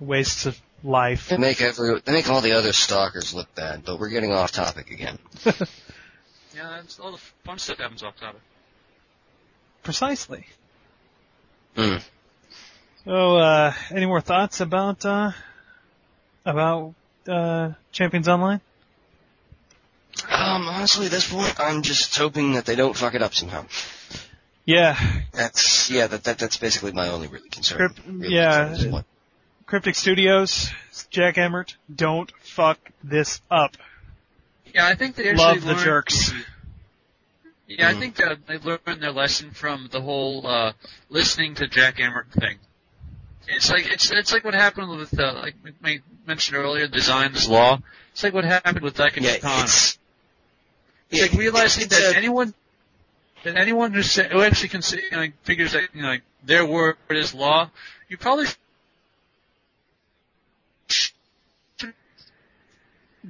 wastes 0.00 0.46
of 0.46 0.60
life. 0.82 1.28
They 1.28 1.36
make 1.36 1.60
every 1.60 2.00
they 2.00 2.12
make 2.12 2.28
all 2.28 2.40
the 2.40 2.52
other 2.52 2.72
stalkers 2.72 3.34
look 3.34 3.54
bad. 3.54 3.84
But 3.84 3.98
we're 3.98 4.10
getting 4.10 4.32
off 4.32 4.52
topic 4.52 4.90
again. 4.90 5.18
Yeah, 6.58 6.70
that's 6.80 6.98
all 6.98 7.12
the 7.12 7.18
fun 7.44 7.58
stuff 7.58 7.78
happens 7.78 8.02
off 8.02 8.16
topic. 8.16 8.40
Precisely. 9.84 10.44
Mm. 11.76 12.02
So, 13.04 13.36
uh, 13.36 13.72
any 13.92 14.06
more 14.06 14.20
thoughts 14.20 14.60
about 14.60 15.04
uh, 15.04 15.30
about 16.44 16.94
uh, 17.28 17.74
Champions 17.92 18.26
Online? 18.26 18.60
Um, 20.28 20.66
honestly, 20.66 21.06
at 21.06 21.12
this 21.12 21.30
point, 21.30 21.54
I'm 21.60 21.82
just 21.82 22.16
hoping 22.16 22.54
that 22.54 22.66
they 22.66 22.74
don't 22.74 22.96
fuck 22.96 23.14
it 23.14 23.22
up 23.22 23.34
somehow. 23.34 23.64
Yeah, 24.64 24.98
That's 25.32 25.88
yeah. 25.90 26.08
That, 26.08 26.24
that 26.24 26.38
that's 26.38 26.56
basically 26.56 26.90
my 26.90 27.08
only 27.10 27.28
really 27.28 27.50
concern. 27.50 27.94
Really 28.04 28.34
yeah. 28.34 28.66
concern 28.66 28.72
at 28.72 28.78
this 28.80 28.90
point. 28.90 29.06
Cryptic 29.68 29.96
Studios, 29.96 30.70
Jack 31.10 31.36
Emmert, 31.36 31.76
don't 31.94 32.32
fuck 32.40 32.78
this 33.04 33.42
up. 33.50 33.76
Yeah, 34.74 34.86
I 34.86 34.94
think 34.94 35.14
they 35.14 35.28
actually 35.28 35.44
Love 35.44 35.60
the 35.60 35.66
learned- 35.68 35.80
jerks. 35.84 36.32
Yeah. 37.66 37.90
I 37.90 37.92
think 37.94 38.14
that 38.16 38.46
they 38.46 38.56
learned 38.56 39.02
their 39.02 39.12
lesson 39.12 39.50
from 39.50 39.88
the 39.92 40.00
whole 40.00 40.46
uh, 40.46 40.72
listening 41.10 41.54
to 41.56 41.66
Jack 41.68 42.00
Emmert 42.00 42.28
thing. 42.32 42.56
It's 43.46 43.70
like 43.70 43.86
it's 43.92 44.10
it's 44.10 44.32
like 44.32 44.42
what 44.42 44.54
happened 44.54 44.88
with 44.88 45.18
uh, 45.20 45.34
like 45.34 45.54
I 45.84 46.00
mentioned 46.26 46.56
earlier, 46.56 46.86
Design's 46.88 47.46
Law. 47.46 47.80
It's 48.12 48.22
like 48.22 48.32
what 48.32 48.44
happened 48.46 48.80
with 48.80 48.96
Dyke 48.96 49.18
and 49.18 49.26
Yeah, 49.26 49.36
Chicana. 49.36 49.64
it's 49.64 49.98
It's 51.10 51.20
like 51.30 51.38
realizing 51.38 51.84
it's 51.84 51.94
that 51.98 52.14
a- 52.14 52.16
anyone 52.16 52.54
that 53.44 53.56
anyone 53.58 53.92
who, 53.92 54.02
say, 54.02 54.28
who 54.30 54.40
actually 54.40 54.70
can 54.70 54.80
say, 54.80 55.02
you 55.10 55.16
know, 55.18 55.26
figures 55.42 55.72
that 55.72 55.90
you 55.94 56.00
know, 56.00 56.08
like 56.08 56.22
their 56.44 56.64
word 56.64 56.96
is 57.10 57.34
law, 57.34 57.70
you 58.08 58.16
probably 58.16 58.46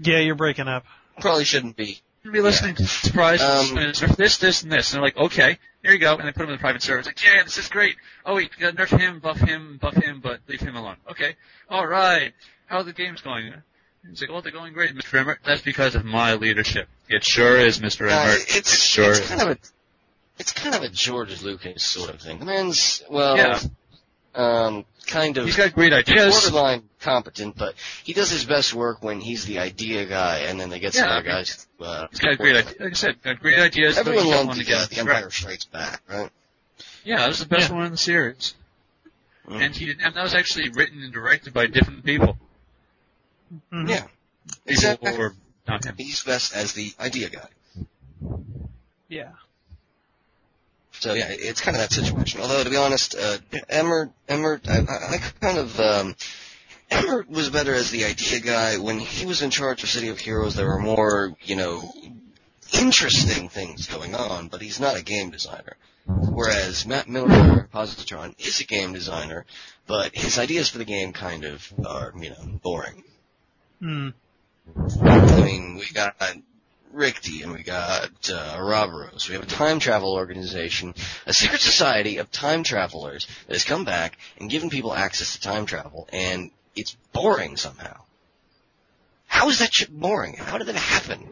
Yeah, 0.02 0.18
you're 0.18 0.34
breaking 0.34 0.68
up. 0.68 0.84
probably 1.20 1.44
shouldn't 1.44 1.76
be. 1.76 2.00
shouldn't 2.22 2.34
be 2.34 2.40
listening 2.40 2.74
to 2.76 2.86
surprise 2.86 3.42
Um, 3.42 3.74
this, 4.16 4.38
this, 4.38 4.62
and 4.62 4.72
this. 4.72 4.92
And 4.92 4.96
they're 4.98 5.06
like, 5.06 5.16
okay, 5.16 5.58
here 5.82 5.92
you 5.92 5.98
go. 5.98 6.16
And 6.16 6.26
they 6.26 6.32
put 6.32 6.40
them 6.40 6.50
in 6.50 6.56
the 6.56 6.60
private 6.60 6.82
server. 6.82 6.98
It's 7.00 7.08
like, 7.08 7.22
yeah, 7.24 7.42
this 7.44 7.58
is 7.58 7.68
great. 7.68 7.96
Oh 8.24 8.34
wait, 8.36 8.50
you 8.58 8.70
gotta 8.72 8.76
nerf 8.76 8.98
him, 8.98 9.20
buff 9.20 9.38
him, 9.38 9.78
buff 9.80 9.94
him, 9.96 10.20
but 10.22 10.40
leave 10.48 10.60
him 10.60 10.76
alone. 10.76 10.96
Okay. 11.10 11.36
Alright. 11.70 12.34
How 12.66 12.78
are 12.78 12.82
the 12.84 12.92
games 12.92 13.20
going? 13.20 13.52
He's 14.08 14.20
like, 14.20 14.30
oh, 14.32 14.40
they're 14.40 14.52
going 14.52 14.72
great, 14.72 14.94
Mr. 14.94 15.18
Emmert. 15.18 15.40
That's 15.44 15.60
because 15.62 15.94
of 15.94 16.04
my 16.04 16.34
leadership. 16.34 16.88
It 17.08 17.24
sure 17.24 17.56
is, 17.56 17.80
Mr. 17.80 18.08
Uh, 18.10 18.36
it's 18.38 18.56
it 18.56 18.66
sure 18.66 19.10
it's 19.10 19.20
is. 19.20 19.28
kind 19.28 19.42
of 19.42 19.48
a 19.48 19.58
it's 20.38 20.52
kind 20.52 20.74
of 20.74 20.82
a 20.82 20.88
George 20.88 21.42
Lucas 21.42 21.82
sort 21.84 22.10
of 22.10 22.20
thing. 22.20 22.38
The 22.38 22.44
man's 22.44 23.02
well, 23.10 23.36
Yeah. 23.36 23.58
Um, 24.34 24.84
kind 25.06 25.36
of 25.38 25.46
He's 25.46 25.56
got 25.56 25.72
great 25.74 25.92
ideas. 25.92 26.32
borderline 26.40 26.82
competent, 27.00 27.56
but 27.56 27.74
he 28.04 28.12
does 28.12 28.30
his 28.30 28.44
best 28.44 28.74
work 28.74 29.02
when 29.02 29.20
he's 29.20 29.44
the 29.46 29.58
idea 29.60 30.04
guy, 30.06 30.40
and 30.40 30.60
then 30.60 30.70
they 30.70 30.78
get 30.80 30.94
some 30.94 31.06
Yeah, 31.08 31.14
I 31.14 31.18
other 31.18 31.26
mean, 31.28 31.36
guys. 31.36 31.66
Uh, 31.80 32.06
He's 32.10 32.20
got 32.20 32.38
great 32.38 32.56
ideas. 32.56 32.76
Like 32.80 32.90
I 32.90 32.94
said, 32.94 33.22
got 33.22 33.40
great 33.40 33.58
ideas. 33.58 33.94
but 33.96 34.00
Everyone 34.06 34.24
he 34.26 34.30
got 34.32 34.46
loved 34.46 34.58
the, 34.58 34.62
again. 34.62 34.76
uh, 34.80 34.86
the 34.90 34.98
Empire 34.98 35.30
Strikes 35.30 35.64
Back, 35.66 36.02
right? 36.08 36.30
Yeah, 37.04 37.18
that 37.18 37.28
was 37.28 37.38
the 37.38 37.46
best 37.46 37.70
Yeah. 37.70 37.76
one 37.76 37.86
in 37.86 37.92
the 37.92 37.96
series. 37.98 38.54
Mm. 39.48 39.64
And 39.64 39.74
he 39.74 39.86
did, 39.86 40.00
and 40.02 40.14
that 40.14 40.22
was 40.22 40.34
actually 40.34 40.68
written 40.70 41.02
and 41.02 41.12
directed 41.12 41.54
by 41.54 41.66
different 41.66 42.04
people. 42.04 42.36
Mhm. 43.72 43.88
Yeah, 43.88 44.02
People 44.02 44.12
exactly. 44.66 45.16
were 45.16 45.34
not 45.66 45.84
him. 45.86 45.94
He's 45.96 46.22
best 46.22 46.54
as 46.54 46.74
the 46.74 46.92
idea 47.00 47.30
guy. 47.30 47.48
Yeah. 49.08 49.30
So 51.00 51.14
yeah, 51.14 51.26
it's 51.28 51.60
kind 51.60 51.76
of 51.76 51.82
that 51.82 51.92
situation. 51.92 52.40
Although 52.40 52.64
to 52.64 52.70
be 52.70 52.76
honest, 52.76 53.14
uh, 53.14 53.38
Emmert, 53.68 54.10
Emmert, 54.28 54.68
I, 54.68 54.78
I 54.78 55.14
I 55.14 55.18
kind 55.40 55.58
of, 55.58 55.78
um, 55.80 56.16
Emmert 56.90 57.28
was 57.28 57.50
better 57.50 57.74
as 57.74 57.90
the 57.90 58.04
idea 58.04 58.40
guy. 58.40 58.78
When 58.78 58.98
he 58.98 59.26
was 59.26 59.42
in 59.42 59.50
charge 59.50 59.82
of 59.82 59.88
City 59.88 60.08
of 60.08 60.18
Heroes, 60.18 60.54
there 60.54 60.66
were 60.66 60.80
more, 60.80 61.36
you 61.42 61.56
know, 61.56 61.92
interesting 62.72 63.48
things 63.48 63.86
going 63.86 64.14
on, 64.14 64.48
but 64.48 64.60
he's 64.60 64.80
not 64.80 64.96
a 64.96 65.02
game 65.02 65.30
designer. 65.30 65.76
Whereas 66.06 66.86
Matt 66.86 67.08
Miller, 67.08 67.68
Positron, 67.72 68.34
is 68.38 68.60
a 68.60 68.64
game 68.64 68.94
designer, 68.94 69.44
but 69.86 70.16
his 70.16 70.38
ideas 70.38 70.70
for 70.70 70.78
the 70.78 70.86
game 70.86 71.12
kind 71.12 71.44
of 71.44 71.70
are, 71.86 72.14
you 72.18 72.30
know, 72.30 72.58
boring. 72.62 73.04
Mm. 73.82 74.14
I 75.02 75.40
mean, 75.42 75.76
we 75.76 75.86
got 75.92 76.16
Richter 76.92 77.44
and 77.44 77.52
we 77.52 77.62
got 77.62 78.30
uh, 78.30 78.56
Ouroboros. 78.58 79.28
We 79.28 79.34
have 79.34 79.44
a 79.44 79.46
time 79.46 79.78
travel 79.78 80.14
organization, 80.14 80.94
a 81.26 81.32
secret 81.32 81.60
society 81.60 82.18
of 82.18 82.30
time 82.30 82.62
travelers 82.62 83.26
that 83.46 83.54
has 83.54 83.64
come 83.64 83.84
back 83.84 84.18
and 84.38 84.50
given 84.50 84.70
people 84.70 84.94
access 84.94 85.34
to 85.34 85.40
time 85.40 85.66
travel, 85.66 86.08
and 86.12 86.50
it's 86.74 86.96
boring 87.12 87.56
somehow. 87.56 88.00
How 89.26 89.48
is 89.48 89.58
that 89.58 89.72
shit 89.72 89.90
boring? 89.90 90.34
How 90.34 90.58
did 90.58 90.68
that 90.68 90.76
happen? 90.76 91.28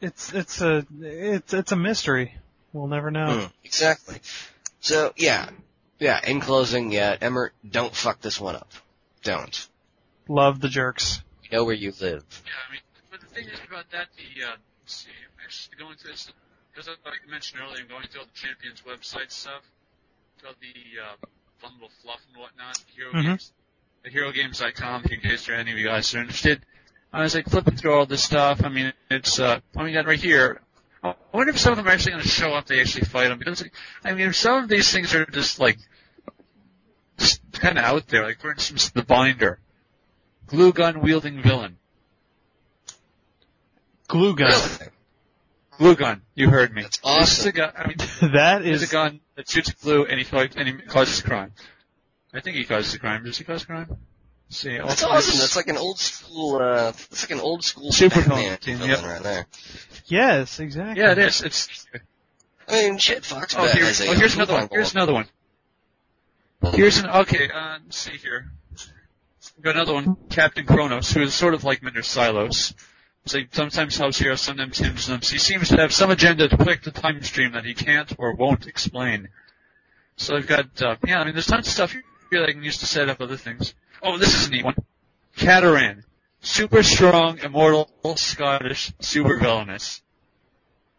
It's 0.00 0.32
it's 0.34 0.60
a 0.60 0.84
it's 1.00 1.54
it's 1.54 1.72
a 1.72 1.76
mystery. 1.76 2.34
We'll 2.72 2.88
never 2.88 3.10
know. 3.10 3.40
Hmm, 3.40 3.46
exactly. 3.64 4.20
So 4.80 5.14
yeah, 5.16 5.48
yeah. 5.98 6.20
In 6.26 6.40
closing, 6.40 6.92
yeah, 6.92 7.16
Emmert, 7.20 7.54
don't 7.68 7.94
fuck 7.94 8.20
this 8.20 8.40
one 8.40 8.56
up. 8.56 8.70
Don't. 9.22 9.68
Love 10.28 10.60
the 10.60 10.68
jerks. 10.68 11.22
We 11.42 11.56
know 11.56 11.64
where 11.64 11.74
you 11.74 11.92
live. 12.00 12.24
Yeah, 12.44 12.52
I 12.68 12.72
mean, 12.72 12.80
but 12.82 12.83
the 12.83 12.83
thing 13.34 13.48
is 13.48 13.58
about 13.66 13.90
that, 13.90 14.08
the, 14.16 14.44
uh, 14.46 14.56
let's 14.82 14.94
see, 14.94 15.10
I'm 15.10 15.44
actually 15.44 15.76
going 15.76 15.96
through 15.96 16.12
this, 16.12 16.30
because 16.70 16.88
like 16.88 17.20
I 17.26 17.30
mentioned 17.30 17.60
earlier, 17.60 17.82
I'm 17.82 17.88
going 17.88 18.06
through 18.06 18.22
all 18.22 18.26
the 18.26 18.38
Champions 18.38 18.82
website 18.86 19.30
stuff, 19.30 19.62
through 20.38 20.50
all 20.50 20.54
the, 20.60 20.76
uh, 21.02 21.26
fun 21.58 21.72
little 21.74 21.90
fluff 22.02 22.20
and 22.28 22.40
whatnot, 22.40 22.78
Hero 22.94 23.12
Mhm. 23.12 23.22
Games, 23.24 23.52
the 24.04 24.10
HeroGames.com, 24.10 25.04
in 25.10 25.20
case 25.20 25.46
there 25.46 25.56
any 25.56 25.72
of 25.72 25.78
you 25.78 25.86
guys 25.86 26.14
are 26.14 26.20
interested. 26.20 26.64
I 27.12 27.22
was 27.22 27.34
like 27.34 27.48
flipping 27.48 27.76
through 27.76 27.94
all 27.94 28.06
this 28.06 28.24
stuff, 28.24 28.64
I 28.64 28.68
mean, 28.68 28.92
it's, 29.10 29.38
uh, 29.40 29.60
I 29.76 29.82
mean, 29.84 29.94
right 29.94 30.20
here, 30.20 30.60
I 31.02 31.14
wonder 31.32 31.50
if 31.50 31.58
some 31.58 31.72
of 31.72 31.76
them 31.76 31.86
are 31.86 31.90
actually 31.90 32.12
going 32.12 32.22
to 32.22 32.28
show 32.28 32.54
up, 32.54 32.66
they 32.66 32.80
actually 32.80 33.04
fight 33.04 33.28
them, 33.28 33.38
because, 33.38 33.64
I 34.04 34.14
mean, 34.14 34.32
some 34.32 34.64
of 34.64 34.68
these 34.68 34.90
things 34.92 35.14
are 35.14 35.26
just 35.26 35.58
like, 35.58 35.78
just 37.18 37.40
kind 37.52 37.78
of 37.78 37.84
out 37.84 38.08
there, 38.08 38.24
like 38.24 38.40
for 38.40 38.52
instance, 38.52 38.90
the 38.90 39.02
Binder. 39.02 39.58
Glue 40.46 40.72
gun 40.72 41.00
wielding 41.00 41.40
villain. 41.42 41.78
Glue 44.08 44.34
gun. 44.36 44.50
Really? 44.50 44.90
Glue 45.78 45.96
gun. 45.96 46.22
You 46.34 46.50
heard 46.50 46.72
me. 46.74 46.82
That's 46.82 46.98
This 46.98 47.38
is 47.38 47.46
a 47.46 47.48
awesome. 47.48 47.52
gun. 47.52 47.72
I 47.76 47.86
mean, 47.88 47.96
that 48.34 48.62
it's 48.64 48.82
is 48.82 48.88
a 48.90 48.92
gun 48.92 49.20
that 49.36 49.48
shoots 49.48 49.72
glue 49.72 50.04
and 50.04 50.18
he, 50.18 50.24
fight- 50.24 50.56
and 50.56 50.68
he 50.68 50.74
causes 50.74 51.20
crime. 51.22 51.52
I 52.32 52.40
think 52.40 52.56
he 52.56 52.64
causes 52.64 52.94
a 52.94 52.98
crime. 52.98 53.24
Does 53.24 53.38
he 53.38 53.44
cause 53.44 53.64
crime? 53.64 53.88
Let's 54.48 54.56
see. 54.58 54.76
That's 54.76 55.02
awesome. 55.02 55.38
That's 55.38 55.56
like 55.56 55.68
an 55.68 55.76
old 55.76 55.98
school. 55.98 56.56
uh 56.56 56.90
That's 56.92 57.22
like 57.24 57.30
an 57.38 57.40
old 57.40 57.64
school 57.64 57.90
Super 57.92 58.20
Batman 58.20 58.58
team, 58.58 58.80
yep. 58.82 59.02
right 59.02 59.22
there. 59.22 59.46
yes, 60.06 60.60
exactly. 60.60 61.02
yeah, 61.02 61.12
it 61.12 61.18
is. 61.18 61.42
It's. 61.42 61.86
I 62.68 62.82
mean, 62.82 62.98
shit, 62.98 63.24
Fox 63.24 63.54
Oh, 63.56 63.64
Bat 63.66 63.74
here, 63.76 63.84
oh, 64.08 64.14
here's 64.14 64.34
another 64.34 64.54
one. 64.54 64.68
Here's 64.70 64.92
another 64.94 65.12
one. 65.12 65.26
Here's 66.72 66.98
an 66.98 67.10
okay. 67.10 67.50
Uh, 67.50 67.78
let's 67.84 67.98
see 67.98 68.16
here. 68.16 68.50
We've 69.56 69.64
got 69.64 69.76
another 69.76 69.92
one, 69.94 70.16
Captain 70.30 70.64
Kronos, 70.66 71.12
who 71.12 71.22
is 71.22 71.34
sort 71.34 71.52
of 71.54 71.62
like 71.64 71.82
Mender 71.82 72.02
Silos. 72.02 72.74
Like 73.32 73.48
sometimes 73.52 73.96
helps 73.96 74.18
Hero, 74.18 74.34
sometimes 74.36 74.78
hinders 74.78 75.06
them. 75.06 75.20
He 75.22 75.38
seems 75.38 75.70
to 75.70 75.76
have 75.78 75.92
some 75.92 76.10
agenda 76.10 76.48
to 76.48 76.56
predict 76.56 76.84
the 76.84 76.90
time 76.90 77.22
stream 77.22 77.52
that 77.52 77.64
he 77.64 77.72
can't 77.72 78.12
or 78.18 78.34
won't 78.34 78.66
explain. 78.66 79.28
So 80.16 80.36
I've 80.36 80.46
got, 80.46 80.82
uh, 80.82 80.96
yeah, 81.06 81.20
I 81.20 81.24
mean, 81.24 81.32
there's 81.32 81.46
tons 81.46 81.66
of 81.66 81.72
stuff 81.72 81.92
here 81.92 82.02
that 82.32 82.48
I 82.48 82.52
can 82.52 82.62
use 82.62 82.78
to 82.78 82.86
set 82.86 83.08
up 83.08 83.20
other 83.20 83.36
things. 83.36 83.74
Oh, 84.02 84.18
this 84.18 84.34
is 84.34 84.48
a 84.48 84.50
neat 84.50 84.64
one. 84.64 84.76
Cateran. 85.36 86.04
Super 86.42 86.82
strong, 86.82 87.38
immortal, 87.38 87.88
Scottish, 88.16 88.92
super 89.00 89.38
villainous. 89.38 90.02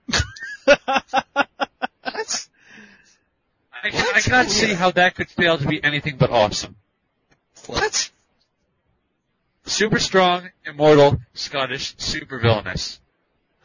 That's 0.07 0.23
I, 3.83 4.11
I 4.15 4.21
cannot 4.21 4.49
see 4.49 4.73
how 4.73 4.89
that 4.91 5.13
could 5.13 5.29
fail 5.29 5.59
to 5.59 5.67
be 5.67 5.83
anything 5.83 6.17
but 6.17 6.31
awesome. 6.31 6.75
what? 7.67 8.09
Super 9.65 9.99
strong, 9.99 10.49
immortal, 10.65 11.19
Scottish, 11.33 11.95
super 11.97 12.39
villainous. 12.39 12.99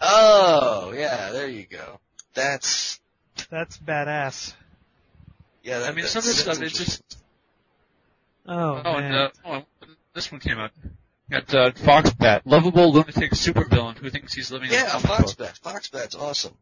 Oh, 0.00 0.92
yeah, 0.96 1.30
there 1.32 1.48
you 1.48 1.66
go. 1.66 2.00
That's 2.34 3.00
That's 3.50 3.76
badass. 3.78 4.54
yeah. 5.62 5.80
That, 5.80 5.90
I 5.90 5.92
mean, 5.94 6.06
some 6.06 6.20
of 6.20 6.24
this 6.24 6.40
stuff, 6.40 6.60
it's 6.62 6.78
just, 6.78 7.02
Oh, 8.46 8.80
oh, 8.84 8.92
man. 8.94 9.04
and, 9.04 9.14
uh, 9.14 9.28
oh, 9.44 9.62
this 10.14 10.32
one 10.32 10.40
came 10.40 10.58
out. 10.58 10.70
Got, 11.30 11.54
uh, 11.54 11.70
Foxbat, 11.72 12.42
lovable 12.46 12.92
lunatic 12.92 13.32
supervillain 13.32 13.96
who 13.98 14.08
thinks 14.10 14.32
he's 14.32 14.50
living 14.50 14.68
in 14.70 14.74
a 14.74 14.78
Yeah, 14.78 14.88
comic 14.90 15.06
book. 15.06 15.18
Foxbat. 15.18 15.60
Foxbat's 15.60 16.14
awesome. 16.16 16.54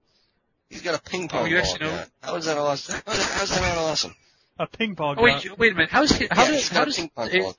He's 0.68 0.82
got 0.82 0.94
a 0.94 1.00
ping 1.02 1.28
pong 1.28 1.42
Oh, 1.42 1.44
you 1.46 1.56
ball 1.56 1.64
actually 1.64 1.86
know- 1.86 1.96
gun. 1.96 2.06
How 2.22 2.34
is 2.36 2.44
that 2.46 2.58
awesome? 2.58 3.00
How 3.06 3.12
is, 3.12 3.32
how 3.32 3.42
is 3.44 3.50
that 3.50 3.60
not 3.60 3.78
awesome? 3.78 4.14
a 4.58 4.66
ping 4.66 4.96
pong 4.96 5.14
Oh, 5.18 5.22
wait, 5.22 5.56
wait 5.58 5.72
a 5.72 5.74
minute. 5.76 5.90
How's 5.90 6.10
he, 6.10 6.26
how 6.30 6.42
yeah, 6.42 6.48
does, 6.50 6.56
he's 6.56 6.68
how 6.70 6.74
got 6.74 6.82
a 6.82 6.86
does, 6.86 6.96
ping 6.96 7.08
pong 7.10 7.28
Ace- 7.30 7.56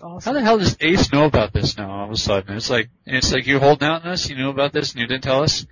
ball 0.00 0.18
gun. 0.18 0.22
How 0.22 0.32
the 0.32 0.42
hell 0.42 0.58
does 0.58 0.76
Ace 0.80 1.12
know 1.12 1.24
about 1.26 1.52
this 1.52 1.76
now 1.76 1.90
all 1.90 2.04
of 2.06 2.10
a 2.10 2.16
sudden? 2.16 2.56
It's 2.56 2.70
like, 2.70 2.88
it's 3.06 3.32
like 3.32 3.46
you're 3.46 3.60
holding 3.60 3.86
out 3.88 4.04
on 4.04 4.08
us, 4.12 4.28
you 4.28 4.36
knew 4.36 4.48
about 4.50 4.72
this 4.72 4.92
and 4.92 5.00
you 5.00 5.06
didn't 5.06 5.22
tell 5.24 5.42
us? 5.42 5.66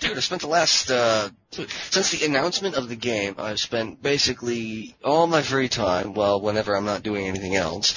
Dude, 0.00 0.16
I 0.16 0.20
spent 0.20 0.42
the 0.42 0.48
last, 0.48 0.90
uh, 0.90 1.30
since 1.52 2.10
the 2.10 2.26
announcement 2.26 2.74
of 2.74 2.88
the 2.88 2.96
game, 2.96 3.36
I've 3.38 3.60
spent 3.60 4.02
basically 4.02 4.96
all 5.04 5.28
my 5.28 5.40
free 5.40 5.68
time, 5.68 6.14
well, 6.14 6.40
whenever 6.40 6.76
I'm 6.76 6.84
not 6.84 7.04
doing 7.04 7.26
anything 7.28 7.54
else, 7.54 7.94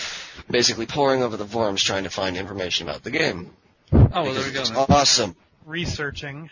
basically 0.49 0.85
poring 0.85 1.23
over 1.23 1.37
the 1.37 1.45
forums 1.45 1.83
trying 1.83 2.03
to 2.03 2.11
find 2.11 2.37
information 2.37 2.87
about 2.87 3.03
the 3.03 3.09
game. 3.11 3.49
Oh, 3.91 3.97
well, 4.13 4.23
Because 4.25 4.35
there 4.35 4.45
we 4.45 4.51
go. 4.53 4.59
it's 4.61 4.71
awesome. 4.71 5.35
Researching. 5.65 6.49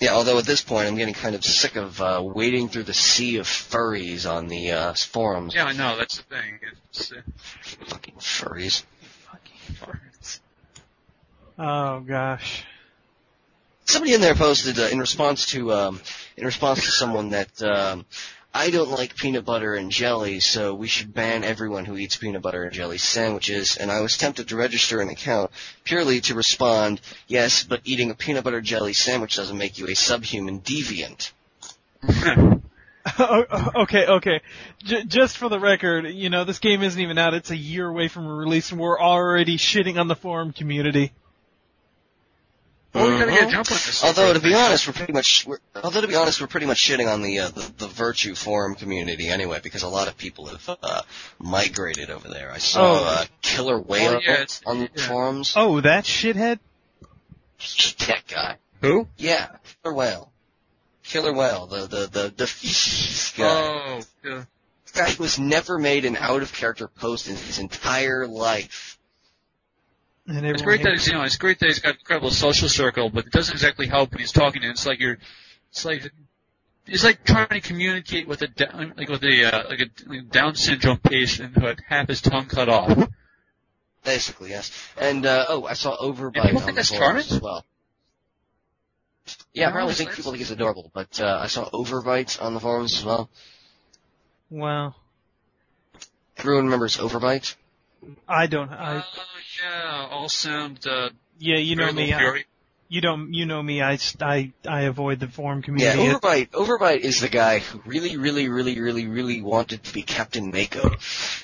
Yeah, 0.00 0.14
although 0.14 0.38
at 0.38 0.46
this 0.46 0.62
point 0.62 0.88
I'm 0.88 0.96
getting 0.96 1.14
kind 1.14 1.34
of 1.34 1.44
sick 1.44 1.76
of, 1.76 2.00
uh, 2.00 2.22
wading 2.24 2.70
through 2.70 2.84
the 2.84 2.94
sea 2.94 3.36
of 3.36 3.46
furries 3.46 4.28
on 4.30 4.48
the, 4.48 4.72
uh, 4.72 4.94
forums. 4.94 5.54
Yeah, 5.54 5.66
I 5.66 5.72
know, 5.72 5.96
that's 5.98 6.16
the 6.16 6.22
thing. 6.22 6.58
It's, 6.88 7.12
uh, 7.12 7.20
Fucking 7.86 8.14
furries. 8.14 8.82
Fucking 9.30 9.76
furries. 9.76 10.40
Oh 11.58 12.00
gosh. 12.00 12.64
Somebody 13.84 14.14
in 14.14 14.20
there 14.22 14.34
posted 14.34 14.78
uh, 14.78 14.84
in 14.84 14.98
response 14.98 15.46
to 15.46 15.72
um, 15.72 16.00
in 16.36 16.46
response 16.46 16.84
to 16.84 16.90
someone 16.90 17.30
that 17.30 17.62
um, 17.62 18.06
I 18.52 18.70
don't 18.70 18.90
like 18.90 19.14
peanut 19.14 19.44
butter 19.44 19.74
and 19.74 19.92
jelly, 19.92 20.40
so 20.40 20.74
we 20.74 20.88
should 20.88 21.14
ban 21.14 21.44
everyone 21.44 21.84
who 21.84 21.96
eats 21.96 22.16
peanut 22.16 22.42
butter 22.42 22.64
and 22.64 22.72
jelly 22.72 22.98
sandwiches. 22.98 23.76
And 23.76 23.92
I 23.92 24.00
was 24.00 24.16
tempted 24.16 24.48
to 24.48 24.56
register 24.56 25.00
an 25.00 25.08
account 25.08 25.52
purely 25.84 26.20
to 26.22 26.34
respond, 26.34 27.00
yes, 27.28 27.62
but 27.62 27.80
eating 27.84 28.10
a 28.10 28.14
peanut 28.14 28.42
butter 28.42 28.60
jelly 28.60 28.92
sandwich 28.92 29.36
doesn't 29.36 29.56
make 29.56 29.78
you 29.78 29.86
a 29.86 29.94
subhuman 29.94 30.60
deviant. 30.60 31.30
Okay, 33.18 34.06
okay. 34.06 34.40
J- 34.84 35.04
just 35.04 35.38
for 35.38 35.48
the 35.48 35.58
record, 35.58 36.06
you 36.06 36.28
know, 36.28 36.44
this 36.44 36.58
game 36.58 36.82
isn't 36.82 37.00
even 37.00 37.16
out. 37.16 37.32
It's 37.32 37.50
a 37.50 37.56
year 37.56 37.88
away 37.88 38.08
from 38.08 38.28
release, 38.28 38.70
and 38.72 38.80
we're 38.80 39.00
already 39.00 39.56
shitting 39.56 39.98
on 39.98 40.06
the 40.06 40.14
forum 40.14 40.52
community. 40.52 41.12
Well, 42.92 43.08
we 43.10 43.18
gotta 43.18 43.30
get 43.30 43.48
a 43.48 43.50
jump 43.52 43.70
on 43.70 43.76
this. 43.76 44.02
Although 44.04 44.32
to 44.32 44.40
be 44.40 44.54
honest, 44.54 44.86
we're 44.86 44.92
pretty 44.94 45.12
much 45.12 45.46
we're, 45.46 45.58
although 45.82 46.00
to 46.00 46.08
be 46.08 46.16
honest, 46.16 46.40
we're 46.40 46.46
pretty 46.48 46.66
much 46.66 46.78
shitting 46.86 47.12
on 47.12 47.22
the, 47.22 47.38
uh, 47.40 47.48
the 47.48 47.72
the 47.78 47.86
virtue 47.86 48.34
forum 48.34 48.74
community 48.74 49.28
anyway, 49.28 49.60
because 49.62 49.82
a 49.82 49.88
lot 49.88 50.08
of 50.08 50.16
people 50.16 50.46
have 50.46 50.78
uh, 50.82 51.02
migrated 51.38 52.10
over 52.10 52.28
there. 52.28 52.50
I 52.52 52.58
saw 52.58 52.80
Oh. 53.00 53.04
uh, 53.04 53.24
Killer 53.42 53.78
Whale 53.78 54.14
Oh, 54.16 54.20
yeah, 54.24 54.44
on 54.66 54.78
the 54.80 54.90
yeah. 54.94 55.06
forums. 55.08 55.54
Oh, 55.56 55.80
that 55.80 56.04
shithead? 56.04 56.58
That 58.06 58.22
guy. 58.26 58.56
Who? 58.80 59.06
Yeah, 59.18 59.48
Killer 59.82 59.94
Whale. 59.94 60.32
Killer 61.04 61.32
Whale, 61.32 61.66
the 61.66 61.86
the 61.86 62.06
the 62.06 62.34
the 62.36 62.46
feces 62.46 63.32
guy. 63.36 63.44
Oh, 63.44 64.00
yeah. 64.24 64.44
The 64.92 64.98
guy 64.98 65.10
who 65.10 65.22
has 65.24 65.38
never 65.38 65.78
made 65.78 66.04
an 66.04 66.16
out 66.16 66.42
of 66.42 66.52
character 66.52 66.88
post 66.88 67.28
in 67.28 67.36
his 67.36 67.58
entire 67.58 68.26
life. 68.26 68.98
And 70.30 70.46
It's 70.46 70.62
great 70.62 70.82
that 70.84 70.92
he's, 70.92 71.06
you 71.08 71.14
know, 71.14 71.22
it's 71.22 71.36
great 71.36 71.58
that 71.58 71.66
he's 71.66 71.80
got 71.80 71.94
an 71.94 71.98
incredible 71.98 72.30
social 72.30 72.68
circle, 72.68 73.10
but 73.10 73.26
it 73.26 73.32
doesn't 73.32 73.52
exactly 73.52 73.88
help 73.88 74.12
when 74.12 74.20
he's 74.20 74.30
talking. 74.32 74.62
And 74.62 74.70
it's 74.70 74.86
like 74.86 75.00
you're, 75.00 75.18
it's 75.70 75.84
like, 75.84 76.08
it's 76.86 77.02
like 77.02 77.24
trying 77.24 77.48
to 77.48 77.60
communicate 77.60 78.28
with 78.28 78.40
a 78.42 78.46
down, 78.46 78.94
like 78.96 79.08
with 79.08 79.24
a 79.24 79.44
uh, 79.44 79.68
like 79.68 79.80
a 79.80 79.86
like 80.08 80.30
Down 80.30 80.54
syndrome 80.54 80.98
patient 80.98 81.54
who 81.56 81.66
had 81.66 81.80
half 81.88 82.08
his 82.08 82.20
tongue 82.20 82.46
cut 82.46 82.68
off. 82.68 83.08
Basically, 84.04 84.50
yes. 84.50 84.70
And 84.96 85.26
uh 85.26 85.46
oh, 85.48 85.64
I 85.66 85.74
saw 85.74 85.96
Overbite 85.96 86.36
And 86.36 86.44
people 86.44 86.58
on 86.58 86.64
think 86.64 86.66
the 86.66 86.72
that's 86.74 86.88
forums 86.90 87.26
charming? 87.28 87.36
as 87.36 87.40
well. 87.42 87.64
Yeah, 89.52 89.66
I 89.66 89.70
apparently 89.70 89.92
it's- 89.92 89.98
think 90.06 90.16
people 90.16 90.30
think 90.32 90.42
it's 90.42 90.50
adorable, 90.52 90.90
but 90.94 91.20
uh, 91.20 91.40
I 91.42 91.48
saw 91.48 91.68
Overbite 91.70 92.40
on 92.40 92.54
the 92.54 92.60
forums 92.60 92.96
as 92.98 93.04
well. 93.04 93.28
Wow. 94.48 94.94
Everyone 96.38 96.64
remembers 96.64 96.96
Overbite? 96.96 97.54
I 98.28 98.46
don't. 98.46 98.70
Oh 98.70 98.76
I 98.76 99.04
yeah, 99.62 100.08
all 100.10 100.28
sound. 100.28 100.86
Uh, 100.86 101.10
yeah, 101.38 101.58
you 101.58 101.76
know 101.76 101.84
very 101.84 101.94
me. 101.94 102.12
I, 102.14 102.18
fury. 102.18 102.46
you 102.88 103.00
don't. 103.00 103.34
You 103.34 103.46
know 103.46 103.62
me. 103.62 103.82
I 103.82 103.98
I 104.20 104.52
I 104.66 104.82
avoid 104.82 105.20
the 105.20 105.28
forum 105.28 105.58
Yeah, 105.76 105.92
community. 105.94 106.08
Overbite. 106.08 106.50
Overbite 106.50 107.00
is 107.00 107.20
the 107.20 107.28
guy 107.28 107.58
who 107.58 107.80
really, 107.84 108.16
really, 108.16 108.48
really, 108.48 108.80
really, 108.80 109.06
really 109.06 109.42
wanted 109.42 109.84
to 109.84 109.92
be 109.94 110.02
Captain 110.02 110.50
Mako, 110.50 110.90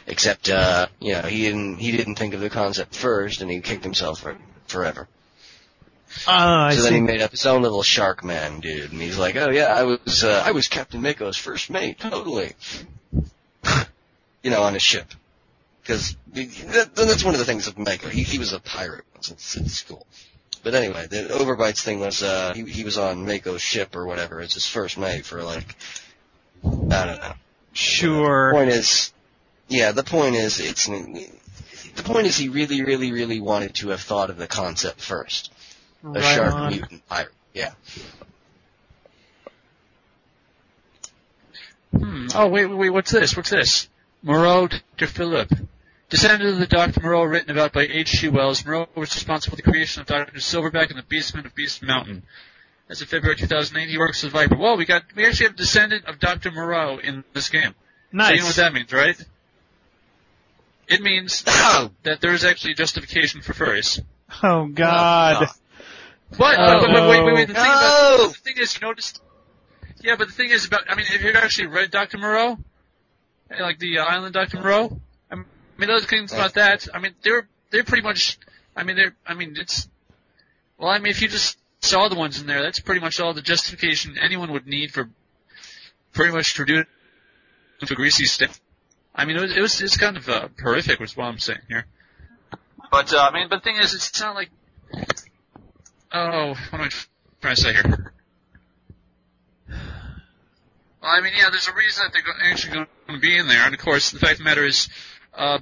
except 0.06 0.48
uh, 0.48 0.86
you 1.00 1.12
know 1.12 1.22
he 1.22 1.42
didn't 1.42 1.76
he 1.78 1.92
didn't 1.92 2.16
think 2.16 2.34
of 2.34 2.40
the 2.40 2.50
concept 2.50 2.94
first, 2.94 3.42
and 3.42 3.50
he 3.50 3.60
kicked 3.60 3.84
himself 3.84 4.20
for, 4.20 4.36
forever. 4.66 5.08
Ah, 6.26 6.66
I 6.68 6.74
so 6.74 6.82
then 6.82 6.92
see. 6.92 6.94
he 6.96 7.00
made 7.02 7.20
up 7.20 7.32
his 7.32 7.44
own 7.44 7.60
little 7.62 7.82
Shark 7.82 8.24
Man 8.24 8.60
dude, 8.60 8.92
and 8.92 9.00
he's 9.02 9.18
like, 9.18 9.36
"Oh 9.36 9.50
yeah, 9.50 9.66
I 9.74 9.82
was 9.82 10.24
uh, 10.24 10.42
I 10.46 10.52
was 10.52 10.68
Captain 10.68 11.02
Mako's 11.02 11.36
first 11.36 11.68
mate, 11.68 11.98
totally." 11.98 12.54
you 14.42 14.50
know, 14.50 14.62
on 14.62 14.72
his 14.74 14.82
ship, 14.82 15.06
because 15.86 16.16
that, 16.34 16.90
that's 16.96 17.22
one 17.24 17.34
of 17.34 17.38
the 17.38 17.44
things 17.46 17.68
of 17.68 17.78
Mako. 17.78 18.08
He 18.08 18.22
he 18.22 18.38
was 18.38 18.52
a 18.52 18.58
pirate 18.58 19.04
once 19.14 19.56
in, 19.56 19.68
school. 19.68 20.06
But 20.64 20.74
anyway, 20.74 21.06
the 21.06 21.28
Overbite's 21.30 21.82
thing 21.82 22.00
was 22.00 22.22
uh, 22.22 22.52
he 22.54 22.64
he 22.64 22.84
was 22.84 22.98
on 22.98 23.24
Mako's 23.24 23.62
ship 23.62 23.94
or 23.94 24.04
whatever. 24.06 24.40
It's 24.40 24.54
his 24.54 24.66
first 24.66 24.98
mate 24.98 25.24
for 25.24 25.42
like 25.44 25.76
I 26.64 27.06
don't 27.06 27.20
know. 27.20 27.34
Sure. 27.72 28.52
Point 28.52 28.70
is, 28.70 29.12
yeah, 29.68 29.92
the 29.92 30.02
point 30.02 30.34
is 30.34 30.58
it's 30.58 30.86
the 30.86 32.02
point 32.02 32.26
is 32.26 32.36
he 32.36 32.48
really, 32.48 32.82
really, 32.82 33.12
really 33.12 33.40
wanted 33.40 33.74
to 33.76 33.90
have 33.90 34.00
thought 34.00 34.30
of 34.30 34.38
the 34.38 34.46
concept 34.46 35.00
first. 35.00 35.52
A 36.02 36.08
Right 36.08 36.22
shark 36.34 36.54
on. 36.54 36.72
mutant 36.72 37.06
pirate. 37.08 37.32
Yeah. 37.54 37.72
Hmm. 41.92 42.26
Oh 42.34 42.48
wait, 42.48 42.66
wait, 42.66 42.76
wait. 42.76 42.90
What's 42.90 43.12
this? 43.12 43.36
What's 43.36 43.50
this? 43.50 43.88
Moreau 44.22 44.68
to 44.98 45.06
Philip. 45.06 45.50
Descendant 46.08 46.50
of 46.54 46.58
the 46.60 46.66
Dr. 46.66 47.00
Moreau, 47.00 47.24
written 47.24 47.50
about 47.50 47.72
by 47.72 47.82
H.G. 47.82 48.28
Wells, 48.28 48.64
Moreau 48.64 48.88
was 48.94 49.12
responsible 49.14 49.56
for 49.56 49.62
the 49.62 49.68
creation 49.68 50.02
of 50.02 50.06
Dr. 50.06 50.38
Silverback 50.38 50.90
and 50.90 50.98
the 50.98 51.02
Beastmen 51.02 51.44
of 51.46 51.54
Beast 51.54 51.82
Mountain. 51.82 52.22
As 52.88 53.02
of 53.02 53.08
February 53.08 53.34
2008, 53.36 53.88
he 53.90 53.98
works 53.98 54.22
with 54.22 54.32
Viper. 54.32 54.56
Well, 54.56 54.76
we 54.76 54.84
got, 54.84 55.02
we 55.16 55.26
actually 55.26 55.46
have 55.46 55.54
a 55.54 55.58
descendant 55.58 56.04
of 56.04 56.20
Dr. 56.20 56.52
Moreau 56.52 56.98
in 56.98 57.24
this 57.32 57.48
game. 57.48 57.70
So 57.72 57.74
Nice. 58.12 58.32
you 58.34 58.38
know 58.40 58.46
what 58.46 58.56
that 58.56 58.72
means, 58.72 58.92
right? 58.92 59.16
It 60.86 61.02
means 61.02 61.42
Oh, 61.48 61.90
that 62.04 62.20
there 62.20 62.32
is 62.32 62.44
actually 62.44 62.74
justification 62.74 63.40
for 63.42 63.52
furries. 63.54 64.00
oh 64.44 64.66
God. 64.66 65.48
But, 66.30 66.38
but, 66.38 66.56
but, 66.56 66.86
but 66.92 67.08
wait, 67.08 67.24
wait, 67.24 67.34
wait. 67.34 67.48
The 67.48 67.54
thing, 67.54 67.62
about, 67.62 68.16
No! 68.18 68.28
the 68.28 68.34
thing 68.34 68.54
is, 68.58 68.74
you 68.80 68.86
noticed. 68.86 69.20
Yeah, 70.02 70.14
but 70.16 70.28
the 70.28 70.32
thing 70.34 70.50
is 70.50 70.66
about. 70.66 70.82
I 70.88 70.94
mean, 70.94 71.06
have 71.06 71.22
you 71.22 71.32
actually 71.32 71.68
read 71.68 71.90
Doctor 71.90 72.18
Moreau? 72.18 72.58
Like 73.60 73.78
the 73.78 73.98
uh, 73.98 74.04
Island 74.04 74.34
Doctor 74.34 74.58
Moreau. 74.60 75.00
I 75.76 75.80
mean, 75.80 75.88
those 75.88 76.06
things 76.06 76.32
about 76.32 76.54
that. 76.54 76.88
I 76.94 76.98
mean, 76.98 77.14
they're 77.22 77.48
they're 77.70 77.84
pretty 77.84 78.02
much. 78.02 78.38
I 78.74 78.82
mean, 78.84 78.96
they're. 78.96 79.14
I 79.26 79.34
mean, 79.34 79.56
it's. 79.58 79.88
Well, 80.78 80.88
I 80.88 80.98
mean, 80.98 81.10
if 81.10 81.22
you 81.22 81.28
just 81.28 81.58
saw 81.80 82.08
the 82.08 82.16
ones 82.16 82.40
in 82.40 82.46
there, 82.46 82.62
that's 82.62 82.80
pretty 82.80 83.00
much 83.00 83.20
all 83.20 83.34
the 83.34 83.42
justification 83.42 84.16
anyone 84.20 84.52
would 84.52 84.66
need 84.66 84.92
for 84.92 85.08
pretty 86.12 86.32
much 86.32 86.54
to 86.54 86.64
do 86.64 86.84
to 87.84 87.94
greasy 87.94 88.24
stick. 88.24 88.50
I 89.14 89.24
mean, 89.24 89.36
it 89.36 89.40
was 89.40 89.56
it 89.56 89.60
was 89.60 89.80
it's 89.80 89.96
kind 89.96 90.16
of 90.16 90.28
uh, 90.28 90.48
horrific, 90.60 90.98
was 90.98 91.16
what 91.16 91.26
I'm 91.26 91.38
saying 91.38 91.60
here. 91.68 91.86
But 92.90 93.12
uh, 93.12 93.28
I 93.30 93.32
mean, 93.32 93.48
but 93.48 93.62
the 93.62 93.70
thing 93.70 93.76
is, 93.76 93.94
it's 93.94 94.20
not 94.20 94.34
like. 94.34 94.50
Oh, 96.12 96.54
what 96.70 96.80
am 96.80 96.80
I 96.80 96.90
trying 97.40 97.56
to 97.56 97.60
say 97.60 97.72
here? 97.74 98.12
Well, 101.02 101.14
I 101.14 101.20
mean, 101.20 101.34
yeah, 101.36 101.50
there's 101.50 101.68
a 101.68 101.74
reason 101.74 102.04
that 102.04 102.12
they're 102.12 102.50
actually 102.50 102.74
going 102.74 102.86
to 103.08 103.18
be 103.18 103.36
in 103.36 103.46
there, 103.46 103.64
and 103.64 103.74
of 103.74 103.80
course, 103.80 104.10
the 104.10 104.18
fact 104.18 104.32
of 104.32 104.38
the 104.38 104.44
matter 104.44 104.64
is, 104.64 104.88
uh, 105.36 105.58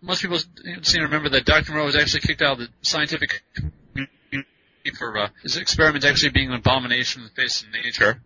most 0.00 0.22
people 0.22 0.38
seem 0.38 0.80
to 0.82 1.00
remember 1.02 1.28
that 1.30 1.44
Dr. 1.44 1.72
Moreau 1.72 1.86
was 1.86 1.96
actually 1.96 2.20
kicked 2.20 2.42
out 2.42 2.52
of 2.52 2.58
the 2.58 2.68
scientific 2.82 3.42
community 3.54 4.48
for 4.98 5.16
uh, 5.18 5.28
his 5.42 5.56
experiments 5.56 6.04
actually 6.06 6.30
being 6.30 6.48
an 6.48 6.54
abomination 6.54 7.22
in 7.22 7.28
the 7.28 7.34
face 7.34 7.62
of 7.62 7.68
nature. 7.70 8.20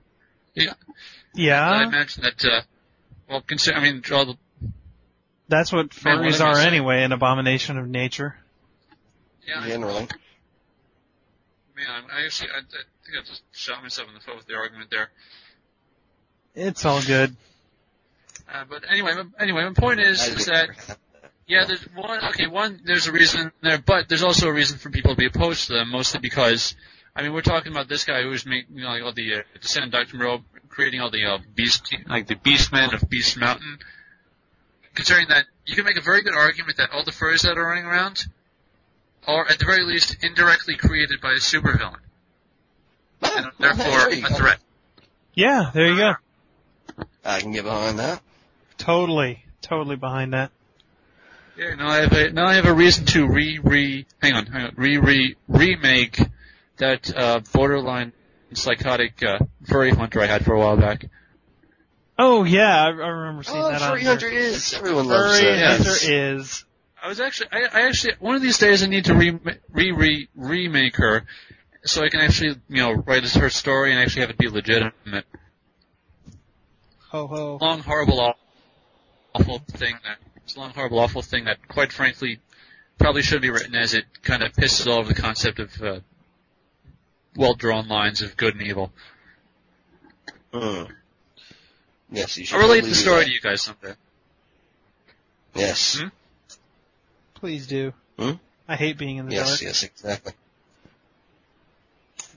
Yeah, 0.55 0.72
Yeah. 1.34 1.68
I 1.70 1.80
Yeah. 1.82 1.86
imagine 1.88 2.22
that 2.24 2.44
uh, 2.44 2.62
Well, 3.28 3.40
consider, 3.42 3.76
I 3.76 3.82
mean, 3.82 4.03
all 4.12 4.26
the, 4.26 4.36
That's 5.49 5.72
what 5.72 5.90
Man, 6.05 6.18
furries 6.18 6.44
are 6.44 6.59
anyway, 6.59 7.03
an 7.05 7.12
abomination 7.12 7.78
of 7.78 7.88
nature. 7.88 8.36
yeah, 9.46 9.64
Generally. 9.66 10.09
man, 11.76 12.05
I 12.12 12.24
actually, 12.24 12.51
I, 12.51 12.59
I 12.59 12.61
think 12.62 13.18
I 13.18 13.26
just 13.26 13.42
shot 13.53 13.82
myself 13.82 14.09
in 14.09 14.14
the 14.14 14.20
foot 14.20 14.36
with 14.36 14.46
the 14.46 14.55
argument 14.55 14.90
there. 14.90 15.11
It's 16.55 16.84
all 16.84 17.01
good. 17.03 17.36
Uh, 18.53 18.64
but 18.68 18.82
anyway, 18.88 19.14
my- 19.14 19.42
anyway, 19.42 19.64
my 19.64 19.72
point 19.74 20.01
is, 20.01 20.26
is 20.26 20.46
that 20.46 20.68
yeah, 21.46 21.64
there's 21.64 21.82
one. 21.94 22.22
Okay, 22.28 22.46
one, 22.46 22.80
there's 22.84 23.07
a 23.07 23.12
reason 23.12 23.53
there, 23.62 23.78
but 23.78 24.09
there's 24.09 24.22
also 24.22 24.49
a 24.49 24.53
reason 24.53 24.78
for 24.78 24.90
people 24.90 25.12
to 25.12 25.16
be 25.16 25.26
opposed 25.26 25.66
to 25.68 25.72
them, 25.74 25.90
mostly 25.90 26.20
because, 26.20 26.76
I 27.16 27.22
mean, 27.22 27.32
we're 27.32 27.40
talking 27.42 27.72
about 27.72 27.88
this 27.88 28.05
guy 28.05 28.22
who's 28.22 28.44
making, 28.44 28.76
you 28.76 28.82
know, 28.82 28.90
like 28.90 29.03
all 29.03 29.12
the 29.12 29.34
uh, 29.34 29.42
Descendant 29.61 29.92
Dr. 29.92 30.16
Moreau 30.18 30.42
creating 30.68 31.01
all 31.01 31.11
the 31.11 31.24
uh, 31.24 31.38
beast, 31.55 31.94
like 32.07 32.26
the 32.26 32.34
Beastmen 32.36 32.92
of 32.92 33.09
Beast 33.09 33.38
Mountain. 33.38 33.78
Considering 34.94 35.28
that 35.28 35.46
you 35.64 35.74
can 35.74 35.84
make 35.84 35.96
a 35.96 36.03
very 36.03 36.22
good 36.22 36.34
argument 36.34 36.76
that 36.78 36.90
all 36.92 37.05
the 37.05 37.12
furries 37.12 37.42
that 37.42 37.57
are 37.57 37.64
running 37.64 37.84
around 37.84 38.26
are, 39.26 39.46
at 39.49 39.59
the 39.59 39.64
very 39.64 39.84
least, 39.84 40.16
indirectly 40.22 40.76
created 40.76 41.20
by 41.20 41.30
a 41.32 41.36
supervillain, 41.36 41.96
and 43.22 43.46
therefore 43.59 44.09
a 44.09 44.34
threat. 44.34 44.59
Yeah, 45.34 45.70
there 45.72 45.88
you 45.90 45.96
go. 45.96 46.14
I 47.24 47.40
can 47.40 47.53
get 47.53 47.64
behind 47.64 47.99
that. 48.01 48.20
Totally, 48.78 49.44
totally 49.60 49.96
behind 49.96 50.32
that. 50.32 50.50
Yeah, 51.56 51.74
now 51.74 51.88
I 51.88 51.96
have 51.98 52.12
a 52.12 52.30
now 52.30 52.46
I 52.46 52.54
have 52.54 52.66
a 52.66 52.72
reason 52.72 53.04
to 53.06 53.26
re 53.26 53.58
re 53.62 54.06
hang 54.22 54.34
on 54.34 54.46
hang 54.46 54.66
on 54.66 54.72
re 54.76 54.96
re 54.96 55.36
remake 55.48 56.20
that 56.76 57.14
uh, 57.14 57.40
borderline 57.52 58.12
psychotic 58.54 59.20
uh, 59.24 59.40
furry 59.66 59.90
hunter 59.90 60.20
I 60.20 60.26
had 60.26 60.44
for 60.44 60.54
a 60.54 60.58
while 60.58 60.76
back. 60.76 61.06
Oh 62.16 62.44
yeah, 62.44 62.84
I, 62.84 62.86
I 62.86 62.90
remember 62.90 63.42
seeing 63.42 63.58
Oh, 63.58 63.68
that 63.70 63.82
on 63.82 63.90
Furry 63.90 64.04
there. 64.04 64.12
Hunter 64.12 64.28
is. 64.28 64.72
Everyone 64.74 65.06
loves 65.08 65.40
Furry 65.40 65.56
that. 65.56 65.76
Hunter 65.78 65.96
is. 66.02 66.64
I 67.02 67.08
was 67.08 67.20
actually 67.20 67.48
I, 67.52 67.62
I 67.72 67.80
actually 67.88 68.14
one 68.20 68.36
of 68.36 68.42
these 68.42 68.58
days 68.58 68.82
I 68.84 68.86
need 68.86 69.06
to 69.06 69.14
re 69.14 69.36
re 69.72 69.90
re 69.92 70.28
remake 70.36 70.96
her 70.96 71.24
so 71.84 72.04
I 72.04 72.08
can 72.08 72.20
actually 72.20 72.56
you 72.68 72.82
know 72.82 72.92
write 72.92 73.24
her 73.28 73.50
story 73.50 73.90
and 73.90 74.00
actually 74.00 74.20
have 74.22 74.30
it 74.30 74.38
be 74.38 74.48
legitimate. 74.48 75.24
Ho 77.10 77.26
ho. 77.26 77.58
Long 77.60 77.80
horrible 77.80 78.20
aw- 78.20 78.34
awful 79.34 79.58
thing 79.58 79.96
that 80.04 80.18
it's 80.44 80.56
a 80.56 80.60
long 80.60 80.70
horrible 80.70 80.98
awful 80.98 81.22
thing 81.22 81.44
that 81.44 81.66
quite 81.68 81.92
frankly 81.92 82.40
probably 82.98 83.22
should 83.22 83.42
be 83.42 83.50
written 83.50 83.74
as 83.74 83.94
it 83.94 84.04
kind 84.22 84.42
of 84.42 84.52
pisses 84.52 84.86
all 84.86 84.98
over 84.98 85.12
the 85.12 85.20
concept 85.20 85.58
of 85.60 85.82
uh, 85.82 86.00
well 87.36 87.54
drawn 87.54 87.88
lines 87.88 88.22
of 88.22 88.36
good 88.36 88.54
and 88.54 88.62
evil. 88.66 88.90
Mm. 90.52 90.90
Yes, 92.10 92.38
you 92.38 92.44
should. 92.46 92.56
I'll 92.56 92.62
relate 92.62 92.84
the 92.84 92.94
story 92.94 93.26
to 93.26 93.30
you 93.30 93.40
guys 93.40 93.62
someday. 93.62 93.94
Yes. 95.54 95.98
Hmm? 96.00 96.08
Please 97.34 97.66
do. 97.66 97.92
Hmm? 98.18 98.32
I 98.66 98.76
hate 98.76 98.96
being 98.98 99.16
in 99.18 99.26
the 99.28 99.34
Yes, 99.34 99.62
yes, 99.62 99.82
exactly. 99.82 100.32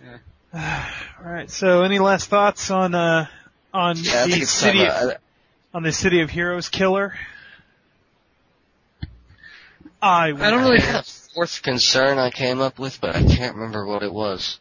dark. 0.04 0.22
Alright, 1.26 1.50
so 1.50 1.84
any 1.84 2.00
last 2.00 2.28
thoughts 2.30 2.70
on, 2.72 2.94
uh, 2.94 3.28
on 3.74 3.96
Yeah, 3.98 4.24
I 4.24 4.26
the 4.26 4.32
think 4.32 4.44
it's 4.44 4.62
time. 4.62 4.74
city, 4.74 4.88
Uh, 4.88 5.12
on 5.74 5.84
the 5.84 5.92
City 5.92 6.22
of 6.22 6.30
Heroes 6.30 6.70
killer? 6.70 7.14
I 10.02 10.28
I 10.30 10.32
don't 10.32 10.64
really 10.64 10.80
have 10.82 11.02
a 11.02 11.34
fourth 11.34 11.62
concern 11.62 12.18
I 12.18 12.32
came 12.32 12.60
up 12.60 12.80
with, 12.80 13.00
but 13.00 13.16
I 13.16 13.24
can't 13.24 13.56
remember 13.56 13.86
what 13.86 14.04
it 14.04 14.12
was. 14.12 14.60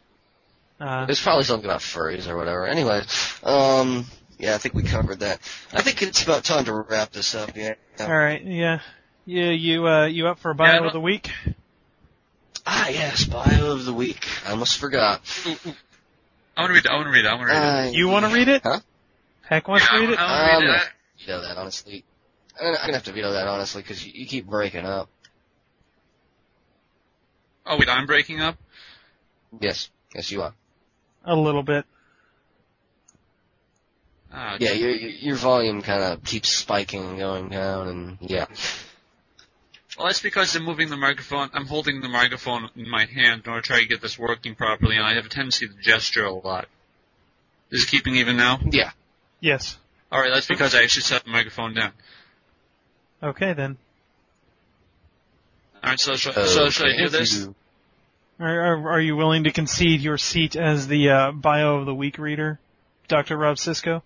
Uh, 0.79 1.05
It's 1.09 1.21
probably 1.21 1.43
something 1.43 1.65
about 1.65 1.81
furries 1.81 2.27
or 2.27 2.37
whatever. 2.37 2.65
Anyway, 2.67 3.01
um, 3.43 4.05
yeah, 4.37 4.55
I 4.55 4.57
think 4.57 4.75
we 4.75 4.83
covered 4.83 5.19
that. 5.19 5.39
I 5.73 5.81
think 5.81 6.01
it's 6.01 6.23
about 6.23 6.43
time 6.43 6.65
to 6.65 6.73
wrap 6.73 7.11
this 7.11 7.35
up. 7.35 7.55
Yeah. 7.55 7.73
alright, 7.99 8.43
yeah. 8.43 8.79
Yeah, 9.25 9.51
you, 9.51 9.87
uh, 9.87 10.05
you 10.07 10.27
up 10.27 10.39
for 10.39 10.51
a 10.51 10.53
Yeah, 10.55 10.57
bio 10.57 10.77
don't- 10.79 10.87
of 10.87 10.93
the 10.93 10.99
week? 10.99 11.29
Ah, 12.65 12.89
yes, 12.89 13.25
bio 13.25 13.71
of 13.71 13.85
the 13.85 13.93
week. 13.93 14.27
I 14.45 14.51
almost 14.51 14.77
forgot. 14.79 15.21
I 15.45 16.61
want 16.61 16.69
to 16.69 16.73
read 16.73 16.85
it. 16.85 16.87
I 16.87 16.95
want 16.95 17.05
to 17.07 17.11
read 17.11 17.25
it. 17.25 17.27
I 17.27 17.33
want 17.35 17.49
to 17.49 17.53
read 17.55 17.63
it. 17.63 17.87
Uh, 17.87 17.91
You 17.91 18.07
wanna 18.09 18.29
read 18.29 18.47
it? 18.47 18.61
Huh? 18.63 18.79
Heck 19.41 19.67
wants 19.67 19.87
to 19.87 19.97
read 19.99 20.09
it? 20.11 20.19
I, 20.19 20.23
I 20.23 20.25
Um, 20.25 20.53
want 20.53 20.63
to 20.65 20.67
read 20.71 20.81
it. 20.81 20.87
Veto 21.25 21.41
that 21.41 21.57
honestly. 21.57 22.03
I'm 22.59 22.65
gonna, 22.65 22.77
I'm 22.77 22.83
gonna 22.87 22.93
have 22.93 23.03
to 23.05 23.11
veto 23.11 23.31
that 23.33 23.47
honestly 23.47 23.81
because 23.81 24.05
you, 24.05 24.11
you 24.13 24.25
keep 24.25 24.45
breaking 24.45 24.85
up. 24.85 25.09
Oh 27.65 27.77
wait, 27.77 27.89
I'm 27.89 28.05
breaking 28.05 28.41
up. 28.41 28.57
Yes, 29.59 29.89
yes 30.13 30.31
you 30.31 30.41
are. 30.41 30.53
A 31.25 31.35
little 31.35 31.63
bit. 31.63 31.85
Ah, 34.33 34.57
Yeah, 34.59 34.71
your 34.71 34.91
your 34.91 35.09
your 35.09 35.35
volume 35.35 35.81
kind 35.81 36.03
of 36.03 36.23
keeps 36.23 36.49
spiking 36.49 37.03
and 37.03 37.17
going 37.17 37.49
down, 37.49 37.87
and 37.87 38.17
yeah. 38.21 38.45
Well, 39.97 40.07
that's 40.07 40.21
because 40.21 40.55
I'm 40.55 40.63
moving 40.63 40.89
the 40.89 40.97
microphone. 40.97 41.49
I'm 41.53 41.65
holding 41.67 42.01
the 42.01 42.07
microphone 42.07 42.69
in 42.77 42.89
my 42.89 43.05
hand 43.05 43.43
in 43.45 43.49
order 43.51 43.61
to 43.61 43.67
try 43.67 43.81
to 43.81 43.85
get 43.85 44.01
this 44.01 44.17
working 44.17 44.55
properly, 44.55 44.95
and 44.95 45.05
I 45.05 45.15
have 45.15 45.25
a 45.25 45.29
tendency 45.29 45.67
to 45.67 45.73
gesture 45.81 46.25
a 46.25 46.33
lot. 46.33 46.67
Is 47.71 47.83
it 47.83 47.89
keeping 47.89 48.15
even 48.15 48.37
now? 48.37 48.59
Yeah. 48.69 48.91
Yes. 49.41 49.77
All 50.11 50.19
right, 50.19 50.29
that's 50.33 50.47
because 50.47 50.75
I 50.75 50.83
actually 50.83 51.03
set 51.03 51.23
the 51.23 51.29
microphone 51.29 51.73
down. 51.73 51.91
Okay 53.23 53.53
then. 53.53 53.77
All 55.83 55.89
right, 55.91 55.99
so 55.99 56.15
sh- 56.15 56.33
so 56.33 56.69
should 56.69 56.87
I 56.87 56.97
do 56.97 57.09
this? 57.09 57.47
Are, 58.39 58.59
are, 58.59 58.91
are 58.93 58.99
you 58.99 59.15
willing 59.15 59.45
to 59.45 59.51
concede 59.51 60.01
your 60.01 60.17
seat 60.17 60.55
as 60.55 60.87
the, 60.87 61.09
uh, 61.09 61.31
bio 61.31 61.77
of 61.77 61.85
the 61.85 61.93
week 61.93 62.17
reader, 62.17 62.59
Dr. 63.07 63.37
Rob 63.37 63.57
Cisco? 63.57 64.03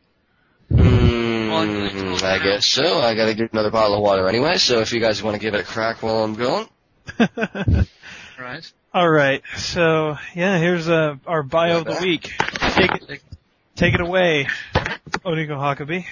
Mm, 0.71 2.21
I 2.23 2.43
guess 2.43 2.65
so. 2.65 2.99
I 2.99 3.15
gotta 3.15 3.33
get 3.33 3.53
another 3.53 3.71
bottle 3.71 3.97
of 3.97 4.03
water 4.03 4.27
anyway, 4.27 4.57
so 4.57 4.81
if 4.81 4.91
you 4.91 4.99
guys 4.99 5.23
want 5.23 5.35
to 5.35 5.39
give 5.39 5.53
it 5.53 5.61
a 5.61 5.63
crack 5.63 6.03
while 6.03 6.23
I'm 6.23 6.35
going. 6.35 6.67
Right. 8.39 8.71
Alright, 8.95 9.43
so, 9.57 10.17
yeah, 10.35 10.57
here's, 10.57 10.87
uh, 10.87 11.15
our 11.27 11.43
bio 11.43 11.79
of 11.79 11.85
the 11.85 11.97
week. 12.01 12.31
Take 12.75 12.91
it, 13.09 13.21
take 13.75 13.93
it 13.93 14.01
away, 14.01 14.47
Oniko 15.23 15.57
Huckabee. 15.57 16.05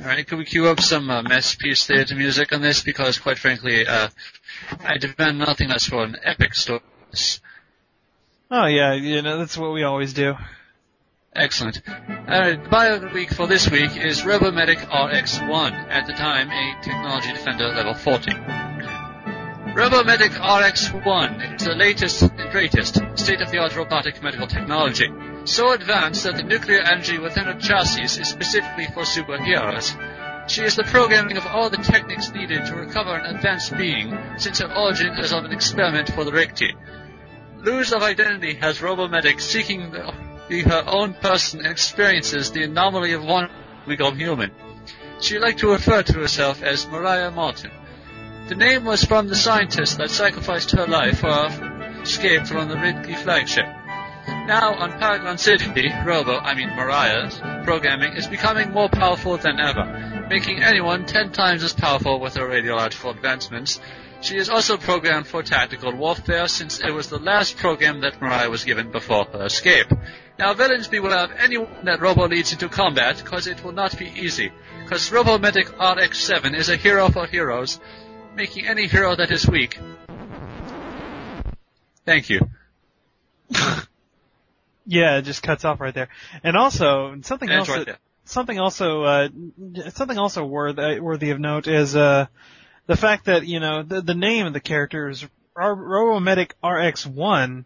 All 0.00 0.06
right, 0.06 0.26
could 0.26 0.38
we 0.38 0.44
cue 0.44 0.68
up 0.68 0.80
some 0.80 1.10
uh, 1.10 1.22
masterpiece 1.22 1.86
theater 1.86 2.14
music 2.14 2.52
on 2.52 2.60
this? 2.60 2.82
Because 2.82 3.18
quite 3.18 3.38
frankly, 3.38 3.86
uh, 3.86 4.08
I 4.80 4.98
demand 4.98 5.38
nothing 5.38 5.68
less 5.68 5.86
for 5.86 6.04
an 6.04 6.16
epic 6.22 6.54
story. 6.54 6.80
Oh 8.50 8.66
yeah, 8.66 8.94
you 8.94 9.22
know, 9.22 9.38
that's 9.38 9.58
what 9.58 9.72
we 9.72 9.82
always 9.82 10.12
do. 10.12 10.34
Excellent. 11.34 11.82
Alright, 11.88 12.64
the 12.64 12.68
bio 12.70 12.94
of 12.94 13.02
the 13.02 13.08
week 13.08 13.32
for 13.32 13.46
this 13.46 13.70
week 13.70 13.96
is 13.96 14.22
RoboMedic 14.22 14.78
RX-1, 14.78 15.72
at 15.90 16.06
the 16.06 16.12
time 16.12 16.50
a 16.50 16.82
Technology 16.82 17.32
Defender 17.32 17.68
level 17.68 17.94
40. 17.94 18.32
RoboMedic 19.74 20.32
RX-1 20.32 21.56
is 21.56 21.66
the 21.66 21.74
latest 21.74 22.22
and 22.22 22.50
greatest 22.50 23.00
state-of-the-art 23.14 23.76
robotic 23.76 24.22
medical 24.22 24.46
technology, 24.46 25.08
so 25.48 25.72
advanced 25.72 26.24
that 26.24 26.36
the 26.36 26.42
nuclear 26.42 26.80
energy 26.80 27.18
within 27.18 27.44
her 27.44 27.58
chassis 27.58 28.02
is 28.02 28.28
specifically 28.28 28.86
for 28.86 29.02
superheroes. 29.02 29.96
She 30.50 30.62
is 30.62 30.76
the 30.76 30.84
programming 30.84 31.36
of 31.36 31.46
all 31.46 31.68
the 31.70 31.76
techniques 31.78 32.32
needed 32.32 32.66
to 32.66 32.76
recover 32.76 33.14
an 33.14 33.36
advanced 33.36 33.76
being, 33.76 34.16
since 34.38 34.60
her 34.60 34.74
origin 34.74 35.18
is 35.18 35.32
of 35.32 35.44
an 35.44 35.52
experiment 35.52 36.10
for 36.10 36.24
the 36.24 36.30
Rikti. 36.30 36.72
Lose 37.58 37.92
of 37.92 38.02
identity 38.02 38.54
has 38.54 38.78
RoboMedic 38.78 39.40
seeking 39.40 39.92
to 39.92 40.14
be 40.48 40.62
her 40.62 40.84
own 40.86 41.14
person 41.14 41.60
and 41.60 41.68
experiences 41.68 42.50
the 42.50 42.64
anomaly 42.64 43.12
of 43.12 43.24
one 43.24 43.50
call 43.98 44.12
human. 44.12 44.50
She 45.20 45.38
liked 45.38 45.60
to 45.60 45.72
refer 45.72 46.02
to 46.02 46.20
herself 46.20 46.62
as 46.62 46.86
Mariah 46.86 47.30
Martin. 47.30 47.70
The 48.48 48.54
name 48.54 48.84
was 48.84 49.04
from 49.04 49.28
the 49.28 49.36
scientist 49.36 49.98
that 49.98 50.10
sacrificed 50.10 50.70
her 50.72 50.86
life 50.86 51.20
for 51.20 51.48
escape 52.02 52.46
from 52.46 52.68
the 52.68 52.76
Ridley 52.76 53.14
flagship. 53.14 53.77
Now 54.48 54.72
on 54.76 54.92
Paragon 54.92 55.36
City, 55.36 55.92
Robo, 56.06 56.38
I 56.38 56.54
mean 56.54 56.70
Mariah's, 56.70 57.38
programming 57.64 58.14
is 58.14 58.26
becoming 58.26 58.72
more 58.72 58.88
powerful 58.88 59.36
than 59.36 59.60
ever, 59.60 60.26
making 60.30 60.62
anyone 60.62 61.04
ten 61.04 61.32
times 61.32 61.62
as 61.62 61.74
powerful 61.74 62.18
with 62.18 62.38
her 62.38 62.48
radiological 62.48 63.14
advancements. 63.14 63.78
She 64.22 64.38
is 64.38 64.48
also 64.48 64.78
programmed 64.78 65.26
for 65.26 65.42
tactical 65.42 65.94
warfare 65.94 66.48
since 66.48 66.80
it 66.80 66.90
was 66.90 67.10
the 67.10 67.18
last 67.18 67.58
program 67.58 68.00
that 68.00 68.22
Mariah 68.22 68.48
was 68.48 68.64
given 68.64 68.90
before 68.90 69.26
her 69.26 69.44
escape. 69.44 69.88
Now 70.38 70.54
villains 70.54 70.88
beware 70.88 71.24
of 71.24 71.32
anyone 71.32 71.84
that 71.84 72.00
Robo 72.00 72.26
leads 72.26 72.50
into 72.54 72.70
combat, 72.70 73.22
cause 73.26 73.46
it 73.46 73.62
will 73.62 73.72
not 73.72 73.98
be 73.98 74.06
easy. 74.06 74.50
Cause 74.86 75.10
RoboMedic 75.10 75.72
RX-7 75.76 76.56
is 76.56 76.70
a 76.70 76.76
hero 76.76 77.10
for 77.10 77.26
heroes, 77.26 77.80
making 78.34 78.66
any 78.66 78.86
hero 78.86 79.14
that 79.14 79.30
is 79.30 79.46
weak. 79.46 79.78
Thank 82.06 82.30
you. 82.30 82.48
Yeah, 84.90 85.18
it 85.18 85.22
just 85.22 85.42
cuts 85.42 85.66
off 85.66 85.80
right 85.80 85.92
there. 85.92 86.08
And 86.42 86.56
also, 86.56 87.14
something 87.20 87.48
And 87.48 87.58
else 87.58 87.68
right 87.68 87.78
that, 87.80 87.86
there. 87.86 87.98
something 88.24 88.58
also 88.58 89.02
uh, 89.04 89.28
something 89.90 90.16
also 90.18 90.44
worthy 90.46 90.98
worthy 90.98 91.28
of 91.30 91.38
note 91.38 91.66
is 91.68 91.94
uh, 91.94 92.26
the 92.86 92.96
fact 92.96 93.26
that 93.26 93.46
you 93.46 93.60
know 93.60 93.82
the 93.82 94.00
the 94.00 94.14
name 94.14 94.46
of 94.46 94.54
the 94.54 94.60
character 94.60 95.10
is 95.10 95.24
Ro- 95.54 95.76
RoboMedic 95.76 96.52
RX1, 96.64 97.64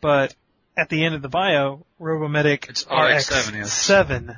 but 0.00 0.34
at 0.76 0.88
the 0.90 1.04
end 1.04 1.16
of 1.16 1.22
the 1.22 1.28
bio, 1.28 1.84
RoboMedic 2.00 2.68
It's 2.68 2.84
RX-7, 2.86 3.54
yes. 3.54 3.88
RX7. 3.90 4.36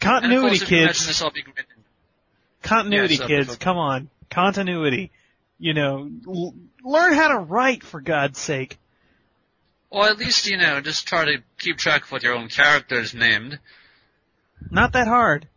Continuity, 0.00 0.34
and 0.36 0.44
of 0.44 0.50
course, 0.50 0.54
if 0.54 0.60
you 0.60 0.66
kids. 0.66 0.82
Imagine 0.84 1.06
this 1.06 1.22
all 1.22 1.30
being 1.30 1.46
written. 1.46 1.64
Continuity, 2.62 3.14
Yeah, 3.16 3.26
kids. 3.26 3.56
Come 3.56 3.78
on. 3.78 4.10
Continuity. 4.28 5.10
You 5.58 5.72
know, 5.72 6.10
l- 6.28 6.54
learn 6.84 7.14
how 7.14 7.28
to 7.28 7.38
write 7.38 7.82
for 7.82 8.00
God's 8.02 8.38
sake. 8.38 8.76
Or 9.96 10.06
at 10.08 10.18
least, 10.18 10.46
you 10.46 10.58
know, 10.58 10.78
just 10.82 11.06
try 11.08 11.24
to 11.24 11.38
keep 11.58 11.78
track 11.78 12.04
of 12.04 12.12
what 12.12 12.22
your 12.22 12.34
own 12.34 12.48
character 12.48 13.00
is 13.00 13.14
named. 13.14 13.58
Not 14.70 14.92
that 14.92 15.06
hard. 15.08 15.48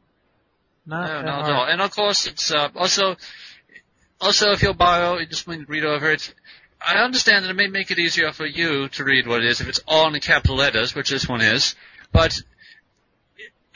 Not 0.85 1.07
No, 1.07 1.13
that 1.13 1.25
not 1.25 1.41
hard. 1.41 1.49
at 1.49 1.55
all. 1.57 1.65
And 1.67 1.81
of 1.81 1.91
course, 1.91 2.25
it's 2.25 2.49
uh, 2.49 2.69
also 2.73 3.17
also 4.21 4.51
if 4.51 4.61
your 4.61 4.73
bio, 4.73 5.17
you 5.17 5.25
just 5.25 5.45
when 5.45 5.59
you 5.59 5.65
read 5.67 5.83
over 5.83 6.09
it. 6.11 6.33
I 6.79 6.93
understand 7.03 7.43
that 7.43 7.51
it 7.51 7.55
may 7.57 7.67
make 7.67 7.91
it 7.91 7.99
easier 7.99 8.31
for 8.31 8.45
you 8.45 8.87
to 8.87 9.03
read 9.03 9.27
what 9.27 9.43
it 9.43 9.49
is 9.49 9.59
if 9.59 9.67
it's 9.67 9.81
all 9.85 10.13
in 10.15 10.21
capital 10.21 10.55
letters, 10.55 10.95
which 10.95 11.09
this 11.09 11.27
one 11.27 11.41
is. 11.41 11.75
But 12.13 12.41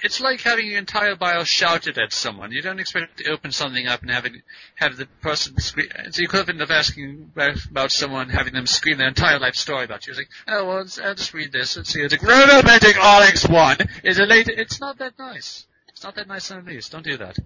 it's 0.04 0.20
like 0.22 0.42
having 0.42 0.68
your 0.68 0.78
entire 0.80 1.16
bio 1.16 1.44
shouted 1.44 1.98
at 1.98 2.12
someone. 2.14 2.52
You 2.52 2.62
don't 2.62 2.80
expect 2.80 3.18
to 3.20 3.32
open 3.32 3.52
something 3.52 3.88
up 3.88 4.02
and 4.02 4.12
having 4.12 4.42
have 4.76 4.98
the 4.98 5.06
person 5.22 5.58
scream. 5.60 5.88
It's 6.00 6.18
the 6.18 6.26
equivalent 6.26 6.62
of 6.62 6.70
asking 6.70 7.32
about 7.72 7.92
someone 7.92 8.30
having 8.30 8.54
them 8.54 8.68
scream 8.68 8.98
their 8.98 9.08
entire 9.08 9.40
life 9.40 9.56
story 9.56 9.86
about 9.86 10.06
you. 10.06 10.12
It's 10.12 10.20
like, 10.20 10.30
oh 10.48 10.66
well, 10.66 10.78
I'll 11.04 11.16
just 11.16 11.34
read 11.34 11.52
this. 11.52 11.78
Let's 11.78 11.90
see. 11.92 12.02
It's 12.02 12.14
like 12.14 12.22
RoboMedic 12.22 12.94
RX1 12.94 13.90
is 14.04 14.20
a 14.20 14.26
late. 14.26 14.50
It's 14.50 14.80
not 14.82 14.98
that 15.00 15.18
nice. 15.18 15.66
It's 15.90 16.04
not 16.04 16.16
that 16.16 16.28
nice 16.28 16.52
in 16.52 16.64
the 16.66 16.72
least. 16.72 16.92
Don't 16.92 17.04
do 17.06 17.18
that. 17.18 17.38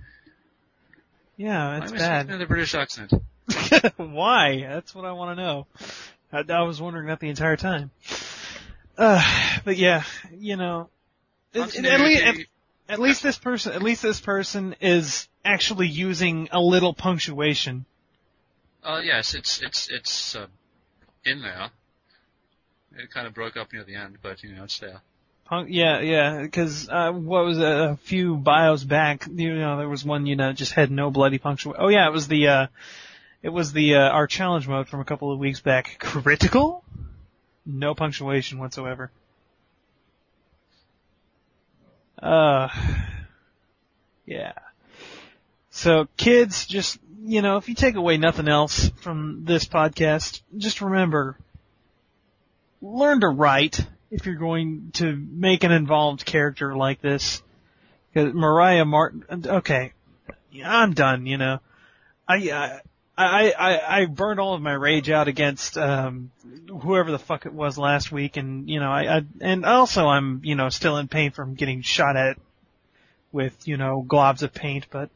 Yeah, 1.38 1.78
Why 1.78 1.84
it's 1.84 1.92
am 1.92 1.98
bad. 2.00 2.30
in 2.32 2.40
the 2.40 2.48
British 2.48 2.74
accent? 2.74 3.14
Why? 3.98 4.66
That's 4.68 4.96
what 4.96 5.06
I 5.06 5.12
want 5.12 5.38
to 5.38 5.44
know. 5.44 5.68
I, 6.34 6.44
I 6.52 6.64
was 6.64 6.82
wondering 6.82 7.08
that 7.08 7.20
the 7.20 7.30
entire 7.30 7.56
time. 7.56 7.92
Uh, 8.98 9.22
but 9.64 9.78
yeah, 9.78 10.04
you 10.36 10.56
know, 10.58 10.90
at, 11.54 11.76
at, 11.76 12.36
at 12.90 13.00
least 13.00 13.24
this 13.24 13.38
person, 13.38 13.74
at 13.74 13.84
least 13.84 14.02
this 14.02 14.20
person 14.20 14.76
is 14.82 15.28
actually 15.44 15.88
using 15.88 16.50
a 16.52 16.60
little 16.60 16.94
punctuation. 16.94 17.86
Uh, 18.84 19.02
yes, 19.04 19.34
it's 19.34 19.62
it's 19.62 19.90
it's 19.90 20.36
uh, 20.36 20.48
in 21.26 21.42
there. 21.42 21.70
It 22.96 23.12
kind 23.12 23.28
of 23.28 23.34
broke 23.34 23.58
up 23.58 23.74
near 23.74 23.84
the 23.84 23.96
end, 23.96 24.18
but 24.22 24.44
you 24.44 24.54
know 24.54 24.64
it's 24.64 24.80
there. 24.80 25.02
Punk, 25.46 25.70
yeah, 25.72 26.02
yeah, 26.02 26.42
because 26.42 26.90
uh, 26.90 27.12
what 27.12 27.46
was 27.46 27.58
it, 27.58 27.64
a 27.64 27.98
few 28.04 28.36
bios 28.36 28.84
back? 28.84 29.28
You 29.32 29.56
know, 29.56 29.78
there 29.78 29.90
was 29.90 30.04
one 30.04 30.26
you 30.26 30.36
know 30.36 30.54
just 30.54 30.74
had 30.74 30.92
no 30.92 31.12
bloody 31.12 31.38
punctuation. 31.38 31.82
Oh 31.82 31.90
yeah, 31.90 32.08
it 32.08 32.12
was 32.12 32.28
the 32.28 32.48
uh, 32.48 32.68
it 33.42 33.50
was 33.50 33.74
the 33.74 33.96
uh, 33.96 34.10
our 34.10 34.28
challenge 34.28 34.68
mode 34.68 34.88
from 34.88 35.00
a 35.00 35.06
couple 35.06 35.32
of 35.32 35.40
weeks 35.40 35.62
back. 35.62 35.98
Critical, 36.00 36.84
no 37.66 37.94
punctuation 37.94 38.60
whatsoever. 38.60 39.12
Uh, 42.22 42.70
yeah. 44.26 44.54
So 45.70 46.08
kids, 46.18 46.66
just 46.66 47.00
you 47.24 47.42
know, 47.42 47.58
if 47.58 47.68
you 47.70 47.76
take 47.76 47.96
away 47.96 48.18
nothing 48.18 48.48
else 48.48 48.90
from 49.02 49.44
this 49.44 49.66
podcast, 49.66 50.42
just 50.58 50.82
remember, 50.82 51.38
learn 52.82 53.20
to 53.22 53.28
write 53.28 53.86
if 54.10 54.26
you're 54.26 54.36
going 54.36 54.92
to 54.94 55.16
make 55.16 55.64
an 55.64 55.72
involved 55.72 56.26
character 56.26 56.76
like 56.76 57.02
this. 57.02 57.42
'Cause 58.14 58.34
Mariah 58.34 58.86
Martin, 58.86 59.26
okay, 59.46 59.94
I'm 60.64 60.94
done. 60.94 61.26
You 61.28 61.38
know, 61.38 61.60
I 62.28 62.80
I 63.26 64.02
I 64.02 64.06
burned 64.06 64.40
all 64.40 64.54
of 64.54 64.62
my 64.62 64.74
rage 64.74 65.10
out 65.10 65.28
against 65.28 65.78
um 65.78 66.32
whoever 66.70 67.12
the 67.12 67.20
fuck 67.20 67.46
it 67.46 67.54
was 67.54 67.78
last 67.78 68.12
week, 68.12 68.38
and 68.38 68.70
you 68.70 68.80
know 68.80 68.92
I, 68.92 69.18
I 69.18 69.22
and 69.42 69.66
also 69.66 70.08
I'm 70.08 70.42
you 70.44 70.56
know 70.56 70.70
still 70.70 70.98
in 70.98 71.08
pain 71.08 71.32
from 71.32 71.56
getting 71.56 71.82
shot 71.82 72.16
at 72.16 72.38
with 73.32 73.68
you 73.68 73.78
know 73.78 74.06
globs 74.08 74.44
of 74.44 74.54
paint, 74.54 74.88
but 74.92 75.10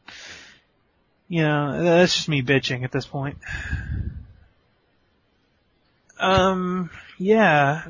you 1.28 1.42
know 1.42 1.82
that's 1.82 2.14
just 2.14 2.28
me 2.28 2.42
bitching 2.42 2.84
at 2.84 2.92
this 2.92 3.06
point. 3.06 3.38
Um, 6.18 6.90
yeah, 7.18 7.82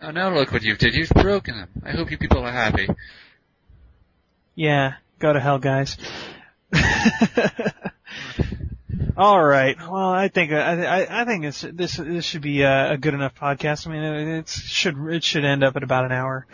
Oh, 0.00 0.12
now 0.12 0.32
look 0.32 0.52
what 0.52 0.62
you 0.62 0.76
did. 0.76 0.94
You've 0.94 1.08
broken 1.10 1.56
them. 1.56 1.68
I 1.84 1.90
hope 1.90 2.10
you 2.12 2.18
people 2.18 2.44
are 2.44 2.52
happy. 2.52 2.88
Yeah, 4.54 4.94
go 5.18 5.32
to 5.32 5.40
hell, 5.40 5.58
guys. 5.58 5.96
All 9.16 9.42
right. 9.42 9.76
Well, 9.78 10.10
I 10.10 10.28
think 10.28 10.52
I 10.52 11.06
I, 11.10 11.24
think 11.24 11.42
this 11.42 11.60
this 11.60 11.96
this 11.96 12.24
should 12.24 12.40
be 12.40 12.62
a, 12.62 12.92
a 12.92 12.96
good 12.96 13.14
enough 13.14 13.34
podcast. 13.34 13.86
I 13.86 13.90
mean, 13.90 14.02
it, 14.02 14.38
it 14.38 14.48
should 14.48 14.96
it 15.08 15.24
should 15.24 15.44
end 15.44 15.62
up 15.62 15.76
at 15.76 15.82
about 15.82 16.04
an 16.04 16.12
hour. 16.12 16.46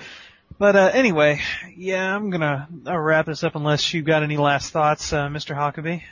But 0.59 0.76
uh, 0.76 0.91
anyway, 0.93 1.41
yeah, 1.76 2.14
I'm 2.14 2.30
gonna 2.30 2.68
uh, 2.87 2.99
wrap 2.99 3.26
this 3.26 3.45
up 3.45 3.55
unless 3.55 3.93
you've 3.93 4.05
got 4.05 4.22
any 4.22 4.37
last 4.37 4.72
thoughts, 4.72 5.12
uh, 5.12 5.28
Mr. 5.28 5.55
Huckabee. 5.55 6.03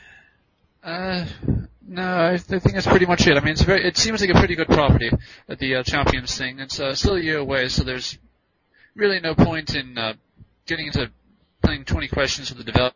Uh, 0.83 1.25
no, 1.87 2.03
I, 2.03 2.33
I 2.33 2.37
think 2.37 2.73
that's 2.73 2.87
pretty 2.87 3.05
much 3.05 3.25
it. 3.27 3.37
I 3.37 3.39
mean, 3.39 3.53
it's 3.53 3.61
very. 3.61 3.85
It 3.85 3.97
seems 3.97 4.21
like 4.21 4.29
a 4.29 4.39
pretty 4.39 4.55
good 4.55 4.67
property 4.67 5.11
at 5.47 5.59
the 5.59 5.75
uh, 5.75 5.83
Champions 5.83 6.37
thing. 6.37 6.59
It's 6.59 6.79
uh, 6.79 6.95
still 6.95 7.15
a 7.15 7.21
year 7.21 7.37
away, 7.37 7.69
so 7.69 7.83
there's 7.83 8.17
really 8.95 9.19
no 9.19 9.35
point 9.35 9.75
in 9.75 9.97
uh, 9.97 10.13
getting 10.65 10.87
into 10.87 11.09
playing 11.61 11.85
20 11.85 12.09
questions 12.09 12.49
with 12.49 12.57
the 12.57 12.71
developer. 12.71 12.95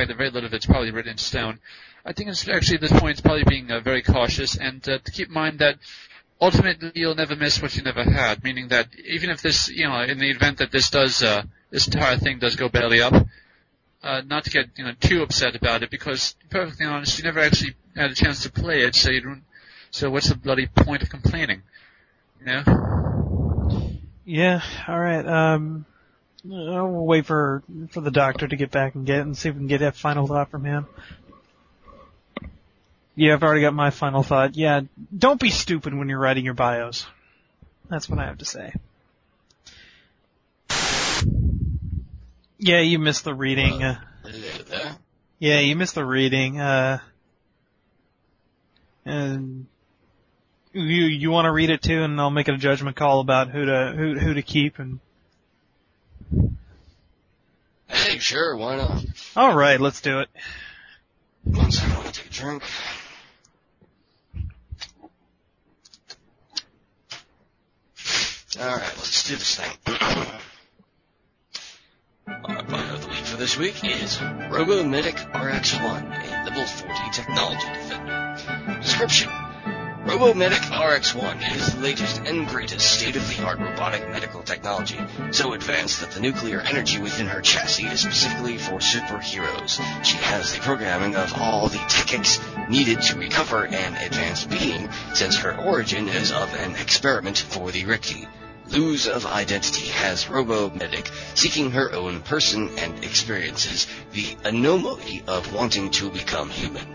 Fact, 0.00 0.08
the 0.08 0.14
very 0.14 0.30
little 0.30 0.46
of 0.46 0.54
it's 0.54 0.64
probably 0.64 0.90
written 0.90 1.12
in 1.12 1.18
stone. 1.18 1.58
I 2.06 2.14
think 2.14 2.30
it's 2.30 2.48
actually 2.48 2.76
at 2.76 2.80
this 2.80 2.92
point 2.92 3.12
it's 3.12 3.20
probably 3.20 3.44
being 3.44 3.70
uh, 3.70 3.80
very 3.80 4.00
cautious 4.00 4.56
and 4.56 4.86
uh, 4.88 4.98
to 4.98 5.10
keep 5.12 5.28
in 5.28 5.34
mind 5.34 5.58
that 5.58 5.76
ultimately 6.40 6.90
you'll 6.94 7.14
never 7.14 7.36
miss 7.36 7.60
what 7.60 7.76
you 7.76 7.82
never 7.82 8.02
had. 8.02 8.42
Meaning 8.42 8.68
that 8.68 8.88
even 9.06 9.28
if 9.28 9.42
this, 9.42 9.68
you 9.68 9.86
know, 9.86 10.00
in 10.00 10.18
the 10.18 10.30
event 10.30 10.56
that 10.58 10.72
this 10.72 10.88
does, 10.88 11.22
uh, 11.22 11.42
this 11.70 11.86
entire 11.86 12.16
thing 12.16 12.38
does 12.38 12.56
go 12.56 12.70
belly 12.70 13.02
up, 13.02 13.12
uh, 14.02 14.22
not 14.24 14.44
to 14.44 14.50
get 14.50 14.70
you 14.78 14.84
know 14.84 14.92
too 14.98 15.22
upset 15.22 15.54
about 15.54 15.82
it 15.82 15.90
because, 15.90 16.34
perfectly 16.48 16.86
honest, 16.86 17.18
you 17.18 17.24
never 17.24 17.40
actually 17.40 17.74
had 17.94 18.10
a 18.10 18.14
chance 18.14 18.42
to 18.44 18.50
play 18.50 18.80
it, 18.80 18.94
so 18.94 19.10
you 19.10 19.20
don't. 19.20 19.42
So 19.90 20.10
what's 20.10 20.30
the 20.30 20.34
bloody 20.34 20.66
point 20.66 21.02
of 21.02 21.10
complaining? 21.10 21.62
You 22.40 22.46
know. 22.46 23.98
Yeah. 24.24 24.62
All 24.88 24.98
right. 24.98 25.26
Um, 25.26 25.84
uh, 26.46 26.86
we'll 26.86 27.06
wait 27.06 27.26
for 27.26 27.62
for 27.90 28.00
the 28.00 28.10
doctor 28.10 28.48
to 28.48 28.56
get 28.56 28.70
back 28.70 28.94
and 28.94 29.06
get 29.06 29.20
and 29.20 29.36
see 29.36 29.48
if 29.48 29.54
we 29.54 29.60
can 29.60 29.66
get 29.66 29.80
that 29.80 29.96
final 29.96 30.26
thought 30.26 30.50
from 30.50 30.64
him. 30.64 30.86
Yeah, 33.14 33.34
I've 33.34 33.42
already 33.42 33.60
got 33.60 33.74
my 33.74 33.90
final 33.90 34.22
thought. 34.22 34.56
Yeah, 34.56 34.82
don't 35.16 35.40
be 35.40 35.50
stupid 35.50 35.92
when 35.94 36.08
you're 36.08 36.18
writing 36.18 36.44
your 36.44 36.54
bios. 36.54 37.06
That's 37.88 38.08
what 38.08 38.18
I 38.18 38.26
have 38.26 38.38
to 38.38 38.44
say. 38.44 38.72
Yeah, 42.58 42.80
you 42.80 42.98
missed 42.98 43.24
the 43.24 43.34
reading. 43.34 43.82
Uh, 43.82 44.00
yeah, 45.38 45.60
you 45.60 45.76
missed 45.76 45.94
the 45.94 46.04
reading. 46.04 46.60
Uh, 46.60 47.00
and 49.04 49.66
you 50.72 51.04
you 51.04 51.30
want 51.30 51.46
to 51.46 51.52
read 51.52 51.70
it 51.70 51.82
too, 51.82 52.02
and 52.02 52.20
I'll 52.20 52.30
make 52.30 52.48
a 52.48 52.56
judgment 52.56 52.96
call 52.96 53.20
about 53.20 53.50
who 53.50 53.64
to 53.64 53.94
who 53.96 54.18
who 54.18 54.34
to 54.34 54.42
keep. 54.42 54.78
And 54.78 55.00
Sure, 58.20 58.54
why 58.54 58.76
not? 58.76 59.04
all 59.34 59.56
right, 59.56 59.80
let's 59.80 60.02
do 60.02 60.20
it. 60.20 60.28
One 61.44 61.72
second, 61.72 61.92
I 61.92 61.98
want 62.00 62.14
to 62.14 62.20
take 62.20 62.30
a 62.30 62.34
drink. 62.34 62.62
Alright, 68.58 68.82
let's 68.98 69.26
do 69.26 69.36
this 69.36 69.56
thing. 69.56 69.70
Our 72.26 72.62
bio 72.62 72.94
of 72.94 73.02
the 73.02 73.08
week 73.08 73.24
for 73.24 73.36
this 73.38 73.56
week 73.56 73.82
is 73.84 74.18
RoboMedic 74.18 75.32
RX1, 75.32 76.02
a 76.02 76.44
level 76.44 76.66
40 76.66 76.94
technology 77.12 77.66
defender. 77.72 78.80
Description. 78.82 79.30
RoboMedic 80.10 80.72
RX1 80.72 81.56
is 81.56 81.72
the 81.72 81.80
latest 81.82 82.18
and 82.26 82.48
greatest 82.48 82.98
state-of-the-art 82.98 83.60
robotic 83.60 84.08
medical 84.08 84.42
technology, 84.42 84.98
so 85.30 85.52
advanced 85.52 86.00
that 86.00 86.10
the 86.10 86.20
nuclear 86.20 86.60
energy 86.62 86.98
within 86.98 87.28
her 87.28 87.40
chassis 87.40 87.86
is 87.86 88.00
specifically 88.00 88.58
for 88.58 88.80
superheroes. 88.80 89.80
She 90.04 90.16
has 90.16 90.52
the 90.52 90.58
programming 90.62 91.14
of 91.14 91.32
all 91.40 91.68
the 91.68 91.78
techniques 91.88 92.40
needed 92.68 93.00
to 93.02 93.20
recover 93.20 93.66
an 93.66 93.94
advanced 94.04 94.50
being, 94.50 94.90
since 95.14 95.36
her 95.36 95.56
origin 95.56 96.08
is 96.08 96.32
of 96.32 96.52
an 96.54 96.74
experiment 96.74 97.38
for 97.38 97.70
the 97.70 97.84
Rikti. 97.84 98.26
Lose 98.66 99.06
of 99.06 99.26
identity 99.26 99.86
has 99.88 100.24
RoboMedic 100.24 101.08
seeking 101.36 101.70
her 101.70 101.92
own 101.92 102.20
person 102.22 102.70
and 102.78 103.04
experiences 103.04 103.86
the 104.12 104.36
anomaly 104.42 105.22
of 105.28 105.52
wanting 105.54 105.90
to 105.90 106.10
become 106.10 106.50
human. 106.50 106.86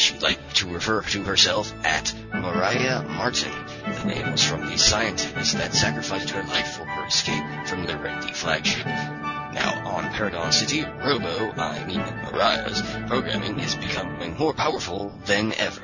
She'd 0.00 0.22
like 0.22 0.54
to 0.54 0.72
refer 0.72 1.02
to 1.02 1.24
herself 1.24 1.74
at 1.84 2.14
Mariah 2.32 3.02
Martin. 3.02 3.52
The 3.84 4.04
name 4.06 4.32
was 4.32 4.42
from 4.42 4.64
the 4.64 4.78
scientist 4.78 5.58
that 5.58 5.74
sacrificed 5.74 6.30
her 6.30 6.42
life 6.42 6.68
for 6.68 6.86
her 6.86 7.06
escape 7.06 7.44
from 7.66 7.84
the 7.84 7.92
Rikti 7.92 8.34
flagship. 8.34 8.86
Now 8.86 9.82
on 9.84 10.10
Paragon 10.14 10.52
City, 10.52 10.84
Robo, 10.84 11.52
I 11.52 11.84
mean 11.84 11.98
Mariah's, 11.98 12.80
programming 13.08 13.60
is 13.60 13.74
becoming 13.74 14.38
more 14.38 14.54
powerful 14.54 15.12
than 15.26 15.52
ever. 15.52 15.82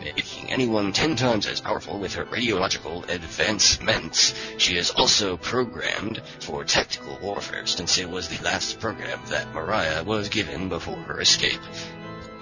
making 0.00 0.50
anyone 0.50 0.92
ten 0.92 1.16
times 1.16 1.46
as 1.46 1.60
powerful 1.60 1.98
with 1.98 2.14
her 2.14 2.26
radiological 2.26 3.08
advancements. 3.08 4.34
She 4.58 4.76
is 4.76 4.90
also 4.90 5.36
programmed 5.36 6.20
for 6.40 6.62
tactical 6.64 7.18
warfare 7.22 7.66
since 7.66 7.98
it 7.98 8.08
was 8.08 8.28
the 8.28 8.44
last 8.44 8.78
program 8.80 9.18
that 9.30 9.52
Mariah 9.54 10.04
was 10.04 10.28
given 10.28 10.68
before 10.68 10.96
her 10.96 11.20
escape. 11.20 11.60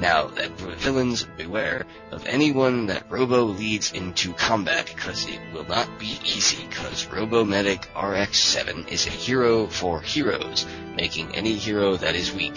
Now, 0.05 0.27
that 0.27 0.51
villains 0.51 1.27
beware 1.39 1.87
of 2.11 2.27
anyone 2.27 2.89
that 2.89 3.11
Robo 3.11 3.45
leads 3.45 3.91
into 3.91 4.35
combat, 4.35 4.93
because 4.95 5.27
it 5.27 5.41
will 5.55 5.65
not 5.65 5.99
be 5.99 6.19
easy, 6.27 6.63
because 6.69 7.07
Robo-Medic 7.07 7.89
RX-7 7.97 8.89
is 8.89 9.07
a 9.07 9.11
hero 9.11 9.67
for 9.67 10.03
heroes, 10.03 10.67
making 10.95 11.35
any 11.35 11.55
hero 11.55 11.97
that 11.97 12.15
is 12.17 12.35
weak. 12.35 12.55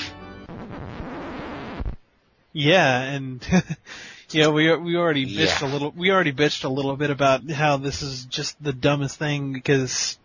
Yeah, 2.51 3.01
and 3.01 3.47
yeah, 4.31 4.49
we 4.49 4.75
we 4.75 4.97
already 4.97 5.25
bitched 5.25 5.61
Yeah. 5.61 5.67
a 5.67 5.71
little. 5.71 5.91
We 5.91 6.11
already 6.11 6.33
bitched 6.33 6.65
a 6.65 6.69
little 6.69 6.97
bit 6.97 7.11
about 7.11 7.49
how 7.49 7.77
this 7.77 8.01
is 8.01 8.25
just 8.25 8.61
the 8.61 8.73
dumbest 8.73 9.17
thing 9.19 9.53
because, 9.53 10.19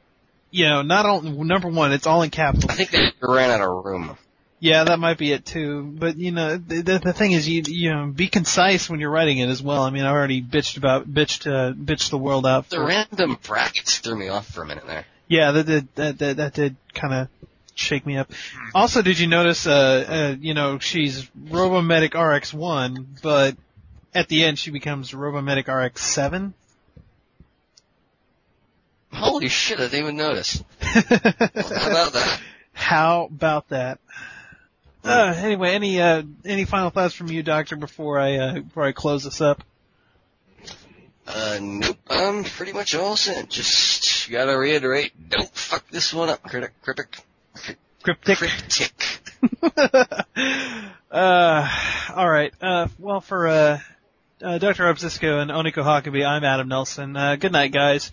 you 0.50 0.64
know, 0.64 0.82
not 0.82 1.06
all 1.06 1.22
number 1.22 1.68
one, 1.68 1.92
it's 1.92 2.08
all 2.08 2.22
in 2.22 2.30
capital. 2.30 2.68
I 2.68 2.74
think 2.74 2.90
they 2.90 3.12
ran 3.20 3.52
out 3.52 3.60
of 3.60 3.84
room. 3.84 4.18
Yeah, 4.62 4.84
that 4.84 5.00
might 5.00 5.18
be 5.18 5.32
it 5.32 5.44
too. 5.44 5.82
But 5.82 6.18
you 6.18 6.30
know, 6.30 6.56
the, 6.56 6.82
the, 6.82 6.98
the 7.00 7.12
thing 7.12 7.32
is, 7.32 7.48
you 7.48 7.64
you 7.66 7.92
know, 7.92 8.06
be 8.06 8.28
concise 8.28 8.88
when 8.88 9.00
you're 9.00 9.10
writing 9.10 9.38
it 9.38 9.48
as 9.48 9.60
well. 9.60 9.82
I 9.82 9.90
mean, 9.90 10.04
I 10.04 10.10
already 10.10 10.40
bitched 10.40 10.76
about 10.76 11.12
bitched 11.12 11.50
uh, 11.50 11.72
bitched 11.72 12.10
the 12.10 12.16
world 12.16 12.46
out. 12.46 12.68
The 12.70 12.76
For, 12.76 12.86
random 12.86 13.38
brackets 13.42 13.98
threw 13.98 14.14
me 14.14 14.28
off 14.28 14.46
for 14.46 14.62
a 14.62 14.66
minute 14.66 14.86
there. 14.86 15.04
yeah, 15.26 15.50
that 15.50 15.66
did 15.66 15.88
that 15.96 16.18
that, 16.20 16.36
that 16.36 16.54
did 16.54 16.76
kind 16.94 17.12
of 17.12 17.28
shake 17.74 18.06
me 18.06 18.16
up. 18.16 18.30
Also, 18.72 19.02
did 19.02 19.18
you 19.18 19.26
notice? 19.26 19.66
Uh, 19.66 19.72
uh, 20.32 20.36
you 20.40 20.54
know, 20.54 20.78
she's 20.78 21.28
Robomedic 21.30 22.14
RX 22.14 22.54
one, 22.54 23.08
but 23.20 23.56
at 24.14 24.28
the 24.28 24.44
end 24.44 24.60
she 24.60 24.70
becomes 24.70 25.10
Robomedic 25.10 25.66
RX 25.66 26.00
seven. 26.00 26.54
Holy 29.12 29.48
shit, 29.48 29.80
I 29.80 29.88
didn't 29.88 29.98
even 29.98 30.16
notice. 30.16 30.62
How 30.80 31.10
about 31.10 32.12
that? 32.12 32.40
How 32.74 33.24
about 33.24 33.68
that? 33.70 33.98
Uh, 35.04 35.34
anyway, 35.36 35.72
any 35.74 36.00
uh, 36.00 36.22
any 36.44 36.64
final 36.64 36.90
thoughts 36.90 37.14
from 37.14 37.28
you, 37.28 37.42
Doctor, 37.42 37.76
before 37.76 38.18
I 38.18 38.36
uh, 38.36 38.60
before 38.60 38.84
I 38.84 38.92
close 38.92 39.24
this 39.24 39.40
up? 39.40 39.62
Uh, 41.26 41.58
nope, 41.60 41.98
I'm 42.08 42.44
pretty 42.44 42.72
much 42.72 42.94
all 42.94 43.16
set. 43.16 43.48
Just 43.48 44.30
gotta 44.30 44.56
reiterate, 44.56 45.12
don't 45.28 45.50
fuck 45.54 45.88
this 45.90 46.12
one 46.12 46.28
up, 46.28 46.42
critic, 46.42 46.72
critic, 46.82 47.16
Cryptic. 48.02 48.38
critic. 48.38 48.92
uh, 51.10 51.68
all 52.14 52.28
right. 52.30 52.52
Uh, 52.60 52.88
well, 52.98 53.20
for 53.20 53.46
uh, 53.46 53.78
uh, 54.42 54.58
Dr. 54.58 54.84
Obsisco 54.84 55.40
and 55.40 55.50
Oniko 55.50 55.84
Hakabi, 55.84 56.26
I'm 56.26 56.44
Adam 56.44 56.68
Nelson. 56.68 57.16
Uh, 57.16 57.36
good 57.36 57.52
night, 57.52 57.72
guys. 57.72 58.10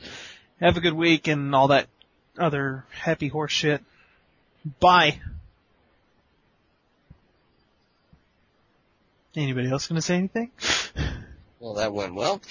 Have 0.59 0.77
a 0.77 0.81
good 0.81 0.93
week 0.93 1.27
and 1.27 1.55
all 1.55 1.69
that 1.69 1.87
other 2.37 2.85
happy 2.91 3.27
horse 3.29 3.51
shit. 3.51 3.83
Bye. 4.79 5.19
Anybody 9.39 9.69
else 9.69 9.87
gonna 9.87 10.01
say 10.01 10.15
anything? 10.15 10.51
Well, 11.61 11.75
that 11.75 11.93
went 11.93 12.13
well. 12.13 12.41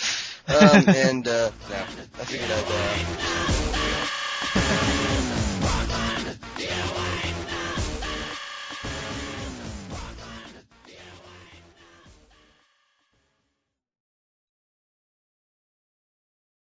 Um, 0.49 0.85
and, 0.89 1.29
uh, 1.29 1.51
no, 1.69 1.77
I 1.77 2.25
figured 2.25 2.51
I'd, 2.51 2.65
uh, 5.05 5.08